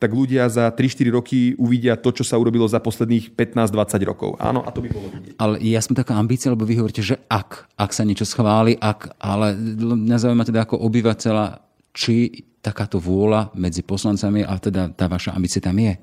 tak 0.00 0.16
ľudia 0.16 0.48
za 0.48 0.72
3-4 0.72 1.12
roky 1.12 1.52
uvidia 1.60 1.92
to, 1.92 2.08
čo 2.08 2.24
sa 2.24 2.40
urobilo 2.40 2.64
za 2.64 2.80
posledných 2.80 3.36
15-20 3.36 4.08
rokov. 4.08 4.30
Áno, 4.40 4.64
a 4.64 4.72
to 4.72 4.80
by 4.80 4.88
bolo 4.88 5.12
vidieť. 5.12 5.36
Ale 5.36 5.60
ja 5.60 5.80
som 5.84 5.92
taká 5.92 6.16
ambícia, 6.16 6.48
lebo 6.48 6.64
vy 6.64 6.80
hovoríte, 6.80 7.04
že 7.04 7.20
ak, 7.28 7.68
ak 7.76 7.90
sa 7.92 8.08
niečo 8.08 8.24
schváli, 8.24 8.80
ak, 8.80 9.20
ale 9.20 9.52
mňa 9.76 10.16
zaujíma 10.16 10.48
teda 10.48 10.64
ako 10.64 10.80
obyvateľa, 10.88 11.60
či 11.92 12.48
takáto 12.64 12.96
vôľa 12.96 13.52
medzi 13.56 13.84
poslancami 13.84 14.40
a 14.44 14.56
teda 14.56 14.92
tá 14.92 15.04
vaša 15.08 15.36
ambícia 15.36 15.60
tam 15.60 15.76
je. 15.76 15.96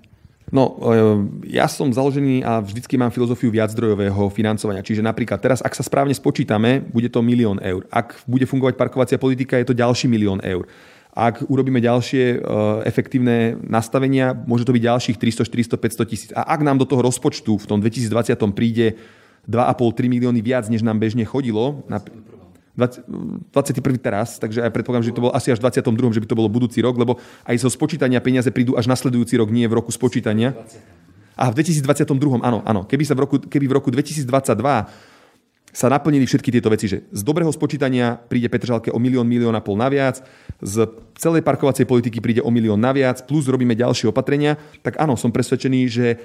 No, 0.47 0.79
e, 0.79 1.51
ja 1.51 1.67
som 1.67 1.91
založený 1.91 2.39
a 2.39 2.63
vždycky 2.63 2.95
mám 2.95 3.12
filozofiu 3.12 3.51
viaczdrojového 3.51 4.31
financovania. 4.31 4.79
Čiže 4.79 5.03
napríklad 5.03 5.43
teraz, 5.43 5.60
ak 5.60 5.75
sa 5.75 5.83
správne 5.83 6.15
spočítame, 6.15 6.88
bude 6.88 7.12
to 7.12 7.19
milión 7.19 7.60
eur. 7.60 7.83
Ak 7.91 8.23
bude 8.23 8.47
fungovať 8.47 8.79
parkovacia 8.79 9.19
politika, 9.19 9.60
je 9.60 9.67
to 9.67 9.75
ďalší 9.75 10.07
milión 10.07 10.39
eur. 10.39 10.63
Ak 11.17 11.41
urobíme 11.49 11.81
ďalšie 11.81 12.38
uh, 12.38 12.86
efektívne 12.86 13.57
nastavenia, 13.65 14.38
môže 14.38 14.69
to 14.69 14.71
byť 14.71 14.83
ďalších 14.86 15.17
300, 15.17 15.49
400, 15.49 16.05
500 16.05 16.12
tisíc. 16.13 16.29
A 16.29 16.45
ak 16.45 16.62
nám 16.62 16.77
do 16.77 16.86
toho 16.86 17.01
rozpočtu 17.01 17.57
v 17.57 17.65
tom 17.65 17.81
2020 17.81 18.38
príde 18.53 19.01
2,5-3 19.49 20.13
milióny 20.13 20.45
viac, 20.45 20.69
než 20.69 20.86
nám 20.86 21.01
bežne 21.01 21.25
chodilo, 21.25 21.81
21. 22.78 23.98
teraz, 23.98 24.38
takže 24.38 24.62
aj 24.62 24.70
predpokladám, 24.70 25.10
že 25.10 25.13
to 25.18 25.26
bolo 25.26 25.34
asi 25.34 25.50
až 25.50 25.58
v 25.58 25.66
22. 25.66 26.13
že 26.13 26.22
by 26.22 26.28
to 26.30 26.38
bolo 26.38 26.46
budúci 26.46 26.80
rok, 26.86 26.94
lebo 26.94 27.18
aj 27.50 27.58
zo 27.58 27.74
spočítania 27.74 28.22
peniaze 28.22 28.54
prídu 28.54 28.78
až 28.78 28.86
nasledujúci 28.86 29.34
rok, 29.42 29.50
nie 29.50 29.66
v 29.66 29.82
roku 29.82 29.90
spočítania. 29.90 30.54
A 31.38 31.50
v 31.50 31.62
2022. 31.62 32.42
áno, 32.42 32.62
áno. 32.66 32.82
Keby, 32.86 33.04
sa 33.06 33.13
v 33.13 33.26
roku, 33.26 33.36
keby 33.42 33.66
v 33.70 33.74
roku 33.78 33.90
2022 33.90 34.26
sa 35.75 35.91
naplnili 35.91 36.25
všetky 36.25 36.49
tieto 36.49 36.71
veci, 36.71 36.89
že 36.89 37.06
z 37.12 37.21
dobrého 37.21 37.51
spočítania 37.51 38.17
príde 38.17 38.49
Petržalke 38.49 38.89
o 38.89 38.97
milión, 38.97 39.27
milión 39.30 39.53
a 39.53 39.62
pol 39.62 39.77
naviac, 39.77 40.23
z 40.58 40.89
celej 41.13 41.45
parkovacej 41.45 41.86
politiky 41.86 42.17
príde 42.17 42.41
o 42.41 42.49
milión 42.49 42.82
naviac, 42.82 43.21
plus 43.30 43.45
robíme 43.45 43.77
ďalšie 43.77 44.10
opatrenia, 44.10 44.58
tak 44.82 44.97
áno, 44.97 45.13
som 45.13 45.30
presvedčený, 45.30 45.82
že 45.86 46.17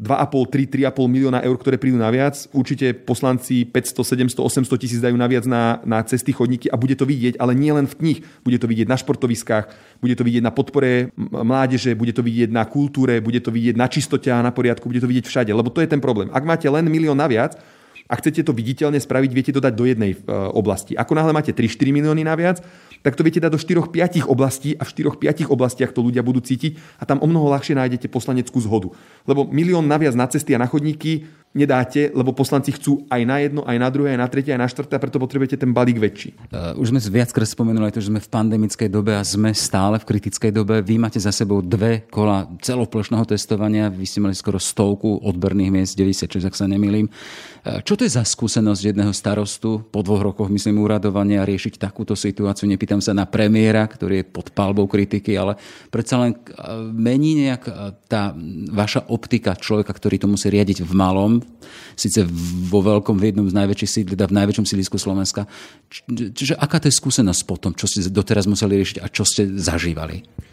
2,5, 0.00 0.66
3, 0.74 0.90
3,5 0.90 1.06
milióna 1.06 1.38
eur, 1.44 1.56
ktoré 1.60 1.76
prídu 1.78 2.02
naviac, 2.02 2.34
určite 2.50 2.96
poslanci 2.96 3.62
500, 3.62 4.34
700, 4.34 4.66
800 4.66 4.82
tisíc 4.82 4.98
dajú 4.98 5.14
naviac 5.14 5.44
na, 5.46 5.78
na 5.86 6.02
cesty, 6.02 6.34
chodníky 6.34 6.66
a 6.66 6.74
bude 6.74 6.98
to 6.98 7.06
vidieť, 7.06 7.38
ale 7.38 7.54
nie 7.54 7.70
len 7.70 7.86
v 7.86 7.94
knih, 7.94 8.18
bude 8.42 8.58
to 8.58 8.66
vidieť 8.66 8.90
na 8.90 8.98
športoviskách, 8.98 9.70
bude 10.02 10.18
to 10.18 10.26
vidieť 10.26 10.42
na 10.42 10.50
podpore 10.50 11.14
mládeže, 11.20 11.94
bude 11.94 12.10
to 12.10 12.26
vidieť 12.26 12.50
na 12.50 12.66
kultúre, 12.66 13.22
bude 13.22 13.38
to 13.38 13.54
vidieť 13.54 13.76
na 13.78 13.86
čistote 13.86 14.32
a 14.34 14.42
na 14.42 14.50
poriadku, 14.50 14.88
bude 14.90 15.02
to 15.04 15.10
vidieť 15.10 15.26
všade, 15.30 15.50
lebo 15.54 15.70
to 15.70 15.78
je 15.78 15.90
ten 15.90 16.02
problém. 16.02 16.26
Ak 16.34 16.42
máte 16.42 16.66
len 16.66 16.90
milión 16.90 17.18
naviac, 17.18 17.58
a 18.10 18.14
chcete 18.18 18.42
to 18.42 18.50
viditeľne 18.50 18.98
spraviť, 18.98 19.30
viete 19.30 19.54
to 19.54 19.62
dať 19.62 19.74
do 19.78 19.86
jednej 19.86 20.12
e, 20.12 20.18
oblasti. 20.50 20.98
Ako 20.98 21.14
náhle 21.14 21.30
máte 21.30 21.54
3-4 21.54 21.94
milióny 21.94 22.26
naviac, 22.26 22.58
tak 23.00 23.16
to 23.16 23.24
viete 23.24 23.40
dať 23.40 23.50
do 23.52 23.60
4-5 23.60 24.28
oblastí 24.28 24.76
a 24.76 24.84
v 24.84 24.90
4-5 25.16 25.48
oblastiach 25.48 25.92
to 25.92 26.04
ľudia 26.04 26.20
budú 26.20 26.44
cítiť 26.44 27.00
a 27.00 27.08
tam 27.08 27.20
o 27.24 27.26
mnoho 27.28 27.48
ľahšie 27.52 27.76
nájdete 27.76 28.12
poslaneckú 28.12 28.60
zhodu. 28.60 28.92
Lebo 29.24 29.48
milión 29.48 29.88
naviac 29.88 30.12
na 30.12 30.28
cesty 30.28 30.52
a 30.52 30.60
na 30.60 30.68
chodníky 30.68 31.28
nedáte, 31.50 32.14
lebo 32.14 32.30
poslanci 32.30 32.70
chcú 32.70 33.02
aj 33.10 33.22
na 33.26 33.42
jedno, 33.42 33.66
aj 33.66 33.74
na 33.74 33.88
druhé, 33.90 34.14
aj 34.14 34.20
na 34.22 34.28
tretie, 34.30 34.54
aj 34.54 34.62
na 34.62 34.70
štvrté 34.70 34.94
a 34.94 35.02
preto 35.02 35.18
potrebujete 35.18 35.58
ten 35.58 35.74
balík 35.74 35.98
väčší. 35.98 36.38
Uh, 36.46 36.78
už 36.78 36.94
sme 36.94 37.02
viackrát 37.02 37.50
spomenuli 37.50 37.90
aj 37.90 37.94
to, 37.98 38.02
že 38.06 38.10
sme 38.14 38.22
v 38.22 38.30
pandemickej 38.30 38.86
dobe 38.86 39.18
a 39.18 39.22
sme 39.26 39.50
stále 39.50 39.98
v 39.98 40.06
kritickej 40.06 40.54
dobe. 40.54 40.78
Vy 40.78 41.02
máte 41.02 41.18
za 41.18 41.34
sebou 41.34 41.58
dve 41.58 42.06
kola 42.06 42.46
celoplošného 42.62 43.26
testovania, 43.26 43.90
vy 43.90 44.06
ste 44.06 44.22
mali 44.22 44.38
skoro 44.38 44.62
stovku 44.62 45.26
odberných 45.26 45.74
miest, 45.74 45.98
96, 45.98 46.46
ak 46.46 46.54
sa 46.54 46.70
nemýlim. 46.70 47.10
Uh, 47.10 47.82
čo 47.82 47.98
to 47.98 48.06
je 48.06 48.14
za 48.14 48.22
skúsenosť 48.22 48.94
jedného 48.94 49.10
starostu 49.10 49.82
po 49.90 50.06
dvoch 50.06 50.22
rokoch, 50.22 50.46
myslím, 50.54 50.78
úradovania 50.78 51.42
riešiť 51.42 51.82
takúto 51.82 52.14
situáciu? 52.14 52.70
Nepýtam 52.90 53.06
sa 53.06 53.14
na 53.14 53.22
premiéra, 53.22 53.86
ktorý 53.86 54.18
je 54.18 54.26
pod 54.26 54.50
palbou 54.50 54.90
kritiky, 54.90 55.38
ale 55.38 55.54
predsa 55.94 56.26
len 56.26 56.34
mení 56.90 57.38
nejak 57.38 57.70
tá 58.10 58.34
vaša 58.66 59.06
optika 59.14 59.54
človeka, 59.54 59.94
ktorý 59.94 60.18
to 60.18 60.26
musí 60.26 60.50
riadiť 60.50 60.82
v 60.82 60.90
malom, 60.98 61.38
síce 61.94 62.26
vo 62.66 62.82
veľkom, 62.82 63.14
v 63.14 63.30
jednom 63.30 63.46
z 63.46 63.54
najväčších 63.54 63.90
sídl, 63.94 64.18
teda 64.18 64.26
v 64.26 64.42
najväčšom 64.42 64.66
sídlisku 64.66 64.98
Slovenska. 64.98 65.46
Čiže 66.10 66.58
aká 66.58 66.82
to 66.82 66.90
je 66.90 66.98
skúsenosť 66.98 67.46
potom, 67.46 67.78
čo 67.78 67.86
ste 67.86 68.10
doteraz 68.10 68.50
museli 68.50 68.82
riešiť 68.82 68.98
a 68.98 69.06
čo 69.06 69.22
ste 69.22 69.46
zažívali? 69.54 70.49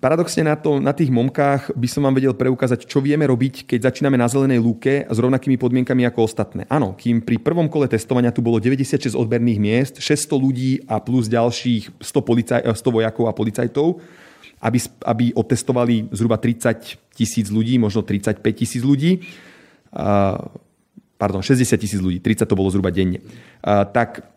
Paradoxne 0.00 0.48
na, 0.48 0.56
to, 0.56 0.80
na 0.80 0.96
tých 0.96 1.12
momkách 1.12 1.76
by 1.76 1.88
som 1.88 2.02
vám 2.08 2.16
vedel 2.16 2.32
preukázať, 2.32 2.88
čo 2.88 3.04
vieme 3.04 3.28
robiť, 3.28 3.68
keď 3.68 3.92
začíname 3.92 4.16
na 4.16 4.24
zelenej 4.24 4.56
lúke 4.56 5.04
s 5.04 5.16
rovnakými 5.20 5.60
podmienkami 5.60 6.08
ako 6.08 6.24
ostatné. 6.24 6.64
Áno, 6.72 6.96
kým 6.96 7.20
pri 7.20 7.38
prvom 7.38 7.68
kole 7.68 7.84
testovania 7.84 8.32
tu 8.32 8.40
bolo 8.40 8.56
96 8.56 9.12
odberných 9.12 9.60
miest, 9.60 9.94
600 10.00 10.32
ľudí 10.40 10.70
a 10.88 10.96
plus 10.98 11.28
ďalších 11.28 12.00
100, 12.00 12.24
policaj, 12.24 12.60
100 12.64 12.96
vojakov 12.96 13.24
a 13.28 13.36
policajtov, 13.36 14.00
aby, 14.64 14.78
aby 15.04 15.24
otestovali 15.36 16.08
zhruba 16.08 16.40
30 16.40 17.12
tisíc 17.12 17.52
ľudí, 17.52 17.76
možno 17.76 18.00
35 18.00 18.40
tisíc 18.48 18.80
ľudí, 18.80 19.22
pardon, 21.20 21.44
60 21.44 21.68
tisíc 21.76 22.00
ľudí, 22.00 22.18
30 22.18 22.48
to 22.48 22.58
bolo 22.58 22.72
zhruba 22.72 22.88
denne, 22.88 23.20
tak 23.92 24.33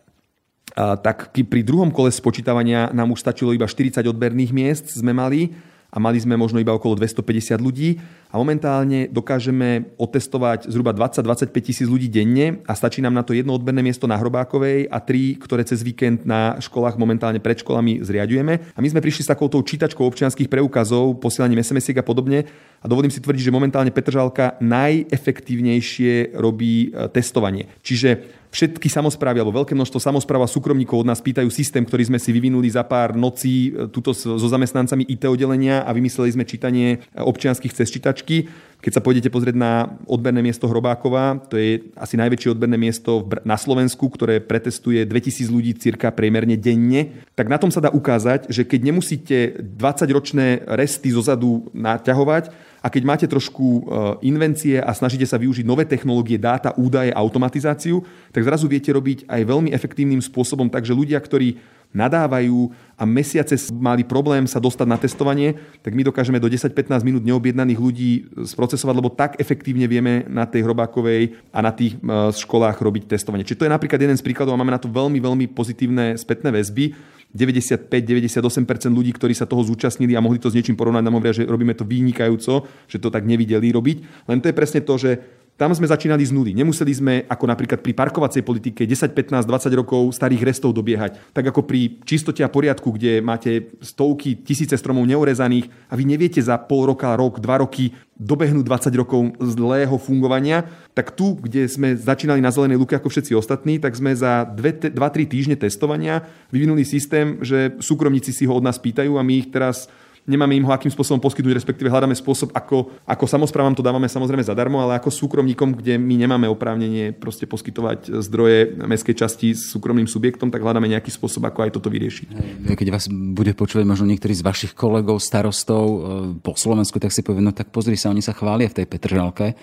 tak 0.78 1.34
pri 1.34 1.60
druhom 1.66 1.90
kole 1.90 2.14
spočítavania 2.14 2.94
nám 2.94 3.10
už 3.10 3.26
stačilo 3.26 3.50
iba 3.50 3.66
40 3.66 3.98
odberných 4.06 4.54
miest 4.54 4.86
sme 4.94 5.10
mali 5.10 5.50
a 5.88 5.96
mali 5.96 6.20
sme 6.20 6.36
možno 6.36 6.60
iba 6.60 6.76
okolo 6.76 7.00
250 7.00 7.64
ľudí 7.64 7.96
a 8.28 8.36
momentálne 8.36 9.08
dokážeme 9.08 9.96
otestovať 9.96 10.68
zhruba 10.68 10.92
20-25 10.92 11.48
tisíc 11.64 11.88
ľudí 11.88 12.12
denne 12.12 12.60
a 12.68 12.76
stačí 12.76 13.00
nám 13.00 13.16
na 13.16 13.24
to 13.24 13.32
jedno 13.32 13.56
odberné 13.56 13.80
miesto 13.80 14.04
na 14.04 14.20
Hrobákovej 14.20 14.92
a 14.92 15.00
tri, 15.00 15.40
ktoré 15.40 15.64
cez 15.64 15.80
víkend 15.80 16.28
na 16.28 16.60
školách 16.60 17.00
momentálne 17.00 17.40
pred 17.40 17.56
školami 17.64 18.04
zriadujeme. 18.04 18.76
A 18.76 18.78
my 18.84 18.88
sme 18.92 19.00
prišli 19.00 19.24
s 19.24 19.32
takouto 19.32 19.56
čítačkou 19.64 20.04
občianských 20.04 20.52
preukazov, 20.52 21.16
posielaním 21.24 21.64
sms 21.64 21.96
a 21.96 22.04
podobne 22.04 22.44
A 22.78 22.86
dovolím 22.86 23.10
si 23.10 23.24
tvrdiť, 23.24 23.48
že 23.48 23.56
momentálne 23.56 23.88
Petržalka 23.88 24.60
najefektívnejšie 24.60 26.36
robí 26.36 26.92
e, 26.92 27.08
testovanie. 27.08 27.72
Čiže 27.80 28.37
všetky 28.48 28.88
samozprávy 28.88 29.40
alebo 29.40 29.60
veľké 29.62 29.76
množstvo 29.76 30.00
samozpráv 30.00 30.44
a 30.44 30.48
súkromníkov 30.48 31.04
od 31.04 31.08
nás 31.08 31.20
pýtajú 31.20 31.48
systém, 31.52 31.84
ktorý 31.84 32.08
sme 32.08 32.18
si 32.20 32.32
vyvinuli 32.32 32.68
za 32.72 32.84
pár 32.84 33.12
nocí 33.12 33.72
e, 33.72 33.88
tuto 33.92 34.16
so 34.16 34.36
zamestnancami 34.40 35.04
IT 35.08 35.28
oddelenia 35.28 35.84
a 35.84 35.90
vymysleli 35.92 36.32
sme 36.32 36.48
čítanie 36.48 36.88
e, 36.96 37.20
občianských 37.20 37.74
cez 37.76 37.92
čítačky. 37.92 38.48
Keď 38.78 38.92
sa 38.94 39.02
pôjdete 39.02 39.28
pozrieť 39.28 39.58
na 39.58 39.90
odberné 40.06 40.38
miesto 40.38 40.70
Hrobákova, 40.70 41.50
to 41.50 41.58
je 41.58 41.90
asi 41.98 42.14
najväčšie 42.14 42.54
odberné 42.54 42.78
miesto 42.78 43.26
na 43.42 43.58
Slovensku, 43.58 44.06
ktoré 44.06 44.38
pretestuje 44.38 45.02
2000 45.02 45.50
ľudí 45.50 45.74
cirka 45.74 46.14
priemerne 46.14 46.54
denne, 46.54 47.26
tak 47.34 47.50
na 47.50 47.58
tom 47.58 47.74
sa 47.74 47.82
dá 47.82 47.90
ukázať, 47.90 48.46
že 48.54 48.62
keď 48.62 48.80
nemusíte 48.86 49.36
20-ročné 49.58 50.62
resty 50.78 51.10
zozadu 51.10 51.66
naťahovať, 51.74 52.67
a 52.78 52.86
keď 52.86 53.02
máte 53.02 53.26
trošku 53.26 53.66
e, 53.66 53.82
invencie 54.26 54.78
a 54.78 54.90
snažíte 54.94 55.26
sa 55.26 55.40
využiť 55.40 55.66
nové 55.66 55.84
technológie, 55.84 56.38
dáta, 56.38 56.74
údaje, 56.78 57.10
automatizáciu, 57.10 58.02
tak 58.30 58.46
zrazu 58.46 58.70
viete 58.70 58.94
robiť 58.94 59.26
aj 59.26 59.42
veľmi 59.42 59.70
efektívnym 59.74 60.22
spôsobom, 60.22 60.70
takže 60.70 60.94
ľudia, 60.94 61.18
ktorí 61.18 61.77
nadávajú 61.92 62.68
a 62.98 63.02
mesiace 63.08 63.56
mali 63.72 64.04
problém 64.04 64.44
sa 64.44 64.60
dostať 64.60 64.86
na 64.86 64.98
testovanie, 65.00 65.56
tak 65.80 65.96
my 65.96 66.04
dokážeme 66.04 66.36
do 66.36 66.50
10-15 66.50 67.00
minút 67.06 67.24
neobjednaných 67.24 67.80
ľudí 67.80 68.10
sprocesovať, 68.44 68.94
lebo 68.94 69.08
tak 69.08 69.40
efektívne 69.40 69.88
vieme 69.88 70.28
na 70.28 70.44
tej 70.44 70.68
hrobákovej 70.68 71.38
a 71.48 71.58
na 71.64 71.72
tých 71.72 71.96
e, 71.96 72.28
školách 72.34 72.76
robiť 72.76 73.08
testovanie. 73.08 73.46
Čiže 73.46 73.64
to 73.64 73.66
je 73.66 73.74
napríklad 73.74 74.02
jeden 74.02 74.18
z 74.18 74.24
príkladov 74.24 74.52
a 74.54 74.60
máme 74.60 74.74
na 74.74 74.82
to 74.82 74.90
veľmi, 74.90 75.16
veľmi 75.16 75.46
pozitívne 75.54 76.18
spätné 76.20 76.52
väzby 76.52 76.92
95-98% 77.28 78.88
ľudí, 78.88 79.12
ktorí 79.12 79.36
sa 79.36 79.44
toho 79.44 79.60
zúčastnili 79.60 80.16
a 80.16 80.24
mohli 80.24 80.40
to 80.40 80.48
s 80.48 80.56
niečím 80.56 80.80
porovnať, 80.80 81.04
nám 81.04 81.20
hovoria, 81.20 81.36
že 81.36 81.44
robíme 81.44 81.76
to 81.76 81.84
vynikajúco, 81.84 82.64
že 82.88 82.96
to 82.96 83.12
tak 83.12 83.28
nevideli 83.28 83.68
robiť. 83.68 84.24
Len 84.32 84.40
to 84.40 84.48
je 84.48 84.56
presne 84.56 84.80
to, 84.80 84.96
že 84.96 85.20
tam 85.58 85.74
sme 85.74 85.90
začínali 85.90 86.22
z 86.22 86.30
nuly. 86.30 86.54
Nemuseli 86.54 86.92
sme, 86.94 87.14
ako 87.26 87.50
napríklad 87.50 87.82
pri 87.82 87.90
parkovacej 87.90 88.46
politike, 88.46 88.86
10, 88.86 89.10
15, 89.10 89.42
20 89.42 89.74
rokov 89.74 90.14
starých 90.14 90.46
restov 90.46 90.70
dobiehať. 90.70 91.34
Tak 91.34 91.50
ako 91.50 91.66
pri 91.66 91.98
čistote 92.06 92.46
a 92.46 92.48
poriadku, 92.48 92.94
kde 92.94 93.18
máte 93.18 93.74
stovky, 93.82 94.38
tisíce 94.38 94.78
stromov 94.78 95.02
neurezaných 95.10 95.66
a 95.90 95.98
vy 95.98 96.06
neviete 96.06 96.38
za 96.38 96.54
pol 96.62 96.86
roka, 96.86 97.10
rok, 97.18 97.42
dva 97.42 97.58
roky 97.58 97.90
dobehnúť 98.14 98.62
20 98.90 99.02
rokov 99.02 99.20
zlého 99.42 99.94
fungovania, 99.98 100.62
tak 100.94 101.14
tu, 101.18 101.34
kde 101.38 101.66
sme 101.66 101.98
začínali 101.98 102.38
na 102.38 102.54
zelenej 102.54 102.78
luke 102.78 102.94
ako 102.94 103.10
všetci 103.10 103.34
ostatní, 103.34 103.82
tak 103.82 103.98
sme 103.98 104.14
za 104.14 104.46
2-3 104.46 104.94
týždne 105.26 105.58
testovania 105.58 106.22
vyvinuli 106.54 106.86
systém, 106.86 107.42
že 107.42 107.78
súkromníci 107.82 108.30
si 108.30 108.46
ho 108.46 108.54
od 108.54 108.62
nás 108.62 108.78
pýtajú 108.78 109.18
a 109.18 109.26
my 109.26 109.34
ich 109.42 109.50
teraz 109.50 109.90
nemáme 110.28 110.54
im 110.54 110.68
ho 110.68 110.72
akým 110.76 110.92
spôsobom 110.92 111.18
poskytnúť, 111.18 111.56
respektíve 111.56 111.88
hľadáme 111.88 112.12
spôsob, 112.12 112.52
ako, 112.52 112.92
ako 113.08 113.24
samozprávam 113.24 113.72
to 113.72 113.80
dávame 113.80 114.06
samozrejme 114.06 114.44
zadarmo, 114.44 114.84
ale 114.84 115.00
ako 115.00 115.08
súkromníkom, 115.08 115.80
kde 115.80 115.96
my 115.96 116.14
nemáme 116.20 116.46
oprávnenie 116.52 117.16
proste 117.16 117.48
poskytovať 117.48 118.20
zdroje 118.20 118.76
mestskej 118.76 119.16
časti 119.16 119.56
s 119.56 119.72
súkromným 119.72 120.06
subjektom, 120.06 120.52
tak 120.52 120.60
hľadáme 120.60 120.86
nejaký 120.86 121.08
spôsob, 121.08 121.48
ako 121.48 121.64
aj 121.64 121.70
toto 121.72 121.88
vyriešiť. 121.88 122.28
Keď 122.68 122.88
vás 122.92 123.08
bude 123.08 123.56
počúvať 123.56 123.88
možno 123.88 124.04
niektorí 124.04 124.36
z 124.36 124.44
vašich 124.44 124.76
kolegov, 124.76 125.24
starostov 125.24 125.84
e, 125.88 125.98
po 126.44 126.52
Slovensku, 126.52 127.00
tak 127.00 127.10
si 127.10 127.24
povie, 127.24 127.40
no 127.40 127.56
tak 127.56 127.72
pozri 127.72 127.96
sa, 127.96 128.12
oni 128.12 128.20
sa 128.20 128.36
chvália 128.36 128.68
v 128.68 128.84
tej 128.84 128.86
Petržalke. 128.86 129.56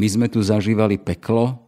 My 0.00 0.06
sme 0.08 0.26
tu 0.32 0.40
zažívali 0.40 0.96
peklo, 0.96 1.65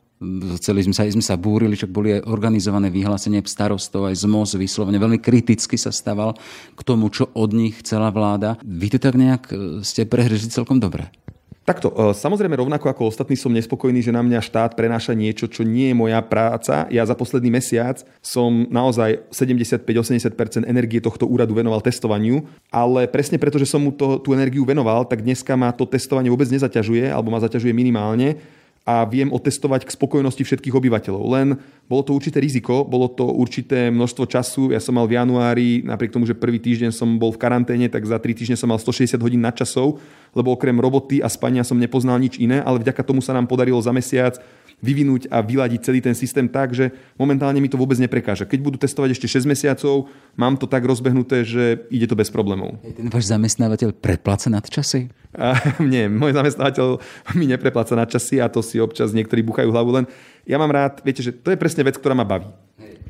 Celý 0.59 0.83
sme 0.83 0.95
sa, 0.99 1.07
sme 1.07 1.23
sa 1.23 1.39
búrili, 1.39 1.79
však 1.79 1.95
boli 1.95 2.19
aj 2.19 2.27
organizované 2.27 2.91
vyhlásenie 2.91 3.39
starostov, 3.47 4.11
aj 4.11 4.19
z 4.19 4.25
MOZ 4.27 4.59
vyslovene 4.59 4.99
veľmi 4.99 5.23
kriticky 5.23 5.79
sa 5.79 5.95
stával 5.95 6.35
k 6.75 6.81
tomu, 6.83 7.07
čo 7.07 7.31
od 7.39 7.55
nich 7.55 7.79
chcela 7.87 8.11
vláda. 8.11 8.59
Vy 8.67 8.91
to 8.91 8.99
tak 8.99 9.15
nejak 9.15 9.43
e, 9.47 9.55
ste 9.87 10.11
prehrežili 10.11 10.51
celkom 10.51 10.83
dobre. 10.83 11.15
Takto, 11.63 11.95
e, 11.95 12.17
samozrejme 12.19 12.59
rovnako 12.59 12.91
ako 12.91 13.15
ostatní 13.15 13.39
som 13.39 13.55
nespokojný, 13.55 14.03
že 14.03 14.11
na 14.11 14.19
mňa 14.19 14.43
štát 14.43 14.75
prenáša 14.75 15.15
niečo, 15.15 15.47
čo 15.47 15.63
nie 15.63 15.95
je 15.95 16.01
moja 16.01 16.19
práca. 16.19 16.91
Ja 16.91 17.07
za 17.07 17.15
posledný 17.15 17.55
mesiac 17.55 18.03
som 18.19 18.67
naozaj 18.67 19.31
75-80% 19.31 20.67
energie 20.67 20.99
tohto 20.99 21.31
úradu 21.31 21.55
venoval 21.55 21.79
testovaniu, 21.79 22.43
ale 22.75 23.07
presne 23.07 23.39
preto, 23.39 23.55
že 23.63 23.71
som 23.71 23.87
mu 23.87 23.95
to, 23.95 24.19
tú 24.19 24.35
energiu 24.35 24.67
venoval, 24.67 25.07
tak 25.07 25.23
dneska 25.23 25.55
ma 25.55 25.71
to 25.71 25.87
testovanie 25.87 26.27
vôbec 26.27 26.51
nezaťažuje, 26.51 27.07
alebo 27.07 27.31
ma 27.31 27.39
zaťažuje 27.39 27.71
minimálne 27.71 28.58
a 28.89 29.05
viem 29.05 29.29
otestovať 29.29 29.85
k 29.85 29.93
spokojnosti 29.93 30.41
všetkých 30.41 30.73
obyvateľov. 30.73 31.25
Len 31.29 31.61
bolo 31.85 32.01
to 32.01 32.17
určité 32.17 32.41
riziko, 32.41 32.89
bolo 32.89 33.13
to 33.13 33.29
určité 33.29 33.93
množstvo 33.93 34.25
času. 34.25 34.73
Ja 34.73 34.81
som 34.81 34.97
mal 34.97 35.05
v 35.05 35.21
januári, 35.21 35.85
napriek 35.85 36.09
tomu, 36.09 36.25
že 36.25 36.33
prvý 36.33 36.57
týždeň 36.57 36.97
som 36.97 37.21
bol 37.21 37.29
v 37.29 37.37
karanténe, 37.37 37.93
tak 37.93 38.09
za 38.09 38.17
tri 38.17 38.33
týždne 38.33 38.57
som 38.57 38.73
mal 38.73 38.81
160 38.81 39.21
hodín 39.21 39.45
nadčasov, 39.45 40.01
lebo 40.33 40.57
okrem 40.57 40.81
roboty 40.81 41.21
a 41.21 41.29
spania 41.29 41.69
som 41.69 41.77
nepoznal 41.77 42.17
nič 42.17 42.41
iné, 42.41 42.65
ale 42.65 42.81
vďaka 42.81 43.05
tomu 43.05 43.21
sa 43.21 43.37
nám 43.37 43.45
podarilo 43.45 43.77
za 43.85 43.93
mesiac 43.93 44.41
vyvinúť 44.79 45.27
a 45.31 45.43
vyladiť 45.43 45.81
celý 45.83 45.99
ten 45.99 46.15
systém 46.15 46.47
tak, 46.47 46.71
že 46.71 46.95
momentálne 47.19 47.59
mi 47.59 47.67
to 47.67 47.79
vôbec 47.79 47.99
neprekáža. 47.99 48.47
Keď 48.47 48.61
budú 48.63 48.77
testovať 48.79 49.19
ešte 49.19 49.27
6 49.27 49.51
mesiacov, 49.51 50.07
mám 50.39 50.55
to 50.55 50.71
tak 50.71 50.87
rozbehnuté, 50.87 51.43
že 51.43 51.83
ide 51.91 52.07
to 52.07 52.15
bez 52.15 52.31
problémov. 52.31 52.79
Ten 52.83 53.11
váš 53.11 53.31
zamestnávateľ 53.31 53.95
prepláca 53.99 54.47
nadčasy? 54.51 55.11
A, 55.35 55.59
nie, 55.93 56.07
môj 56.07 56.35
zamestnávateľ 56.35 57.03
mi 57.35 57.51
neprepláca 57.51 57.99
nadčasy 57.99 58.39
a 58.39 58.47
to 58.47 58.63
si 58.63 58.79
občas 58.79 59.11
niektorí 59.11 59.43
buchajú 59.43 59.69
hlavu, 59.71 59.91
len 60.03 60.05
ja 60.47 60.57
mám 60.57 60.71
rád, 60.71 61.03
viete, 61.03 61.21
že 61.21 61.35
to 61.35 61.53
je 61.53 61.61
presne 61.61 61.83
vec, 61.83 61.99
ktorá 61.99 62.15
ma 62.15 62.25
baví. 62.25 62.49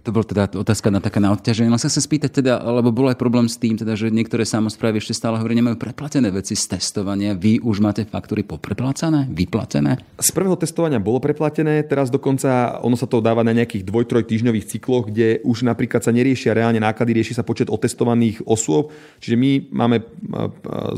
To 0.04 0.14
bola 0.14 0.26
teda 0.26 0.44
otázka 0.58 0.88
na 0.92 1.02
taká 1.02 1.18
na 1.18 1.34
odťaženie. 1.34 1.70
Len 1.70 1.80
sa 1.80 1.90
chcem 1.90 2.04
spýtať 2.04 2.42
teda, 2.42 2.60
lebo 2.62 2.94
bol 2.94 3.10
aj 3.10 3.18
problém 3.18 3.46
s 3.50 3.58
tým, 3.58 3.74
teda, 3.74 3.98
že 3.98 4.12
niektoré 4.12 4.46
samozprávy 4.46 5.02
ešte 5.02 5.16
stále 5.16 5.38
hovorí, 5.38 5.58
nemajú 5.58 5.78
preplatené 5.80 6.30
veci 6.30 6.54
z 6.54 6.78
testovania. 6.78 7.34
Vy 7.34 7.62
už 7.62 7.82
máte 7.82 8.06
faktúry 8.06 8.46
popreplácané, 8.46 9.26
vyplatené? 9.30 9.98
Z 10.18 10.30
prvého 10.30 10.54
testovania 10.54 11.02
bolo 11.02 11.18
preplatené, 11.18 11.82
teraz 11.86 12.08
dokonca 12.12 12.78
ono 12.82 12.94
sa 12.94 13.08
to 13.08 13.18
dáva 13.24 13.42
na 13.42 13.54
nejakých 13.54 13.86
dvoj, 13.86 14.04
troj 14.06 14.24
týždňových 14.26 14.68
cykloch, 14.68 15.10
kde 15.10 15.42
už 15.42 15.66
napríklad 15.66 16.02
sa 16.04 16.14
neriešia 16.14 16.54
reálne 16.54 16.80
náklady, 16.82 17.18
rieši 17.18 17.38
sa 17.38 17.46
počet 17.46 17.72
otestovaných 17.72 18.44
osôb. 18.44 18.90
Čiže 19.22 19.36
my 19.36 19.50
máme 19.70 19.96
e, 20.00 20.04
e, 20.04 20.48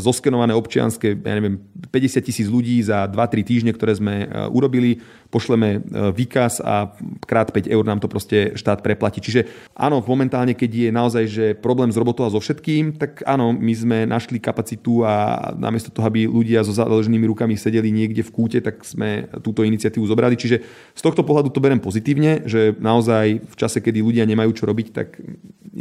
zoskenované 0.01 0.53
občianske, 0.55 1.17
ja 1.21 1.35
neviem, 1.37 1.61
50 1.91 2.27
tisíc 2.27 2.47
ľudí 2.47 2.81
za 2.83 3.09
2-3 3.09 3.43
týždne, 3.43 3.73
ktoré 3.75 3.97
sme 3.97 4.15
e, 4.25 4.27
urobili 4.51 5.03
pošleme 5.31 5.87
výkaz 6.11 6.59
a 6.59 6.91
krát 7.23 7.55
5 7.55 7.71
eur 7.71 7.85
nám 7.87 8.03
to 8.03 8.11
proste 8.11 8.59
štát 8.59 8.83
preplatí. 8.91 9.23
Čiže 9.23 9.47
áno, 9.79 10.03
momentálne, 10.03 10.59
keď 10.59 10.71
je 10.71 10.91
naozaj 10.91 11.25
že 11.31 11.47
problém 11.55 11.95
s 11.95 11.97
robotou 11.97 12.27
a 12.27 12.35
so 12.35 12.43
všetkým, 12.43 12.99
tak 12.99 13.23
áno, 13.23 13.55
my 13.55 13.71
sme 13.71 13.99
našli 14.11 14.43
kapacitu 14.43 15.07
a 15.07 15.55
namiesto 15.55 15.95
toho, 15.95 16.11
aby 16.11 16.27
ľudia 16.27 16.67
so 16.67 16.75
založenými 16.75 17.31
rukami 17.31 17.55
sedeli 17.55 17.95
niekde 17.95 18.27
v 18.27 18.35
kúte, 18.35 18.59
tak 18.59 18.83
sme 18.83 19.31
túto 19.47 19.63
iniciatívu 19.63 20.03
zobrali. 20.03 20.35
Čiže 20.35 20.57
z 20.99 21.03
tohto 21.07 21.23
pohľadu 21.23 21.55
to 21.55 21.63
berem 21.63 21.79
pozitívne, 21.79 22.43
že 22.51 22.75
naozaj 22.83 23.47
v 23.47 23.55
čase, 23.55 23.79
kedy 23.79 24.03
ľudia 24.03 24.27
nemajú 24.27 24.51
čo 24.51 24.67
robiť, 24.67 24.89
tak 24.91 25.23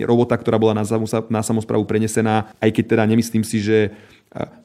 robota, 0.05 0.37
ktorá 0.37 0.61
bola 0.61 0.77
na, 0.77 0.85
na 1.33 1.41
samozprávu 1.41 1.89
prenesená, 1.89 2.53
aj 2.61 2.69
keď 2.69 2.85
teda 2.93 3.03
nemyslím 3.09 3.41
si, 3.41 3.57
že 3.57 3.89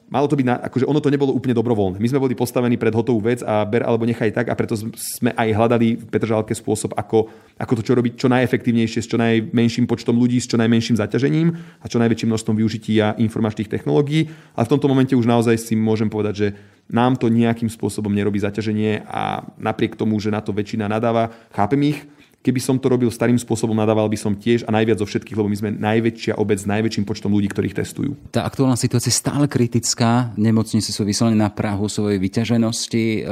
malo 0.05 0.29
to 0.29 0.37
byť, 0.37 0.45
na, 0.45 0.55
akože 0.61 0.85
ono 0.85 1.01
to 1.01 1.09
nebolo 1.09 1.33
úplne 1.33 1.57
dobrovoľné. 1.57 1.97
My 1.97 2.07
sme 2.07 2.21
boli 2.21 2.37
postavení 2.37 2.77
pred 2.77 2.93
hotovú 2.93 3.25
vec 3.25 3.41
a 3.41 3.65
ber 3.65 3.81
alebo 3.81 4.05
nechaj 4.05 4.29
tak 4.29 4.45
a 4.47 4.55
preto 4.57 4.77
sme 4.77 5.33
aj 5.33 5.49
hľadali 5.57 5.97
v 5.97 6.05
Petržalke 6.05 6.53
spôsob, 6.53 6.93
ako, 6.93 7.27
ako 7.57 7.73
to 7.75 7.81
čo 7.81 7.93
robiť 7.97 8.13
čo 8.13 8.29
najefektívnejšie, 8.29 9.01
s 9.01 9.09
čo 9.09 9.17
najmenším 9.17 9.89
počtom 9.89 10.15
ľudí, 10.15 10.37
s 10.37 10.45
čo 10.45 10.61
najmenším 10.61 11.01
zaťažením 11.01 11.47
a 11.81 11.85
čo 11.89 11.97
najväčším 11.97 12.29
množstvom 12.29 12.55
využitia 12.61 13.17
informačných 13.17 13.71
technológií. 13.71 14.29
Ale 14.53 14.69
v 14.69 14.71
tomto 14.77 14.85
momente 14.85 15.17
už 15.17 15.25
naozaj 15.25 15.57
si 15.57 15.73
môžem 15.73 16.07
povedať, 16.13 16.33
že 16.37 16.47
nám 16.85 17.17
to 17.17 17.33
nejakým 17.33 17.65
spôsobom 17.65 18.13
nerobí 18.13 18.37
zaťaženie 18.37 19.09
a 19.09 19.41
napriek 19.57 19.97
tomu, 19.97 20.21
že 20.21 20.29
na 20.29 20.45
to 20.45 20.53
väčšina 20.53 20.85
nadáva, 20.85 21.33
chápem 21.49 21.97
ich, 21.97 22.05
Keby 22.45 22.61
som 22.61 22.77
to 22.77 22.93
robil 22.93 23.09
starým 23.09 23.41
spôsobom, 23.41 23.73
nadával 23.73 24.05
by 24.05 24.13
som 24.21 24.37
tiež 24.37 24.69
a 24.69 24.69
najviac 24.69 25.01
zo 25.01 25.09
všetkých, 25.09 25.33
lebo 25.33 25.49
my 25.49 25.57
sme 25.57 25.69
najväčšia 25.73 26.37
obec 26.37 26.61
s 26.61 26.69
najväčším 26.69 27.01
počtom 27.01 27.33
ľudí, 27.33 27.49
ktorých 27.49 27.73
testujú. 27.73 28.13
Tá 28.29 28.45
aktuálna 28.45 28.77
situácia 28.77 29.09
je 29.09 29.17
stále 29.17 29.49
kritická. 29.49 30.29
Nemocnice 30.37 30.93
sú 30.93 31.01
vyslovene 31.01 31.41
na 31.41 31.49
Prahu 31.49 31.89
svojej 31.89 32.21
vyťaženosti. 32.21 33.25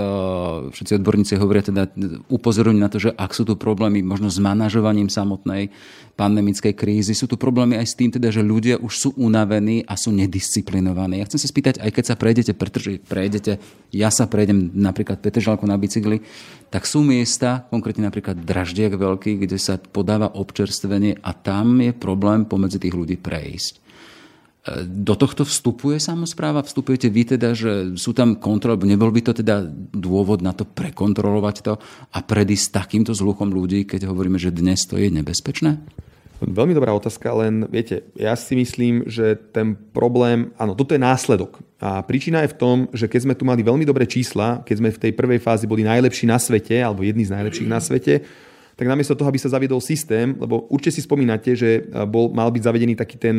Všetci 0.73 0.97
odborníci 0.97 1.37
hovoria 1.37 1.61
teda, 1.61 1.93
upozorňujú 2.33 2.81
na 2.81 2.89
to, 2.89 2.97
že 2.97 3.13
ak 3.13 3.37
sú 3.37 3.45
tu 3.45 3.53
problémy 3.53 4.01
možno 4.01 4.33
s 4.33 4.41
manažovaním 4.41 5.13
samotnej 5.13 5.69
pandemickej 6.13 6.77
krízy, 6.77 7.17
sú 7.17 7.25
tu 7.25 7.41
problémy 7.41 7.73
aj 7.81 7.87
s 7.89 7.97
tým, 7.97 8.13
teda, 8.13 8.29
že 8.29 8.45
ľudia 8.45 8.77
už 8.77 8.93
sú 8.93 9.09
unavení 9.17 9.81
a 9.89 9.97
sú 9.97 10.13
nedisciplinovaní. 10.13 11.17
Ja 11.17 11.25
chcem 11.25 11.41
sa 11.41 11.49
spýtať, 11.49 11.81
aj 11.81 11.89
keď 11.89 12.03
sa 12.05 12.15
prejdete, 12.15 12.51
pretože 12.53 13.01
prejdete, 13.01 13.57
ja 13.89 14.13
sa 14.13 14.29
prejdem 14.29 14.69
napríklad 14.77 15.25
Petržalku 15.25 15.65
na 15.65 15.73
bicykli, 15.73 16.21
tak 16.69 16.85
sú 16.85 17.01
miesta, 17.01 17.65
konkrétne 17.73 18.05
napríklad 18.05 18.45
Draždiak 18.45 18.93
veľký, 18.93 19.41
kde 19.41 19.57
sa 19.57 19.81
podáva 19.81 20.29
občerstvenie 20.29 21.17
a 21.21 21.33
tam 21.33 21.81
je 21.81 21.93
problém 21.93 22.45
pomedzi 22.45 22.77
tých 22.77 22.93
ľudí 22.93 23.17
prejsť. 23.17 23.81
Do 24.87 25.19
tohto 25.19 25.43
vstupuje 25.43 25.99
samozpráva? 25.99 26.63
Vstupujete 26.63 27.11
vy 27.11 27.35
teda, 27.35 27.51
že 27.51 27.99
sú 27.99 28.15
tam 28.15 28.39
kontroly? 28.39 28.87
Nebol 28.87 29.11
by 29.11 29.19
to 29.27 29.33
teda 29.35 29.67
dôvod 29.91 30.39
na 30.39 30.55
to 30.55 30.63
prekontrolovať 30.63 31.55
to 31.67 31.73
a 32.15 32.19
predísť 32.23 32.71
takýmto 32.71 33.11
zluchom 33.11 33.51
ľudí, 33.51 33.83
keď 33.83 34.07
hovoríme, 34.07 34.39
že 34.39 34.55
dnes 34.55 34.87
to 34.87 34.95
je 34.95 35.11
nebezpečné? 35.11 35.83
Veľmi 36.39 36.71
dobrá 36.75 36.95
otázka, 36.95 37.27
len 37.35 37.67
viete, 37.67 38.07
ja 38.15 38.35
si 38.39 38.55
myslím, 38.55 39.07
že 39.07 39.35
ten 39.35 39.75
problém, 39.75 40.55
áno, 40.55 40.75
toto 40.75 40.95
je 40.95 40.99
následok. 40.99 41.59
A 41.83 41.99
príčina 42.03 42.43
je 42.43 42.55
v 42.55 42.59
tom, 42.59 42.77
že 42.95 43.11
keď 43.11 43.19
sme 43.27 43.35
tu 43.35 43.43
mali 43.43 43.63
veľmi 43.63 43.83
dobré 43.83 44.07
čísla, 44.07 44.63
keď 44.63 44.75
sme 44.79 44.89
v 44.95 45.01
tej 45.07 45.11
prvej 45.11 45.39
fázi 45.43 45.67
boli 45.67 45.83
najlepší 45.83 46.27
na 46.27 46.39
svete, 46.39 46.79
alebo 46.79 47.03
jedni 47.03 47.27
z 47.27 47.35
najlepších 47.35 47.67
na 47.67 47.83
svete, 47.83 48.23
tak 48.79 48.85
namiesto 48.87 49.15
toho, 49.15 49.27
aby 49.27 49.39
sa 49.39 49.51
zaviedol 49.51 49.83
systém, 49.83 50.39
lebo 50.39 50.71
určite 50.71 50.99
si 50.99 51.05
spomínate, 51.05 51.51
že 51.51 51.83
bol, 52.07 52.31
mal 52.31 52.47
byť 52.47 52.63
zavedený 52.63 52.95
taký 52.95 53.19
ten 53.19 53.35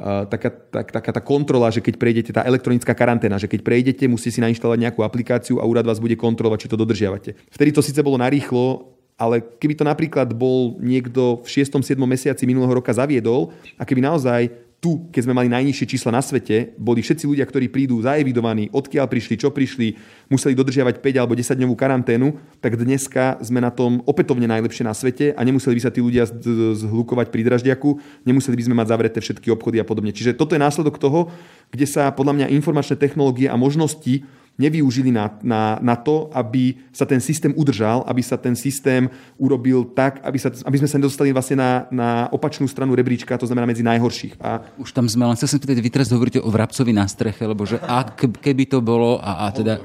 taká, 0.00 0.50
tak, 0.50 0.90
taká 0.90 1.10
tá 1.14 1.22
kontrola, 1.22 1.70
že 1.70 1.78
keď 1.78 1.94
prejdete, 1.96 2.30
tá 2.34 2.42
elektronická 2.42 2.92
karanténa, 2.94 3.38
že 3.38 3.46
keď 3.46 3.62
prejdete, 3.62 4.04
musíte 4.10 4.38
si 4.38 4.40
nainštalovať 4.42 4.78
nejakú 4.90 5.00
aplikáciu 5.06 5.62
a 5.62 5.68
úrad 5.68 5.86
vás 5.86 6.02
bude 6.02 6.18
kontrolovať, 6.18 6.66
či 6.66 6.70
to 6.70 6.80
dodržiavate. 6.80 7.30
Vtedy 7.54 7.70
to 7.70 7.82
síce 7.82 8.02
bolo 8.02 8.18
narýchlo, 8.18 8.90
ale 9.14 9.38
keby 9.38 9.78
to 9.78 9.84
napríklad 9.86 10.34
bol 10.34 10.74
niekto 10.82 11.46
v 11.46 11.48
6. 11.62 11.78
7. 11.78 11.94
mesiaci 12.02 12.42
minulého 12.50 12.74
roka 12.74 12.90
zaviedol 12.90 13.54
a 13.78 13.86
keby 13.86 14.02
naozaj 14.02 14.50
tu, 14.84 15.08
keď 15.08 15.24
sme 15.24 15.32
mali 15.32 15.48
najnižšie 15.48 15.96
čísla 15.96 16.12
na 16.12 16.20
svete, 16.20 16.76
boli 16.76 17.00
všetci 17.00 17.24
ľudia, 17.24 17.48
ktorí 17.48 17.72
prídu 17.72 17.96
zaevidovaní, 18.04 18.68
odkiaľ 18.68 19.08
prišli, 19.08 19.40
čo 19.40 19.48
prišli, 19.48 19.96
museli 20.28 20.52
dodržiavať 20.52 21.00
5 21.00 21.20
alebo 21.24 21.32
10 21.32 21.56
dňovú 21.56 21.72
karanténu, 21.72 22.36
tak 22.60 22.76
dneska 22.76 23.40
sme 23.40 23.64
na 23.64 23.72
tom 23.72 24.04
opätovne 24.04 24.44
najlepšie 24.44 24.84
na 24.84 24.92
svete 24.92 25.32
a 25.32 25.40
nemuseli 25.40 25.80
by 25.80 25.82
sa 25.88 25.88
tí 25.88 26.04
ľudia 26.04 26.28
zhlukovať 26.76 27.32
pri 27.32 27.48
draždiaku, 27.48 27.96
nemuseli 28.28 28.60
by 28.60 28.64
sme 28.68 28.76
mať 28.76 28.92
zavreté 28.92 29.18
všetky 29.24 29.48
obchody 29.48 29.80
a 29.80 29.88
podobne. 29.88 30.12
Čiže 30.12 30.36
toto 30.36 30.52
je 30.52 30.60
následok 30.60 31.00
toho, 31.00 31.32
kde 31.72 31.88
sa 31.88 32.12
podľa 32.12 32.44
mňa 32.44 32.52
informačné 32.52 33.00
technológie 33.00 33.48
a 33.48 33.56
možnosti 33.56 34.20
nevyužili 34.54 35.10
na, 35.10 35.34
na, 35.42 35.78
na 35.82 35.96
to, 35.98 36.30
aby 36.30 36.78
sa 36.94 37.02
ten 37.02 37.18
systém 37.18 37.50
udržal, 37.58 38.06
aby 38.06 38.22
sa 38.22 38.38
ten 38.38 38.54
systém 38.54 39.10
urobil 39.34 39.82
tak, 39.82 40.22
aby, 40.22 40.38
sa, 40.38 40.54
aby 40.54 40.76
sme 40.78 40.88
sa 40.90 40.98
nedostali 40.98 41.34
vlastne 41.34 41.58
na, 41.58 41.70
na 41.90 42.08
opačnú 42.30 42.70
stranu 42.70 42.94
rebríčka, 42.94 43.34
to 43.34 43.50
znamená 43.50 43.66
medzi 43.66 43.82
najhorších. 43.82 44.38
A... 44.38 44.62
Už 44.78 44.94
tam 44.94 45.10
sme, 45.10 45.26
len 45.26 45.34
chcel 45.34 45.50
som 45.50 45.58
pýtať, 45.58 45.82
vy 45.82 45.90
teraz 45.90 46.08
hovoríte 46.14 46.38
o 46.38 46.50
vrabcovi 46.50 46.94
na 46.94 47.06
streche, 47.10 47.42
lebo 47.42 47.66
že 47.66 47.82
ak, 47.82 48.14
keby 48.38 48.70
to 48.70 48.78
bolo, 48.78 49.18
a, 49.18 49.50
a 49.50 49.54
teda, 49.54 49.82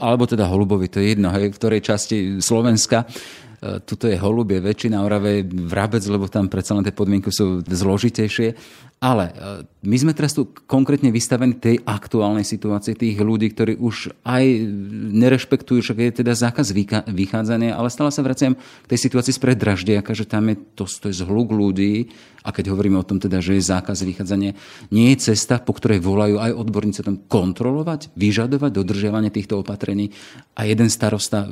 alebo 0.00 0.24
teda 0.24 0.48
holubovi, 0.48 0.88
to 0.88 0.98
je 1.04 1.12
jedno, 1.12 1.28
hej, 1.36 1.52
v 1.52 1.58
ktorej 1.60 1.80
časti 1.84 2.16
Slovenska, 2.40 3.04
tuto 3.84 4.04
je 4.06 4.20
holubie, 4.20 4.60
väčšina 4.60 5.00
Orave 5.00 5.42
vrabec, 5.44 6.04
lebo 6.04 6.28
tam 6.28 6.52
predsa 6.52 6.76
len 6.76 6.84
tie 6.84 6.92
podmienky 6.92 7.32
sú 7.32 7.64
zložitejšie. 7.64 8.52
Ale 8.96 9.28
e, 9.28 9.32
my 9.84 9.96
sme 10.00 10.12
teraz 10.16 10.32
tu 10.32 10.48
konkrétne 10.64 11.12
vystavení 11.12 11.60
tej 11.60 11.84
aktuálnej 11.84 12.48
situácii 12.48 12.96
tých 12.96 13.20
ľudí, 13.20 13.52
ktorí 13.52 13.76
už 13.76 14.16
aj 14.24 14.44
nerešpektujú, 15.12 15.84
že 15.84 15.92
je 15.92 16.24
teda 16.24 16.32
zákaz 16.32 16.72
vychádzania, 17.04 17.76
ale 17.76 17.92
stále 17.92 18.08
sa 18.08 18.24
vraciam 18.24 18.56
k 18.56 18.88
tej 18.88 18.98
situácii 19.04 19.36
z 19.36 19.40
Draždiaka, 19.56 20.16
že 20.16 20.24
tam 20.24 20.48
je 20.48 20.56
to, 20.72 20.88
to 20.88 21.12
je 21.12 21.20
zhluk 21.20 21.52
ľudí 21.52 22.08
a 22.46 22.54
keď 22.54 22.70
hovoríme 22.70 22.94
o 22.94 23.04
tom 23.04 23.18
teda, 23.18 23.42
že 23.42 23.58
je 23.58 23.68
zákaz 23.68 24.06
vychádzania, 24.06 24.54
nie 24.94 25.10
je 25.12 25.34
cesta, 25.34 25.58
po 25.58 25.74
ktorej 25.74 25.98
volajú 25.98 26.38
aj 26.38 26.54
odborníci 26.54 27.02
tam 27.02 27.18
kontrolovať, 27.26 28.14
vyžadovať 28.14 28.70
dodržiavanie 28.70 29.34
týchto 29.34 29.58
opatrení 29.58 30.14
a 30.54 30.62
jeden 30.62 30.86
starosta 30.86 31.42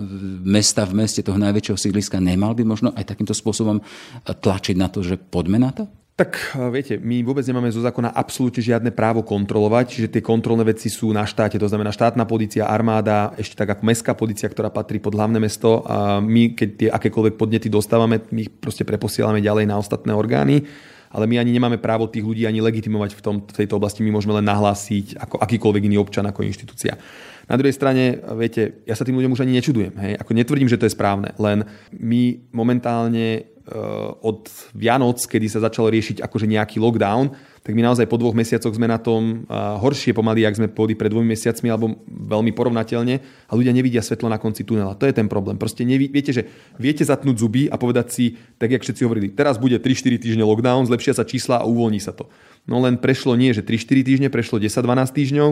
mesta 0.46 0.86
v 0.86 1.02
meste 1.02 1.26
toho 1.26 1.34
najväčšieho 1.34 1.74
sídliska 1.94 2.18
nemal 2.18 2.58
by 2.58 2.66
možno 2.66 2.90
aj 2.98 3.06
takýmto 3.06 3.38
spôsobom 3.38 3.78
tlačiť 4.26 4.74
na 4.74 4.90
to, 4.90 5.06
že 5.06 5.14
poďme 5.14 5.62
na 5.62 5.70
to? 5.70 5.86
Tak 6.18 6.58
eh, 6.58 6.70
viete, 6.74 6.94
my 6.98 7.22
vôbec 7.22 7.46
nemáme 7.46 7.70
zo 7.70 7.78
zákona 7.78 8.10
absolútne 8.10 8.58
žiadne 8.58 8.90
právo 8.90 9.22
kontrolovať, 9.22 9.94
čiže 9.94 10.08
tie 10.18 10.22
kontrolné 10.26 10.66
veci 10.66 10.90
sú 10.90 11.14
na 11.14 11.22
štáte, 11.22 11.54
to 11.54 11.70
znamená 11.70 11.94
štátna 11.94 12.26
policia, 12.26 12.66
armáda, 12.66 13.30
ešte 13.38 13.54
tak 13.54 13.78
ako 13.78 13.86
mestská 13.86 14.12
policia, 14.18 14.50
ktorá 14.50 14.74
patrí 14.74 14.98
pod 14.98 15.14
hlavné 15.14 15.38
mesto 15.38 15.86
a 15.86 16.18
my, 16.18 16.58
keď 16.58 16.68
tie 16.74 16.88
akékoľvek 16.90 17.34
podnety 17.38 17.70
dostávame, 17.70 18.26
my 18.34 18.40
ich 18.46 18.50
proste 18.50 18.82
preposielame 18.82 19.38
ďalej 19.38 19.70
na 19.70 19.78
ostatné 19.78 20.10
orgány 20.10 20.66
ale 21.14 21.30
my 21.30 21.38
ani 21.38 21.54
nemáme 21.54 21.78
právo 21.78 22.10
tých 22.10 22.26
ľudí 22.26 22.42
ani 22.42 22.58
legitimovať 22.58 23.14
v, 23.14 23.20
tom, 23.22 23.36
v 23.38 23.54
tejto 23.54 23.78
oblasti. 23.78 24.02
My 24.02 24.10
môžeme 24.10 24.34
len 24.34 24.50
nahlásiť 24.50 25.14
ako 25.14 25.38
akýkoľvek 25.46 25.86
iný 25.86 26.02
občan, 26.02 26.26
ako 26.26 26.42
inštitúcia. 26.42 26.98
Na 27.44 27.56
druhej 27.60 27.76
strane, 27.76 28.20
viete, 28.36 28.82
ja 28.88 28.96
sa 28.96 29.04
tým 29.04 29.16
ľuďom 29.20 29.36
už 29.36 29.44
ani 29.44 29.60
nečudujem. 29.60 29.94
Hej? 30.00 30.12
Ako 30.20 30.32
netvrdím, 30.32 30.70
že 30.70 30.80
to 30.80 30.88
je 30.88 30.96
správne, 30.96 31.36
len 31.36 31.68
my 31.92 32.40
momentálne 32.52 33.54
Eh, 33.64 34.10
od 34.20 34.44
Vianoc, 34.76 35.24
kedy 35.24 35.48
sa 35.48 35.56
začalo 35.56 35.88
riešiť 35.88 36.20
akože 36.20 36.44
nejaký 36.44 36.76
lockdown, 36.84 37.32
tak 37.64 37.72
my 37.72 37.80
naozaj 37.80 38.04
po 38.12 38.20
dvoch 38.20 38.36
mesiacoch 38.36 38.76
sme 38.76 38.84
na 38.84 39.00
tom 39.00 39.48
eh, 39.48 39.56
horšie 39.80 40.12
pomaly, 40.12 40.44
ak 40.44 40.60
sme 40.60 40.68
boli 40.68 40.92
pred 40.92 41.08
dvomi 41.08 41.32
mesiacmi, 41.32 41.72
alebo 41.72 41.96
veľmi 42.04 42.52
porovnateľne 42.52 43.14
a 43.24 43.52
ľudia 43.56 43.72
nevidia 43.72 44.04
svetlo 44.04 44.28
na 44.28 44.36
konci 44.36 44.68
tunela. 44.68 44.92
To 45.00 45.08
je 45.08 45.16
ten 45.16 45.32
problém. 45.32 45.56
Proste 45.56 45.80
neví, 45.88 46.12
viete, 46.12 46.36
že 46.36 46.44
viete 46.76 47.08
zatnúť 47.08 47.40
zuby 47.40 47.72
a 47.72 47.80
povedať 47.80 48.06
si, 48.12 48.36
tak 48.60 48.68
jak 48.68 48.84
všetci 48.84 49.00
hovorili, 49.00 49.32
teraz 49.32 49.56
bude 49.56 49.80
3-4 49.80 50.20
týždne 50.20 50.44
lockdown, 50.44 50.84
zlepšia 50.84 51.16
sa 51.16 51.24
čísla 51.24 51.56
a 51.56 51.64
uvoľní 51.64 52.04
sa 52.04 52.12
to. 52.12 52.28
No 52.68 52.84
len 52.84 53.00
prešlo 53.00 53.32
nie, 53.32 53.56
že 53.56 53.64
3-4 53.64 54.04
týždne, 54.04 54.28
prešlo 54.28 54.60
10-12 54.60 55.08
týždňov 55.08 55.50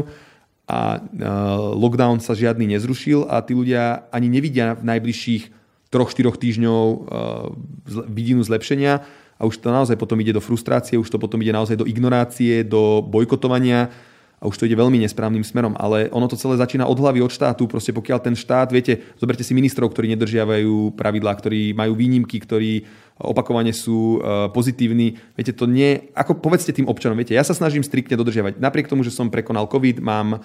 a 0.70 0.98
eh, 0.98 1.02
lockdown 1.74 2.22
sa 2.22 2.38
žiadny 2.38 2.78
nezrušil 2.78 3.26
a 3.26 3.42
tí 3.42 3.52
ľudia 3.52 4.06
ani 4.14 4.30
nevidia 4.30 4.78
v 4.78 4.86
najbližších 4.86 5.44
troch, 5.92 6.08
štyroch 6.08 6.40
týždňov 6.40 6.82
uh, 6.88 6.98
vidinu 8.08 8.40
zlepšenia 8.40 9.04
a 9.36 9.42
už 9.44 9.60
to 9.60 9.68
naozaj 9.68 10.00
potom 10.00 10.16
ide 10.24 10.32
do 10.32 10.40
frustrácie, 10.40 10.96
už 10.96 11.12
to 11.12 11.20
potom 11.20 11.36
ide 11.44 11.52
naozaj 11.52 11.76
do 11.76 11.84
ignorácie, 11.84 12.64
do 12.64 13.04
bojkotovania 13.04 13.92
a 14.42 14.48
už 14.48 14.56
to 14.58 14.66
ide 14.66 14.74
veľmi 14.74 14.98
nesprávnym 15.04 15.44
smerom. 15.44 15.76
Ale 15.78 16.10
ono 16.10 16.26
to 16.26 16.40
celé 16.40 16.56
začína 16.58 16.88
od 16.88 16.98
hlavy, 16.98 17.22
od 17.22 17.30
štátu. 17.30 17.68
Proste 17.70 17.94
pokiaľ 17.94 18.18
ten 18.18 18.34
štát, 18.34 18.74
viete, 18.74 19.04
zoberte 19.14 19.46
si 19.46 19.54
ministrov, 19.54 19.92
ktorí 19.94 20.10
nedržiavajú 20.16 20.98
pravidlá, 20.98 21.30
ktorí 21.38 21.76
majú 21.76 21.94
výnimky, 21.94 22.42
ktorí 22.42 22.82
opakovane 23.20 23.74
sú 23.76 24.18
e, 24.18 24.48
pozitívni. 24.50 25.20
Viete, 25.36 25.52
to 25.52 25.68
nie... 25.68 26.12
Ako 26.16 26.38
povedzte 26.38 26.72
tým 26.72 26.88
občanom, 26.88 27.16
viete, 27.18 27.36
ja 27.36 27.44
sa 27.44 27.52
snažím 27.52 27.84
striktne 27.84 28.16
dodržiavať. 28.16 28.56
Napriek 28.56 28.88
tomu, 28.88 29.04
že 29.04 29.12
som 29.12 29.28
prekonal 29.28 29.68
COVID, 29.68 30.00
mám, 30.00 30.40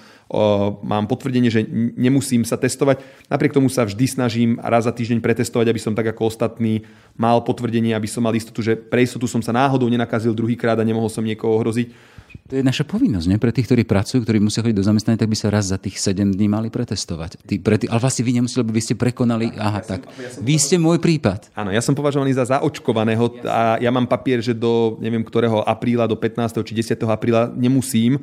mám 0.84 1.06
potvrdenie, 1.08 1.48
že 1.48 1.66
nemusím 1.96 2.44
sa 2.44 2.60
testovať. 2.60 3.02
Napriek 3.32 3.56
tomu 3.56 3.72
sa 3.72 3.88
vždy 3.88 4.06
snažím 4.08 4.50
raz 4.60 4.86
za 4.86 4.94
týždeň 4.94 5.24
pretestovať, 5.24 5.72
aby 5.72 5.82
som 5.82 5.96
tak 5.96 6.12
ako 6.12 6.30
ostatní 6.30 6.84
mal 7.18 7.42
potvrdenie, 7.42 7.98
aby 7.98 8.06
som 8.06 8.22
mal 8.22 8.36
istotu, 8.36 8.62
že 8.62 8.78
pre 8.78 9.04
istotu 9.04 9.26
som 9.26 9.42
sa 9.42 9.56
náhodou 9.56 9.90
nenakazil 9.90 10.36
druhýkrát 10.36 10.78
a 10.78 10.88
nemohol 10.88 11.10
som 11.10 11.26
niekoho 11.26 11.58
ohroziť. 11.58 12.18
To 12.48 12.56
je 12.56 12.64
naša 12.64 12.88
povinnosť, 12.88 13.28
nie? 13.28 13.40
Pre 13.40 13.52
tých, 13.52 13.68
ktorí 13.68 13.84
pracujú, 13.84 14.24
ktorí 14.24 14.40
musia 14.40 14.64
chodiť 14.64 14.78
do 14.80 14.84
zamestnania, 14.84 15.20
tak 15.20 15.32
by 15.32 15.38
sa 15.40 15.52
raz 15.52 15.68
za 15.68 15.76
tých 15.80 16.00
7 16.00 16.32
dní 16.32 16.48
mali 16.48 16.72
pretestovať. 16.72 17.44
Tí, 17.44 17.60
pre 17.60 17.76
tý, 17.76 17.92
ale 17.92 18.00
vlastne 18.00 18.24
vy 18.24 18.40
nemuseli, 18.40 18.64
lebo 18.64 18.72
vy 18.72 18.84
ste 18.84 18.96
prekonali, 18.96 19.52
aha, 19.56 19.84
ja 19.84 19.88
tak. 19.96 20.08
Som, 20.08 20.24
ja 20.24 20.30
som 20.32 20.42
vy 20.44 20.56
ste 20.56 20.76
môj 20.80 20.98
prípad. 21.04 21.52
Áno, 21.56 21.76
ja 21.76 21.84
som 21.84 21.92
považovaný 21.92 22.32
za 22.36 22.48
zaočkovaného 22.58 23.46
a 23.46 23.78
ja 23.78 23.94
mám 23.94 24.10
papier, 24.10 24.42
že 24.42 24.58
do 24.58 24.98
neviem 24.98 25.22
ktorého 25.22 25.62
apríla, 25.62 26.10
do 26.10 26.18
15. 26.18 26.66
či 26.66 26.74
10. 26.74 27.06
apríla 27.06 27.54
nemusím, 27.54 28.18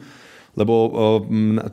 lebo 0.55 0.91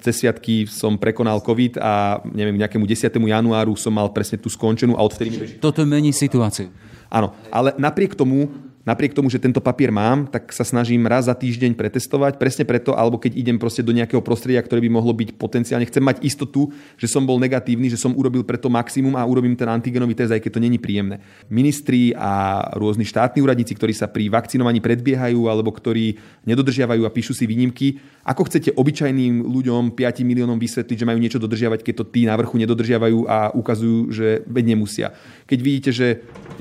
cez 0.02 0.22
sviatky 0.22 0.66
som 0.66 0.98
prekonal 0.98 1.42
COVID 1.42 1.78
a 1.78 2.22
neviem, 2.34 2.58
nejakému 2.58 2.86
10. 2.86 3.14
januáru 3.14 3.78
som 3.78 3.94
mal 3.94 4.10
presne 4.10 4.42
tú 4.42 4.50
skončenú 4.50 4.98
a 4.98 5.06
odvtedy 5.06 5.30
mi 5.30 5.38
beží. 5.38 5.56
Toto 5.62 5.86
mení 5.86 6.10
situáciu. 6.14 6.74
Áno, 7.12 7.36
ale 7.54 7.76
napriek 7.78 8.18
tomu 8.18 8.50
Napriek 8.82 9.14
tomu, 9.14 9.30
že 9.30 9.38
tento 9.38 9.62
papier 9.62 9.94
mám, 9.94 10.26
tak 10.26 10.50
sa 10.50 10.66
snažím 10.66 11.06
raz 11.06 11.30
za 11.30 11.38
týždeň 11.38 11.78
pretestovať, 11.78 12.42
presne 12.42 12.66
preto, 12.66 12.98
alebo 12.98 13.22
keď 13.22 13.38
idem 13.38 13.62
proste 13.62 13.86
do 13.86 13.94
nejakého 13.94 14.26
prostredia, 14.26 14.58
ktoré 14.66 14.82
by 14.82 14.90
mohlo 14.90 15.14
byť 15.14 15.38
potenciálne, 15.38 15.86
chcem 15.86 16.02
mať 16.02 16.26
istotu, 16.26 16.74
že 16.98 17.06
som 17.06 17.22
bol 17.22 17.38
negatívny, 17.38 17.94
že 17.94 18.02
som 18.02 18.18
urobil 18.18 18.42
preto 18.42 18.74
maximum 18.74 19.14
a 19.14 19.28
urobím 19.30 19.54
ten 19.54 19.70
antigenový 19.70 20.18
test, 20.18 20.34
aj 20.34 20.42
keď 20.42 20.58
to 20.58 20.64
není 20.66 20.82
príjemné. 20.82 21.22
Ministri 21.46 22.18
a 22.18 22.66
rôzni 22.74 23.06
štátni 23.06 23.46
úradníci, 23.46 23.78
ktorí 23.78 23.94
sa 23.94 24.10
pri 24.10 24.34
vakcinovaní 24.34 24.82
predbiehajú 24.82 25.46
alebo 25.46 25.70
ktorí 25.70 26.18
nedodržiavajú 26.50 27.06
a 27.06 27.14
píšu 27.14 27.38
si 27.38 27.46
výnimky, 27.46 28.02
ako 28.22 28.46
chcete 28.46 28.78
obyčajným 28.78 29.42
ľuďom, 29.42 29.98
5 29.98 30.22
miliónom 30.22 30.62
vysvetliť, 30.62 30.98
že 31.02 31.08
majú 31.10 31.18
niečo 31.18 31.42
dodržiavať, 31.42 31.82
keď 31.82 31.94
to 32.02 32.06
tí 32.10 32.30
na 32.30 32.38
vrchu 32.38 32.62
nedodržiavajú 32.62 33.26
a 33.26 33.50
ukazujú, 33.54 34.14
že 34.14 34.46
veď 34.46 34.78
nemusia. 34.78 35.08
Keď 35.50 35.60
vidíte, 35.60 35.92
že 35.92 36.08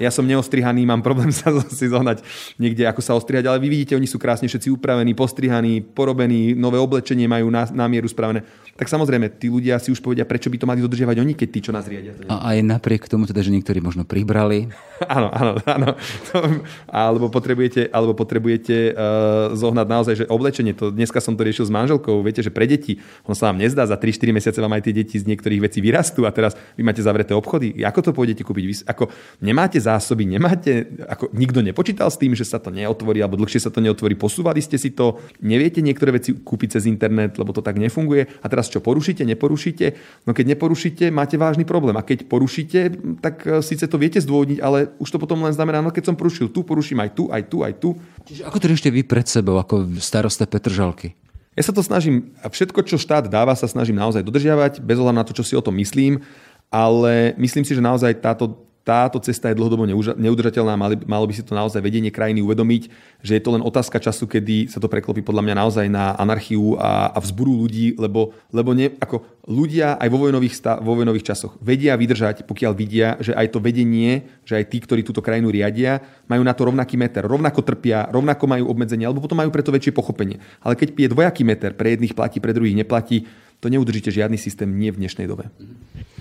ja 0.00 0.08
som 0.08 0.24
neostrihaný, 0.24 0.88
mám 0.88 1.04
problém 1.04 1.28
sa 1.36 1.52
si 1.68 1.86
zohnať 1.86 2.24
niekde, 2.56 2.88
ako 2.88 3.04
sa 3.04 3.12
ostrihať, 3.16 3.48
ale 3.48 3.60
vy 3.60 3.68
vidíte, 3.68 3.96
oni 3.96 4.08
sú 4.08 4.16
krásne 4.16 4.48
všetci 4.48 4.72
upravení, 4.72 5.12
postrihaní, 5.12 5.84
porobení, 5.84 6.56
nové 6.56 6.80
oblečenie 6.80 7.28
majú 7.28 7.52
na, 7.52 7.68
na 7.68 7.84
mieru 7.86 8.08
spravené 8.08 8.40
tak 8.80 8.88
samozrejme, 8.88 9.36
tí 9.36 9.52
ľudia 9.52 9.76
si 9.76 9.92
už 9.92 10.00
povedia, 10.00 10.24
prečo 10.24 10.48
by 10.48 10.56
to 10.56 10.64
mali 10.64 10.80
dodržiavať 10.80 11.20
oni, 11.20 11.36
keď 11.36 11.48
tí, 11.52 11.60
čo 11.60 11.68
nás 11.68 11.84
riadia. 11.84 12.16
A 12.32 12.56
aj 12.56 12.64
napriek 12.64 13.12
tomu, 13.12 13.28
teda, 13.28 13.44
že 13.44 13.52
niektorí 13.52 13.76
možno 13.84 14.08
pribrali. 14.08 14.72
áno, 15.04 15.28
áno, 15.28 15.60
áno. 15.68 16.00
alebo 16.88 17.28
potrebujete, 17.28 17.92
alebo 17.92 18.16
potrebujete 18.16 18.96
uh, 18.96 19.52
zohnať 19.52 19.84
naozaj, 19.84 20.14
že 20.24 20.30
oblečenie, 20.32 20.72
to 20.72 20.88
dneska 20.88 21.20
som 21.20 21.36
to 21.36 21.44
riešil 21.52 21.68
s 21.68 21.72
manželkou, 21.74 22.24
viete, 22.24 22.40
že 22.40 22.48
pre 22.48 22.64
deti, 22.64 22.96
on 23.28 23.36
sa 23.36 23.52
vám 23.52 23.60
nezdá, 23.60 23.84
za 23.84 24.00
3-4 24.00 24.32
mesiace 24.32 24.58
vám 24.62 24.72
aj 24.78 24.88
tie 24.88 24.94
deti 24.96 25.20
z 25.20 25.28
niektorých 25.28 25.68
vecí 25.68 25.84
vyrastú 25.84 26.24
a 26.24 26.32
teraz 26.32 26.56
vy 26.78 26.82
máte 26.86 27.04
zavreté 27.04 27.36
obchody. 27.36 27.76
Ako 27.84 28.00
to 28.00 28.10
pôjdete 28.16 28.40
kúpiť? 28.40 28.64
Vy, 28.64 28.74
ako 28.88 29.12
nemáte 29.44 29.76
zásoby, 29.76 30.24
nemáte, 30.24 30.88
ako 31.04 31.28
nikto 31.36 31.60
nepočíta 31.60 31.90
počítal 31.90 32.06
s 32.06 32.22
tým, 32.22 32.38
že 32.38 32.46
sa 32.46 32.62
to 32.62 32.70
neotvorí 32.70 33.18
alebo 33.18 33.34
dlhšie 33.34 33.66
sa 33.66 33.74
to 33.74 33.82
neotvorí? 33.82 34.14
Posúvali 34.14 34.62
ste 34.62 34.78
si 34.78 34.94
to? 34.94 35.18
Neviete 35.42 35.82
niektoré 35.82 36.14
veci 36.14 36.38
kúpiť 36.38 36.78
cez 36.78 36.86
internet, 36.86 37.34
lebo 37.34 37.50
to 37.50 37.66
tak 37.66 37.82
nefunguje? 37.82 38.30
A 38.40 38.46
teraz 38.46 38.70
čo, 38.70 38.78
porušíte, 38.78 39.26
neporušíte? 39.26 39.86
No 40.22 40.30
keď 40.30 40.54
neporušíte, 40.54 41.10
máte 41.10 41.34
vážny 41.34 41.66
problém. 41.66 41.98
A 41.98 42.06
keď 42.06 42.30
porušíte, 42.30 42.94
tak 43.18 43.42
e, 43.42 43.58
síce 43.58 43.90
to 43.90 43.98
viete 43.98 44.22
zdôvodniť, 44.22 44.62
ale 44.62 44.94
už 45.02 45.10
to 45.10 45.18
potom 45.18 45.42
len 45.42 45.50
znamená, 45.50 45.82
no 45.82 45.90
keď 45.90 46.14
som 46.14 46.16
porušil 46.16 46.54
tu, 46.54 46.62
poruším 46.62 47.02
aj 47.02 47.10
tu, 47.10 47.26
aj 47.26 47.42
tu, 47.50 47.56
aj 47.66 47.72
tu. 47.82 47.90
Čiže 48.30 48.46
ako 48.46 48.56
to 48.62 48.70
ešte 48.70 48.94
vy 48.94 49.02
pred 49.02 49.26
sebou, 49.26 49.58
ako 49.58 49.98
starosta 49.98 50.46
Petržalky? 50.46 51.18
Ja 51.58 51.66
sa 51.66 51.74
to 51.74 51.82
snažím, 51.82 52.30
všetko, 52.46 52.86
čo 52.86 52.94
štát 52.94 53.26
dáva, 53.26 53.58
sa 53.58 53.66
snažím 53.66 53.98
naozaj 53.98 54.22
dodržiavať, 54.22 54.78
bez 54.78 54.96
ohľadu 55.02 55.18
na 55.18 55.26
to, 55.26 55.34
čo 55.34 55.42
si 55.42 55.58
o 55.58 55.64
tom 55.64 55.74
myslím, 55.82 56.22
ale 56.70 57.34
myslím 57.34 57.66
si, 57.66 57.74
že 57.74 57.82
naozaj 57.82 58.22
táto 58.22 58.69
táto 58.80 59.20
cesta 59.20 59.52
je 59.52 59.58
dlhodobo 59.60 59.84
neudržateľná, 60.16 60.74
malo 61.04 61.26
by 61.28 61.34
si 61.36 61.44
to 61.44 61.52
naozaj 61.52 61.84
vedenie 61.84 62.08
krajiny 62.08 62.40
uvedomiť, 62.40 62.82
že 63.20 63.36
je 63.36 63.42
to 63.44 63.52
len 63.52 63.60
otázka 63.60 64.00
času, 64.00 64.24
kedy 64.24 64.72
sa 64.72 64.80
to 64.80 64.88
preklopí 64.88 65.20
podľa 65.20 65.44
mňa 65.44 65.54
naozaj 65.60 65.86
na 65.92 66.16
anarchiu 66.16 66.80
a, 66.80 67.12
a 67.12 67.18
vzburu 67.20 67.52
ľudí, 67.60 68.00
lebo, 68.00 68.32
lebo 68.48 68.72
ne, 68.72 68.96
ako 68.96 69.20
ľudia 69.44 70.00
aj 70.00 70.08
vo 70.08 70.18
vojnových, 70.24 70.54
sta, 70.56 70.72
vo 70.80 70.96
vojnových 70.96 71.28
časoch 71.28 71.60
vedia 71.60 71.92
vydržať, 71.96 72.48
pokiaľ 72.48 72.72
vidia, 72.72 73.20
že 73.20 73.36
aj 73.36 73.52
to 73.52 73.58
vedenie, 73.60 74.24
že 74.48 74.56
aj 74.56 74.64
tí, 74.72 74.80
ktorí 74.80 75.04
túto 75.04 75.20
krajinu 75.20 75.52
riadia, 75.52 76.00
majú 76.24 76.40
na 76.40 76.56
to 76.56 76.64
rovnaký 76.64 76.96
meter, 76.96 77.28
rovnako 77.28 77.60
trpia, 77.60 78.08
rovnako 78.08 78.48
majú 78.48 78.64
obmedzenia, 78.72 79.12
alebo 79.12 79.20
potom 79.20 79.36
majú 79.44 79.52
preto 79.52 79.74
väčšie 79.74 79.92
pochopenie. 79.92 80.40
Ale 80.64 80.72
keď 80.72 80.96
je 80.96 81.08
dvojaký 81.12 81.42
meter, 81.44 81.76
pre 81.76 81.92
jedných 81.94 82.16
platí, 82.16 82.40
pre 82.40 82.56
druhých 82.56 82.80
neplatí, 82.80 83.28
to 83.60 83.68
neudržíte 83.68 84.08
žiadny 84.08 84.40
systém 84.40 84.72
nie 84.72 84.88
v 84.88 85.04
dnešnej 85.04 85.28
dobe. 85.28 85.52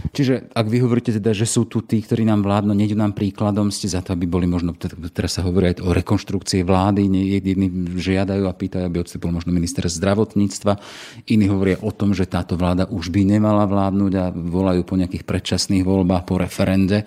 Čiže 0.10 0.50
ak 0.56 0.66
vy 0.72 0.82
hovoríte 0.82 1.12
teda, 1.12 1.36
že 1.36 1.46
sú 1.46 1.68
tu 1.70 1.84
tí, 1.86 2.02
ktorí 2.02 2.24
nám 2.26 2.42
vládnu, 2.42 2.72
nejdu 2.72 2.98
nám 2.98 3.14
príkladom, 3.14 3.70
ste 3.70 3.86
za 3.92 4.02
to, 4.02 4.16
aby 4.16 4.26
boli 4.26 4.48
možno, 4.48 4.74
teraz 5.12 5.38
sa 5.38 5.46
hovorí 5.46 5.76
aj 5.76 5.86
o 5.86 5.92
rekonštrukcii 5.92 6.66
vlády, 6.66 7.06
jedni 7.40 7.68
žiadajú 8.00 8.48
a 8.48 8.56
pýtajú, 8.56 8.84
aby 8.90 9.06
odstúpil 9.06 9.30
možno 9.30 9.54
minister 9.54 9.86
zdravotníctva, 9.86 10.82
iní 11.30 11.46
hovoria 11.52 11.78
o 11.84 11.92
tom, 11.94 12.16
že 12.16 12.26
táto 12.26 12.58
vláda 12.58 12.90
už 12.90 13.12
by 13.12 13.22
nemala 13.28 13.70
vládnuť 13.70 14.12
a 14.18 14.26
volajú 14.34 14.82
po 14.88 14.98
nejakých 14.98 15.28
predčasných 15.28 15.84
voľbách, 15.86 16.26
po 16.26 16.42
referende. 16.42 17.06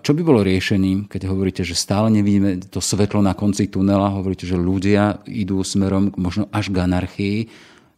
Čo 0.00 0.10
by 0.16 0.22
bolo 0.24 0.46
riešením, 0.46 1.10
keď 1.10 1.28
hovoríte, 1.28 1.62
že 1.66 1.76
stále 1.76 2.08
nevidíme 2.08 2.64
to 2.70 2.80
svetlo 2.80 3.20
na 3.20 3.36
konci 3.36 3.68
tunela, 3.68 4.14
hovoríte, 4.14 4.48
že 4.48 4.56
ľudia 4.56 5.20
idú 5.28 5.60
smerom 5.60 6.14
možno 6.16 6.48
až 6.48 6.72
k 6.72 6.80
anarchii, 6.80 7.38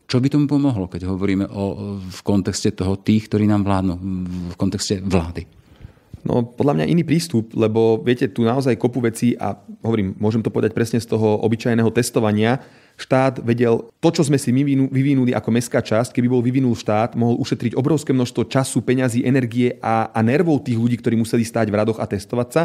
čo 0.09 0.25
by 0.25 0.29
tomu 0.33 0.49
pomohlo, 0.49 0.89
keď 0.89 1.05
hovoríme 1.05 1.45
o, 1.53 2.01
v 2.01 2.21
kontexte 2.25 2.73
toho 2.73 2.97
tých, 2.97 3.29
ktorí 3.29 3.45
nám 3.45 3.69
vládnu, 3.69 3.95
v 4.51 4.57
kontexte 4.57 5.05
vlády? 5.05 5.45
No, 6.25 6.43
podľa 6.43 6.81
mňa 6.81 6.91
iný 6.91 7.05
prístup, 7.05 7.53
lebo 7.55 8.01
viete, 8.01 8.27
tu 8.27 8.43
naozaj 8.43 8.75
kopu 8.81 9.05
veci 9.05 9.37
a 9.39 9.55
hovorím, 9.85 10.17
môžem 10.19 10.43
to 10.43 10.51
povedať 10.51 10.75
presne 10.75 10.99
z 10.99 11.07
toho 11.07 11.39
obyčajného 11.45 11.93
testovania, 11.95 12.59
štát 12.99 13.39
vedel 13.45 13.87
to, 14.03 14.09
čo 14.11 14.27
sme 14.27 14.41
si 14.41 14.51
vyvinuli 14.51 15.31
ako 15.31 15.49
mestská 15.55 15.79
časť, 15.79 16.11
keby 16.11 16.27
bol 16.27 16.43
vyvinul 16.43 16.75
štát, 16.75 17.15
mohol 17.15 17.39
ušetriť 17.39 17.79
obrovské 17.79 18.11
množstvo 18.11 18.51
času, 18.51 18.83
peňazí, 18.83 19.23
energie 19.23 19.79
a, 19.79 20.11
a 20.11 20.19
nervov 20.25 20.67
tých 20.67 20.81
ľudí, 20.81 20.99
ktorí 20.99 21.15
museli 21.21 21.47
stáť 21.47 21.71
v 21.71 21.79
radoch 21.79 22.03
a 22.03 22.09
testovať 22.09 22.49
sa 22.51 22.63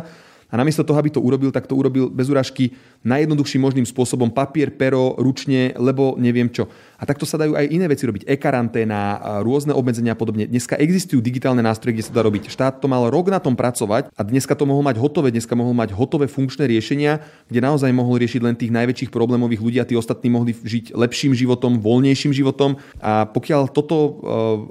a 0.54 0.62
namiesto 0.62 0.86
toho, 0.86 1.02
aby 1.02 1.10
to 1.10 1.18
urobil, 1.18 1.50
tak 1.50 1.66
to 1.66 1.74
urobil 1.74 2.14
bez 2.14 2.30
úražky 2.30 2.78
najjednoduchším 3.02 3.58
možným 3.58 3.90
spôsobom, 3.90 4.30
papier, 4.30 4.70
pero, 4.70 5.18
ručne, 5.18 5.74
lebo 5.82 6.14
neviem 6.22 6.46
čo. 6.46 6.70
A 7.02 7.10
takto 7.10 7.26
sa 7.26 7.42
dajú 7.42 7.58
aj 7.58 7.74
iné 7.74 7.90
veci 7.90 8.06
robiť, 8.06 8.30
e-karanténa, 8.30 9.18
rôzne 9.42 9.74
obmedzenia 9.74 10.14
a 10.14 10.20
podobne. 10.20 10.46
Dneska 10.46 10.78
existujú 10.78 11.26
digitálne 11.26 11.66
nástroje, 11.66 11.98
kde 11.98 12.06
sa 12.06 12.14
dá 12.14 12.22
robiť. 12.22 12.54
Štát 12.54 12.78
to 12.78 12.86
mal 12.86 13.10
rok 13.10 13.34
na 13.34 13.42
tom 13.42 13.58
pracovať 13.58 14.14
a 14.14 14.22
dneska 14.22 14.54
to 14.54 14.70
mohol 14.70 14.86
mať 14.86 15.02
hotové, 15.02 15.34
dneska 15.34 15.58
mohol 15.58 15.74
mať 15.74 15.90
hotové 15.98 16.30
funkčné 16.30 16.70
riešenia, 16.70 17.26
kde 17.50 17.60
naozaj 17.60 17.90
mohol 17.90 18.22
riešiť 18.22 18.42
len 18.46 18.54
tých 18.54 18.70
najväčších 18.70 19.10
problémových 19.10 19.58
ľudí 19.58 19.78
a 19.82 19.90
tí 19.90 19.98
ostatní 19.98 20.30
mohli 20.30 20.54
žiť 20.54 20.94
lepším 20.94 21.34
životom, 21.34 21.82
voľnejším 21.82 22.30
životom. 22.30 22.78
A 23.02 23.26
pokiaľ 23.26 23.74
toto, 23.74 23.98
eh, 23.98 24.14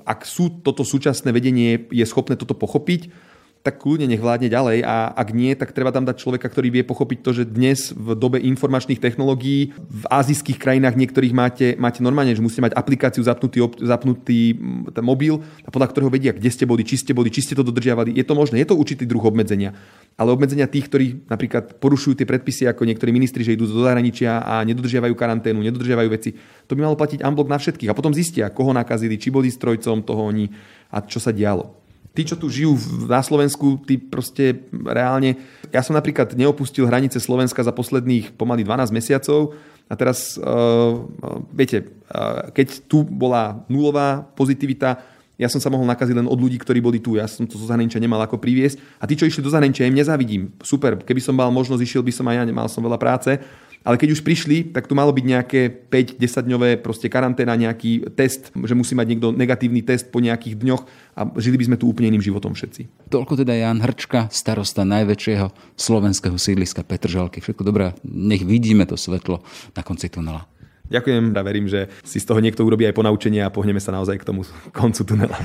ak 0.06 0.22
sú 0.30 0.62
toto 0.62 0.86
súčasné 0.86 1.34
vedenie 1.34 1.90
je 1.90 2.06
schopné 2.06 2.38
toto 2.38 2.54
pochopiť, 2.54 3.32
tak 3.62 3.78
kľudne 3.78 4.10
nech 4.10 4.18
vládne 4.18 4.50
ďalej 4.50 4.82
a 4.82 5.14
ak 5.14 5.28
nie, 5.30 5.54
tak 5.54 5.70
treba 5.70 5.94
tam 5.94 6.02
dať 6.02 6.18
človeka, 6.18 6.50
ktorý 6.50 6.74
vie 6.74 6.82
pochopiť 6.82 7.18
to, 7.22 7.30
že 7.30 7.44
dnes 7.46 7.94
v 7.94 8.18
dobe 8.18 8.42
informačných 8.42 8.98
technológií 8.98 9.70
v 9.78 10.04
azijských 10.10 10.58
krajinách 10.58 10.98
niektorých 10.98 11.30
máte, 11.30 11.66
máte 11.78 12.02
normálne, 12.02 12.34
že 12.34 12.42
musíte 12.42 12.66
mať 12.66 12.74
aplikáciu 12.74 13.22
zapnutý, 13.22 13.62
zapnutý 13.78 14.58
ten 14.90 15.04
mobil 15.06 15.38
a 15.62 15.70
podľa 15.70 15.94
ktorého 15.94 16.10
vedia, 16.10 16.34
kde 16.34 16.50
ste 16.50 16.66
boli, 16.66 16.82
či 16.82 16.98
ste 16.98 17.14
boli, 17.14 17.30
či 17.30 17.46
ste 17.46 17.54
to 17.54 17.62
dodržiavali. 17.62 18.10
Je 18.18 18.26
to 18.26 18.34
možné, 18.34 18.58
je 18.66 18.68
to 18.68 18.74
určitý 18.74 19.06
druh 19.06 19.22
obmedzenia. 19.22 19.70
Ale 20.18 20.34
obmedzenia 20.34 20.66
tých, 20.66 20.90
ktorí 20.90 21.30
napríklad 21.30 21.78
porušujú 21.78 22.18
tie 22.18 22.26
predpisy, 22.26 22.66
ako 22.66 22.82
niektorí 22.82 23.14
ministri, 23.14 23.46
že 23.46 23.54
idú 23.54 23.70
do 23.70 23.86
zahraničia 23.86 24.42
a 24.42 24.66
nedodržiavajú 24.66 25.14
karanténu, 25.14 25.62
nedodržiavajú 25.62 26.08
veci, 26.10 26.34
to 26.66 26.74
by 26.74 26.82
malo 26.82 26.98
platiť 26.98 27.22
unblock 27.22 27.46
na 27.46 27.62
všetkých. 27.62 27.94
A 27.94 27.96
potom 27.96 28.10
zistia, 28.10 28.50
koho 28.50 28.74
nakazili, 28.74 29.22
či 29.22 29.30
boli 29.30 29.54
strojcom 29.54 30.02
toho 30.02 30.26
oni 30.26 30.50
a 30.90 30.98
čo 31.06 31.22
sa 31.22 31.30
dialo 31.30 31.81
tí, 32.12 32.22
čo 32.28 32.36
tu 32.36 32.52
žijú 32.52 32.76
na 33.08 33.20
Slovensku, 33.24 33.80
tí 33.84 33.96
proste 33.96 34.68
reálne... 34.72 35.40
Ja 35.72 35.80
som 35.80 35.96
napríklad 35.96 36.36
neopustil 36.36 36.84
hranice 36.84 37.16
Slovenska 37.16 37.64
za 37.64 37.72
posledných 37.72 38.36
pomaly 38.36 38.60
12 38.64 38.92
mesiacov 38.92 39.56
a 39.88 39.94
teraz, 39.96 40.36
uh, 40.36 41.04
viete, 41.52 41.88
uh, 42.12 42.52
keď 42.52 42.84
tu 42.84 43.04
bola 43.04 43.64
nulová 43.72 44.24
pozitivita, 44.36 45.00
ja 45.40 45.48
som 45.48 45.58
sa 45.58 45.72
mohol 45.72 45.88
nakaziť 45.88 46.14
len 46.22 46.28
od 46.28 46.38
ľudí, 46.38 46.60
ktorí 46.60 46.78
boli 46.78 47.00
tu. 47.00 47.16
Ja 47.18 47.26
som 47.26 47.48
to 47.48 47.58
zo 47.58 47.66
zahraničia 47.66 47.98
nemal 47.98 48.20
ako 48.22 48.38
priviesť. 48.38 48.78
A 49.00 49.08
tí, 49.08 49.18
čo 49.18 49.26
išli 49.26 49.42
do 49.42 49.50
zahraničia, 49.50 49.88
im 49.88 49.96
nezávidím. 49.96 50.54
Super, 50.62 51.00
keby 51.02 51.18
som 51.18 51.34
mal 51.34 51.50
možnosť, 51.50 51.82
išiel 51.82 52.04
by 52.04 52.12
som 52.14 52.28
aj 52.30 52.36
ja, 52.38 52.44
nemal 52.46 52.68
som 52.70 52.84
veľa 52.84 53.00
práce. 53.00 53.40
Ale 53.82 53.98
keď 53.98 54.14
už 54.14 54.22
prišli, 54.22 54.70
tak 54.70 54.86
tu 54.86 54.94
malo 54.94 55.10
byť 55.10 55.24
nejaké 55.26 55.60
5-10 55.90 56.48
dňové 56.48 56.70
proste 56.78 57.10
karanténa, 57.10 57.58
nejaký 57.58 58.14
test, 58.14 58.54
že 58.54 58.74
musí 58.78 58.94
mať 58.94 59.06
niekto 59.10 59.28
negatívny 59.34 59.82
test 59.82 60.14
po 60.14 60.22
nejakých 60.22 60.54
dňoch 60.54 60.82
a 61.18 61.20
žili 61.42 61.58
by 61.58 61.64
sme 61.66 61.76
tu 61.76 61.90
úplne 61.90 62.14
iným 62.14 62.22
životom 62.22 62.54
všetci. 62.54 63.10
Toľko 63.10 63.42
teda 63.42 63.58
Jan 63.58 63.82
Hrčka, 63.82 64.30
starosta 64.30 64.86
najväčšieho 64.86 65.74
slovenského 65.74 66.38
sídliska 66.38 66.86
Petržalky. 66.86 67.42
Všetko 67.42 67.66
dobré, 67.66 67.98
nech 68.06 68.46
vidíme 68.46 68.86
to 68.86 68.94
svetlo 68.94 69.42
na 69.74 69.82
konci 69.82 70.06
tunela. 70.06 70.46
Ďakujem 70.92 71.32
a 71.32 71.42
verím, 71.42 71.66
že 71.66 71.88
si 72.04 72.20
z 72.20 72.28
toho 72.28 72.38
niekto 72.38 72.62
urobí 72.62 72.84
aj 72.84 72.94
ponaučenie 72.94 73.40
a 73.40 73.50
pohneme 73.50 73.80
sa 73.80 73.96
naozaj 73.96 74.20
k 74.20 74.28
tomu 74.28 74.44
koncu 74.70 75.02
tunela. 75.02 75.38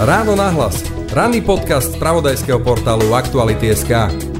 Ráno 0.00 0.32
nahlas. 0.32 0.80
Ranný 1.12 1.44
podcast 1.44 1.92
z 1.92 2.00
pravodajského 2.00 2.60
portálu 2.64 3.12
Aktuality.sk. 3.12 4.39